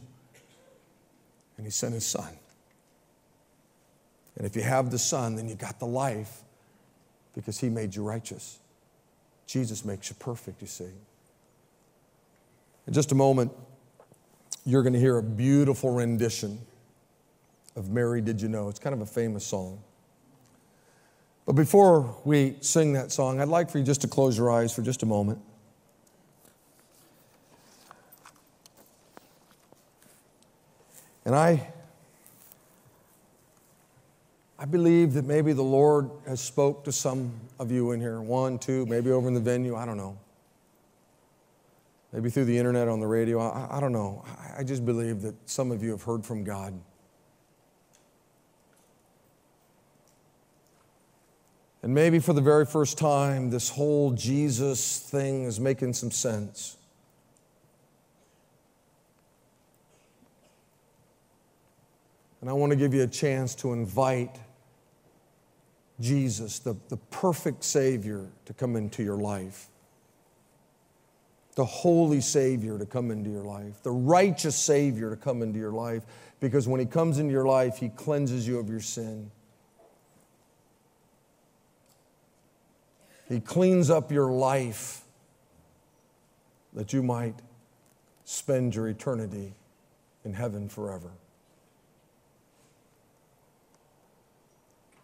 And 1.57 1.65
He 1.65 1.71
sent 1.71 1.93
His 1.93 2.05
Son. 2.05 2.37
And 4.37 4.45
if 4.45 4.55
you 4.55 4.61
have 4.63 4.89
the 4.89 4.99
Son, 4.99 5.35
then 5.35 5.47
you 5.47 5.55
got 5.55 5.79
the 5.79 5.85
life 5.85 6.41
because 7.35 7.59
He 7.59 7.69
made 7.69 7.95
you 7.95 8.03
righteous. 8.03 8.59
Jesus 9.45 9.85
makes 9.85 10.09
you 10.09 10.15
perfect, 10.17 10.61
you 10.61 10.67
see. 10.67 10.91
In 12.91 12.93
just 12.93 13.13
a 13.13 13.15
moment, 13.15 13.53
you're 14.65 14.83
going 14.83 14.91
to 14.91 14.99
hear 14.99 15.17
a 15.17 15.23
beautiful 15.23 15.91
rendition 15.91 16.59
of 17.77 17.89
Mary 17.89 18.19
Did 18.19 18.41
You 18.41 18.49
Know? 18.49 18.67
It's 18.67 18.79
kind 18.79 18.93
of 18.93 18.99
a 18.99 19.05
famous 19.05 19.45
song. 19.45 19.81
But 21.45 21.53
before 21.53 22.17
we 22.25 22.57
sing 22.59 22.91
that 22.91 23.13
song, 23.13 23.39
I'd 23.39 23.47
like 23.47 23.69
for 23.69 23.77
you 23.77 23.85
just 23.85 24.01
to 24.01 24.09
close 24.09 24.37
your 24.37 24.51
eyes 24.51 24.75
for 24.75 24.81
just 24.81 25.03
a 25.03 25.05
moment. 25.05 25.39
And 31.23 31.33
I, 31.33 31.71
I 34.59 34.65
believe 34.65 35.13
that 35.13 35.23
maybe 35.23 35.53
the 35.53 35.61
Lord 35.61 36.09
has 36.27 36.41
spoke 36.41 36.83
to 36.83 36.91
some 36.91 37.31
of 37.57 37.71
you 37.71 37.93
in 37.93 38.01
here, 38.01 38.19
one, 38.19 38.59
two, 38.59 38.85
maybe 38.87 39.11
over 39.11 39.29
in 39.29 39.33
the 39.33 39.39
venue, 39.39 39.77
I 39.77 39.85
don't 39.85 39.95
know 39.95 40.17
maybe 42.11 42.29
through 42.29 42.45
the 42.45 42.57
internet, 42.57 42.87
on 42.87 42.99
the 42.99 43.07
radio. 43.07 43.39
I, 43.39 43.77
I 43.77 43.79
don't 43.79 43.91
know. 43.91 44.23
I, 44.25 44.59
I 44.59 44.63
just 44.63 44.85
believe 44.85 45.21
that 45.21 45.35
some 45.49 45.71
of 45.71 45.81
you 45.83 45.91
have 45.91 46.03
heard 46.03 46.25
from 46.25 46.43
God. 46.43 46.79
And 51.83 51.95
maybe 51.95 52.19
for 52.19 52.33
the 52.33 52.41
very 52.41 52.65
first 52.65 52.97
time, 52.97 53.49
this 53.49 53.69
whole 53.69 54.11
Jesus 54.11 54.99
thing 54.99 55.45
is 55.45 55.59
making 55.59 55.93
some 55.93 56.11
sense. 56.11 56.77
And 62.39 62.49
I 62.49 62.53
want 62.53 62.71
to 62.71 62.75
give 62.75 62.93
you 62.93 63.03
a 63.03 63.07
chance 63.07 63.55
to 63.55 63.73
invite 63.73 64.39
Jesus, 65.99 66.59
the, 66.59 66.75
the 66.89 66.97
perfect 66.97 67.63
Savior, 67.63 68.27
to 68.45 68.53
come 68.53 68.75
into 68.75 69.03
your 69.03 69.17
life 69.17 69.67
the 71.55 71.65
holy 71.65 72.21
Savior 72.21 72.77
to 72.77 72.85
come 72.85 73.11
into 73.11 73.29
your 73.29 73.43
life, 73.43 73.83
the 73.83 73.91
righteous 73.91 74.55
Savior 74.55 75.09
to 75.09 75.15
come 75.15 75.41
into 75.41 75.59
your 75.59 75.71
life, 75.71 76.03
because 76.39 76.67
when 76.67 76.79
He 76.79 76.85
comes 76.85 77.19
into 77.19 77.31
your 77.31 77.45
life, 77.45 77.77
He 77.77 77.89
cleanses 77.89 78.47
you 78.47 78.59
of 78.59 78.69
your 78.69 78.79
sin. 78.79 79.31
He 83.27 83.39
cleans 83.39 83.89
up 83.89 84.11
your 84.11 84.29
life 84.31 85.03
that 86.73 86.93
you 86.93 87.03
might 87.03 87.35
spend 88.25 88.75
your 88.75 88.87
eternity 88.87 89.53
in 90.23 90.33
heaven 90.33 90.69
forever. 90.69 91.11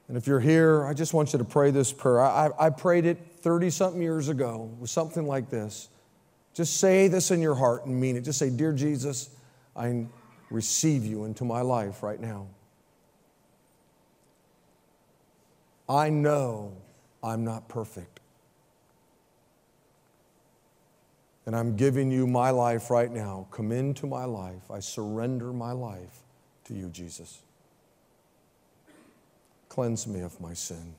And 0.08 0.16
if 0.16 0.28
you're 0.28 0.40
here, 0.40 0.86
I 0.86 0.94
just 0.94 1.14
want 1.14 1.34
you 1.34 1.40
to 1.40 1.46
pray 1.46 1.72
this 1.72 1.92
prayer. 1.92 2.22
I, 2.22 2.48
I, 2.48 2.68
I 2.68 2.70
prayed 2.70 3.06
it 3.06 3.18
30 3.42 3.70
something 3.70 4.02
years 4.02 4.30
ago 4.30 4.74
was 4.80 4.92
something 4.92 5.28
like 5.28 5.50
this. 5.50 5.90
Just 6.58 6.78
say 6.78 7.08
this 7.08 7.30
in 7.30 7.40
your 7.40 7.54
heart 7.54 7.86
and 7.86 8.02
mean 8.02 8.16
it. 8.16 8.22
Just 8.22 8.40
say, 8.40 8.50
Dear 8.50 8.74
Jesus, 8.74 9.30
I 9.76 10.08
receive 10.50 11.06
you 11.06 11.26
into 11.26 11.46
my 11.46 11.62
life 11.62 12.02
right 12.02 12.20
now. 12.20 12.48
I 15.88 16.10
know 16.10 16.74
I'm 17.24 17.46
not 17.46 17.70
perfect. 17.70 18.22
And 21.46 21.56
I'm 21.56 21.76
giving 21.76 22.10
you 22.10 22.26
my 22.26 22.50
life 22.50 22.90
right 22.90 23.12
now. 23.12 23.46
Come 23.52 23.72
into 23.72 24.08
my 24.08 24.26
life. 24.26 24.72
I 24.72 24.80
surrender 24.80 25.54
my 25.54 25.74
life 25.74 26.24
to 26.64 26.74
you, 26.74 26.90
Jesus. 26.90 27.42
Cleanse 29.70 30.08
me 30.08 30.22
of 30.22 30.42
my 30.42 30.56
sin. 30.56 30.96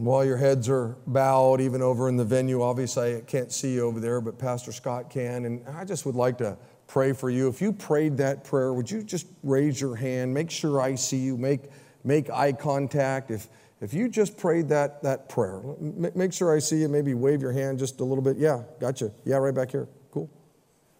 And 0.00 0.06
while 0.06 0.24
your 0.24 0.38
heads 0.38 0.66
are 0.70 0.96
bowed, 1.06 1.60
even 1.60 1.82
over 1.82 2.08
in 2.08 2.16
the 2.16 2.24
venue, 2.24 2.62
obviously 2.62 3.18
I 3.18 3.20
can't 3.20 3.52
see 3.52 3.74
you 3.74 3.82
over 3.82 4.00
there, 4.00 4.22
but 4.22 4.38
Pastor 4.38 4.72
Scott 4.72 5.10
can. 5.10 5.44
And 5.44 5.62
I 5.68 5.84
just 5.84 6.06
would 6.06 6.14
like 6.14 6.38
to 6.38 6.56
pray 6.86 7.12
for 7.12 7.28
you. 7.28 7.48
If 7.48 7.60
you 7.60 7.70
prayed 7.70 8.16
that 8.16 8.42
prayer, 8.42 8.72
would 8.72 8.90
you 8.90 9.02
just 9.02 9.26
raise 9.42 9.78
your 9.78 9.94
hand? 9.94 10.32
Make 10.32 10.50
sure 10.50 10.80
I 10.80 10.94
see 10.94 11.18
you. 11.18 11.36
Make, 11.36 11.64
make 12.02 12.30
eye 12.30 12.52
contact. 12.52 13.30
If, 13.30 13.48
if 13.82 13.92
you 13.92 14.08
just 14.08 14.38
prayed 14.38 14.70
that, 14.70 15.02
that 15.02 15.28
prayer, 15.28 15.60
make 15.78 16.32
sure 16.32 16.56
I 16.56 16.60
see 16.60 16.76
you. 16.76 16.88
Maybe 16.88 17.12
wave 17.12 17.42
your 17.42 17.52
hand 17.52 17.78
just 17.78 18.00
a 18.00 18.04
little 18.04 18.24
bit. 18.24 18.38
Yeah, 18.38 18.62
gotcha. 18.80 19.12
Yeah, 19.26 19.36
right 19.36 19.54
back 19.54 19.70
here. 19.70 19.86
Cool. 20.12 20.30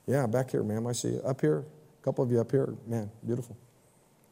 Yeah, 0.07 0.27
back 0.27 0.51
here, 0.51 0.63
ma'am. 0.63 0.87
I 0.87 0.93
see 0.93 1.13
you. 1.13 1.23
Up 1.23 1.41
here. 1.41 1.65
A 1.99 2.05
couple 2.05 2.23
of 2.23 2.31
you 2.31 2.39
up 2.39 2.51
here. 2.51 2.75
Man, 2.87 3.11
beautiful. 3.25 3.57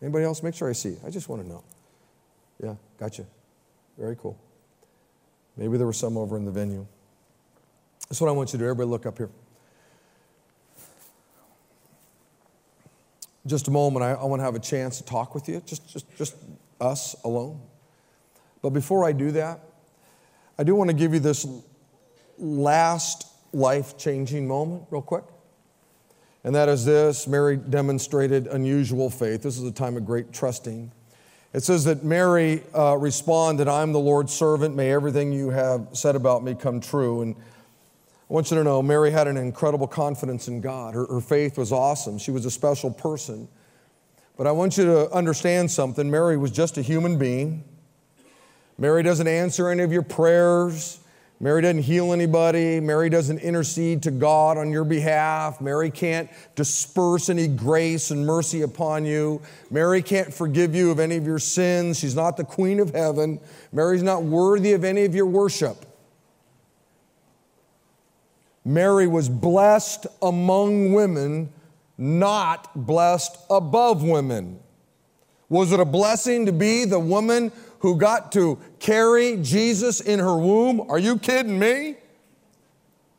Anybody 0.03 0.27
else? 0.27 0.43
Make 0.43 0.55
sure 0.55 0.69
I 0.69 0.75
see 0.75 0.91
you. 0.91 1.01
I 1.07 1.09
just 1.09 1.31
want 1.31 1.41
to 1.41 1.49
know. 1.49 1.65
Yeah, 2.63 2.75
gotcha. 2.99 3.25
Very 3.97 4.15
cool. 4.15 4.39
Maybe 5.59 5.77
there 5.77 5.87
were 5.87 5.93
some 5.93 6.17
over 6.17 6.37
in 6.37 6.45
the 6.45 6.51
venue. 6.53 6.87
That's 8.09 8.21
what 8.21 8.29
I 8.29 8.31
want 8.31 8.51
you 8.51 8.53
to 8.53 8.59
do. 8.59 8.65
Everybody 8.65 8.89
look 8.89 9.05
up 9.05 9.19
here. 9.19 9.29
Just 13.47 13.69
a 13.69 13.71
moment, 13.71 14.05
I, 14.05 14.13
I 14.13 14.25
want 14.25 14.41
to 14.41 14.45
have 14.45 14.55
a 14.55 14.61
chance 14.61 14.99
to 14.99 15.05
talk 15.05 15.35
with 15.35 15.49
you, 15.49 15.63
just, 15.67 15.89
just, 15.89 16.17
just 16.17 16.37
us 16.81 17.17
alone. 17.25 17.61
But 18.63 18.71
before 18.71 19.05
I 19.05 19.13
do 19.13 19.31
that, 19.33 19.61
I 20.59 20.65
do 20.65 20.75
want 20.75 20.91
to 20.91 20.95
give 20.95 21.13
you 21.13 21.21
this 21.21 21.47
last 22.39 23.27
life 23.53 23.97
changing 23.97 24.47
moment, 24.47 24.85
real 24.91 25.03
quick. 25.03 25.25
And 26.45 26.55
that 26.55 26.69
is 26.69 26.85
this 26.85 27.27
Mary 27.27 27.57
demonstrated 27.57 28.47
unusual 28.47 29.11
faith. 29.11 29.43
This 29.43 29.59
is 29.59 29.65
a 29.65 29.73
time 29.73 29.97
of 29.97 30.05
great 30.05 30.33
trusting. 30.33 30.93
It 31.55 31.63
says 31.63 31.85
that 31.85 32.05
Mary 32.05 32.63
uh, 32.75 32.97
responded, 32.97 33.69
I'm 33.69 33.93
the 33.93 33.99
Lord's 33.99 34.35
servant. 34.35 34.77
May 34.77 34.93
everything 34.93 35.33
you 35.33 35.49
have 35.49 35.89
said 35.93 36.15
about 36.15 36.45
me 36.45 36.55
come 36.55 36.81
true. 36.81 37.23
And 37.23 37.35
I 37.35 38.33
want 38.33 38.51
you 38.51 38.59
to 38.59 38.65
know 38.65 38.83
Mary 38.83 39.11
had 39.11 39.27
an 39.27 39.39
incredible 39.39 39.87
confidence 39.87 40.49
in 40.49 40.61
God. 40.61 40.95
Her, 40.95 41.07
her 41.07 41.21
faith 41.23 41.57
was 41.57 41.73
awesome. 41.73 42.19
She 42.19 42.31
was 42.31 42.45
a 42.45 42.51
special 42.51 42.91
person. 42.91 43.49
But 44.37 44.47
I 44.47 44.53
want 44.53 44.77
you 44.77 44.85
to 44.85 45.11
understand 45.11 45.71
something 45.71 46.11
Mary 46.11 46.37
was 46.37 46.51
just 46.51 46.77
a 46.77 46.83
human 46.83 47.19
being. 47.19 47.65
Mary 48.77 49.03
doesn't 49.03 49.27
answer 49.27 49.71
any 49.71 49.83
of 49.83 49.91
your 49.91 50.03
prayers. 50.03 51.01
Mary 51.41 51.63
doesn't 51.63 51.83
heal 51.83 52.13
anybody. 52.13 52.81
Mary 52.81 53.09
doesn't 53.09 53.39
intercede 53.39 54.03
to 54.03 54.11
God 54.11 54.59
on 54.59 54.73
your 54.73 54.83
behalf. 54.83 55.61
Mary 55.61 55.89
can't 55.89 56.29
disperse 56.57 57.29
any 57.29 57.47
grace 57.47 58.11
and 58.11 58.27
mercy 58.27 58.63
upon 58.63 59.05
you. 59.05 59.41
Mary 59.71 60.03
can't 60.03 60.35
forgive 60.35 60.75
you 60.75 60.91
of 60.91 60.99
any 60.99 61.17
of 61.17 61.25
your 61.25 61.39
sins. 61.39 62.01
She's 62.01 62.17
not 62.17 62.37
the 62.37 62.45
queen 62.45 62.81
of 62.81 62.91
heaven. 62.91 63.39
Mary's 63.73 64.03
not 64.03 64.25
worthy 64.25 64.73
of 64.73 64.83
any 64.83 65.05
of 65.05 65.15
your 65.15 65.27
worship. 65.27 65.85
Mary 68.65 69.07
was 69.07 69.29
blessed 69.29 70.09
among 70.21 70.93
women, 70.93 71.51
not 71.97 72.87
blessed 72.87 73.39
above 73.49 74.03
women. 74.03 74.59
Was 75.49 75.73
it 75.73 75.81
a 75.81 75.85
blessing 75.85 76.47
to 76.47 76.53
be 76.53 76.85
the 76.85 76.99
woman 76.99 77.53
who 77.81 77.97
got 77.97 78.33
to 78.33 78.59
carry 78.79 79.37
Jesus 79.37 80.01
in 80.01 80.19
her 80.19 80.37
womb. 80.37 80.81
Are 80.91 80.99
you 80.99 81.19
kidding 81.19 81.59
me? 81.59 81.97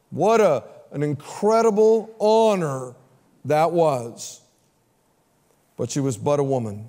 What 0.10 0.42
a, 0.42 0.64
an 0.92 1.04
incredible 1.04 2.16
honor 2.20 2.96
that 3.46 3.72
was. 3.72 4.42
But 5.78 5.92
she 5.92 6.00
was 6.00 6.18
but 6.18 6.40
a 6.40 6.44
woman. 6.44 6.86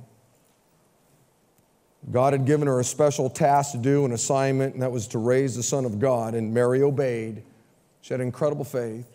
God 2.10 2.32
had 2.32 2.44
given 2.44 2.66
her 2.66 2.80
a 2.80 2.84
special 2.84 3.28
task 3.28 3.72
to 3.72 3.78
do, 3.78 4.04
an 4.04 4.12
assignment, 4.12 4.74
and 4.74 4.82
that 4.82 4.90
was 4.90 5.06
to 5.08 5.18
raise 5.18 5.54
the 5.54 5.62
Son 5.62 5.84
of 5.84 5.98
God, 5.98 6.34
and 6.34 6.52
Mary 6.52 6.82
obeyed. 6.82 7.42
She 8.00 8.14
had 8.14 8.20
incredible 8.20 8.64
faith. 8.64 9.06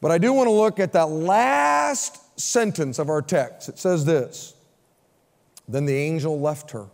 But 0.00 0.10
I 0.10 0.18
do 0.18 0.32
want 0.32 0.46
to 0.46 0.52
look 0.52 0.78
at 0.78 0.92
that 0.92 1.08
last 1.08 2.38
sentence 2.38 2.98
of 2.98 3.08
our 3.08 3.22
text. 3.22 3.68
It 3.68 3.78
says 3.78 4.04
this 4.04 4.54
Then 5.66 5.86
the 5.86 5.96
angel 5.96 6.38
left 6.38 6.70
her. 6.72 6.86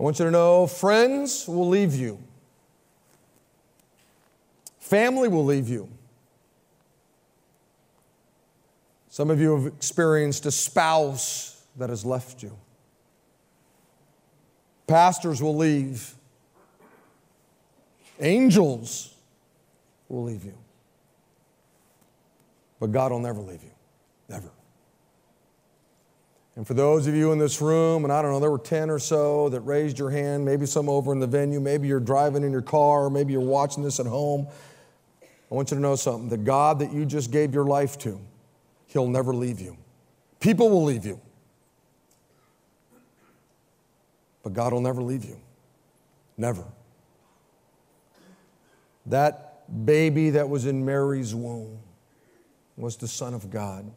I 0.00 0.02
want 0.02 0.18
you 0.18 0.24
to 0.24 0.30
know 0.30 0.66
friends 0.66 1.46
will 1.46 1.68
leave 1.68 1.94
you, 1.94 2.18
family 4.78 5.28
will 5.28 5.44
leave 5.44 5.68
you. 5.68 5.90
Some 9.10 9.28
of 9.28 9.38
you 9.38 9.54
have 9.54 9.66
experienced 9.66 10.46
a 10.46 10.50
spouse 10.50 11.62
that 11.76 11.90
has 11.90 12.06
left 12.06 12.42
you. 12.42 12.56
Pastors 14.86 15.42
will 15.42 15.56
leave. 15.56 16.14
Angels 18.20 19.12
will 20.08 20.24
leave 20.24 20.44
you. 20.44 20.56
But 22.78 22.90
God 22.90 23.12
will 23.12 23.20
never 23.20 23.40
leave 23.40 23.62
you. 23.62 23.72
Never. 24.30 24.50
And 26.60 26.66
for 26.66 26.74
those 26.74 27.06
of 27.06 27.14
you 27.14 27.32
in 27.32 27.38
this 27.38 27.62
room, 27.62 28.04
and 28.04 28.12
I 28.12 28.20
don't 28.20 28.32
know, 28.32 28.38
there 28.38 28.50
were 28.50 28.58
10 28.58 28.90
or 28.90 28.98
so 28.98 29.48
that 29.48 29.62
raised 29.62 29.98
your 29.98 30.10
hand, 30.10 30.44
maybe 30.44 30.66
some 30.66 30.90
over 30.90 31.10
in 31.10 31.18
the 31.18 31.26
venue, 31.26 31.58
maybe 31.58 31.88
you're 31.88 32.00
driving 32.00 32.42
in 32.42 32.52
your 32.52 32.60
car, 32.60 33.08
maybe 33.08 33.32
you're 33.32 33.40
watching 33.40 33.82
this 33.82 33.98
at 33.98 34.04
home. 34.04 34.46
I 35.50 35.54
want 35.54 35.70
you 35.70 35.78
to 35.78 35.80
know 35.80 35.96
something. 35.96 36.28
The 36.28 36.36
God 36.36 36.80
that 36.80 36.92
you 36.92 37.06
just 37.06 37.30
gave 37.30 37.54
your 37.54 37.64
life 37.64 37.96
to, 38.00 38.20
He'll 38.88 39.08
never 39.08 39.34
leave 39.34 39.58
you. 39.58 39.74
People 40.38 40.68
will 40.68 40.84
leave 40.84 41.06
you, 41.06 41.18
but 44.42 44.52
God 44.52 44.74
will 44.74 44.82
never 44.82 45.00
leave 45.00 45.24
you. 45.24 45.40
Never. 46.36 46.64
That 49.06 49.86
baby 49.86 50.28
that 50.28 50.46
was 50.46 50.66
in 50.66 50.84
Mary's 50.84 51.34
womb 51.34 51.78
was 52.76 52.98
the 52.98 53.08
Son 53.08 53.32
of 53.32 53.48
God. 53.48 53.90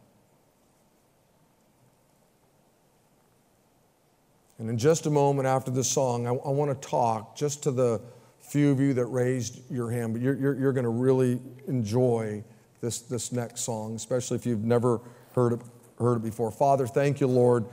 And 4.58 4.70
in 4.70 4.78
just 4.78 5.06
a 5.06 5.10
moment 5.10 5.48
after 5.48 5.70
this 5.70 5.88
song, 5.88 6.26
I, 6.26 6.30
I 6.30 6.50
want 6.50 6.70
to 6.70 6.88
talk 6.88 7.36
just 7.36 7.62
to 7.64 7.70
the 7.70 8.00
few 8.40 8.70
of 8.70 8.78
you 8.78 8.94
that 8.94 9.06
raised 9.06 9.60
your 9.70 9.90
hand, 9.90 10.12
but 10.12 10.22
you're, 10.22 10.36
you're, 10.36 10.54
you're 10.54 10.72
going 10.72 10.84
to 10.84 10.90
really 10.90 11.40
enjoy 11.66 12.44
this, 12.80 13.00
this 13.00 13.32
next 13.32 13.62
song, 13.62 13.96
especially 13.96 14.36
if 14.36 14.46
you've 14.46 14.64
never 14.64 15.00
heard 15.34 15.54
it, 15.54 15.60
heard 15.98 16.16
it 16.16 16.22
before. 16.22 16.50
Father, 16.50 16.86
thank 16.86 17.20
you, 17.20 17.26
Lord, 17.26 17.64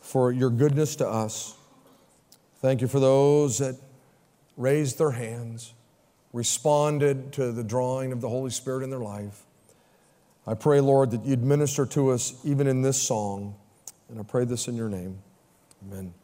for 0.00 0.30
your 0.30 0.50
goodness 0.50 0.96
to 0.96 1.08
us. 1.08 1.56
Thank 2.60 2.80
you 2.80 2.88
for 2.88 3.00
those 3.00 3.58
that 3.58 3.76
raised 4.56 4.98
their 4.98 5.12
hands, 5.12 5.72
responded 6.32 7.32
to 7.32 7.50
the 7.50 7.64
drawing 7.64 8.12
of 8.12 8.20
the 8.20 8.28
Holy 8.28 8.50
Spirit 8.50 8.84
in 8.84 8.90
their 8.90 9.00
life. 9.00 9.42
I 10.46 10.54
pray, 10.54 10.80
Lord, 10.80 11.12
that 11.12 11.24
you'd 11.24 11.42
minister 11.42 11.86
to 11.86 12.10
us 12.10 12.34
even 12.44 12.66
in 12.66 12.82
this 12.82 13.00
song. 13.00 13.54
And 14.08 14.20
I 14.20 14.24
pray 14.24 14.44
this 14.44 14.68
in 14.68 14.76
your 14.76 14.88
name. 14.88 15.18
Amen. 15.82 16.14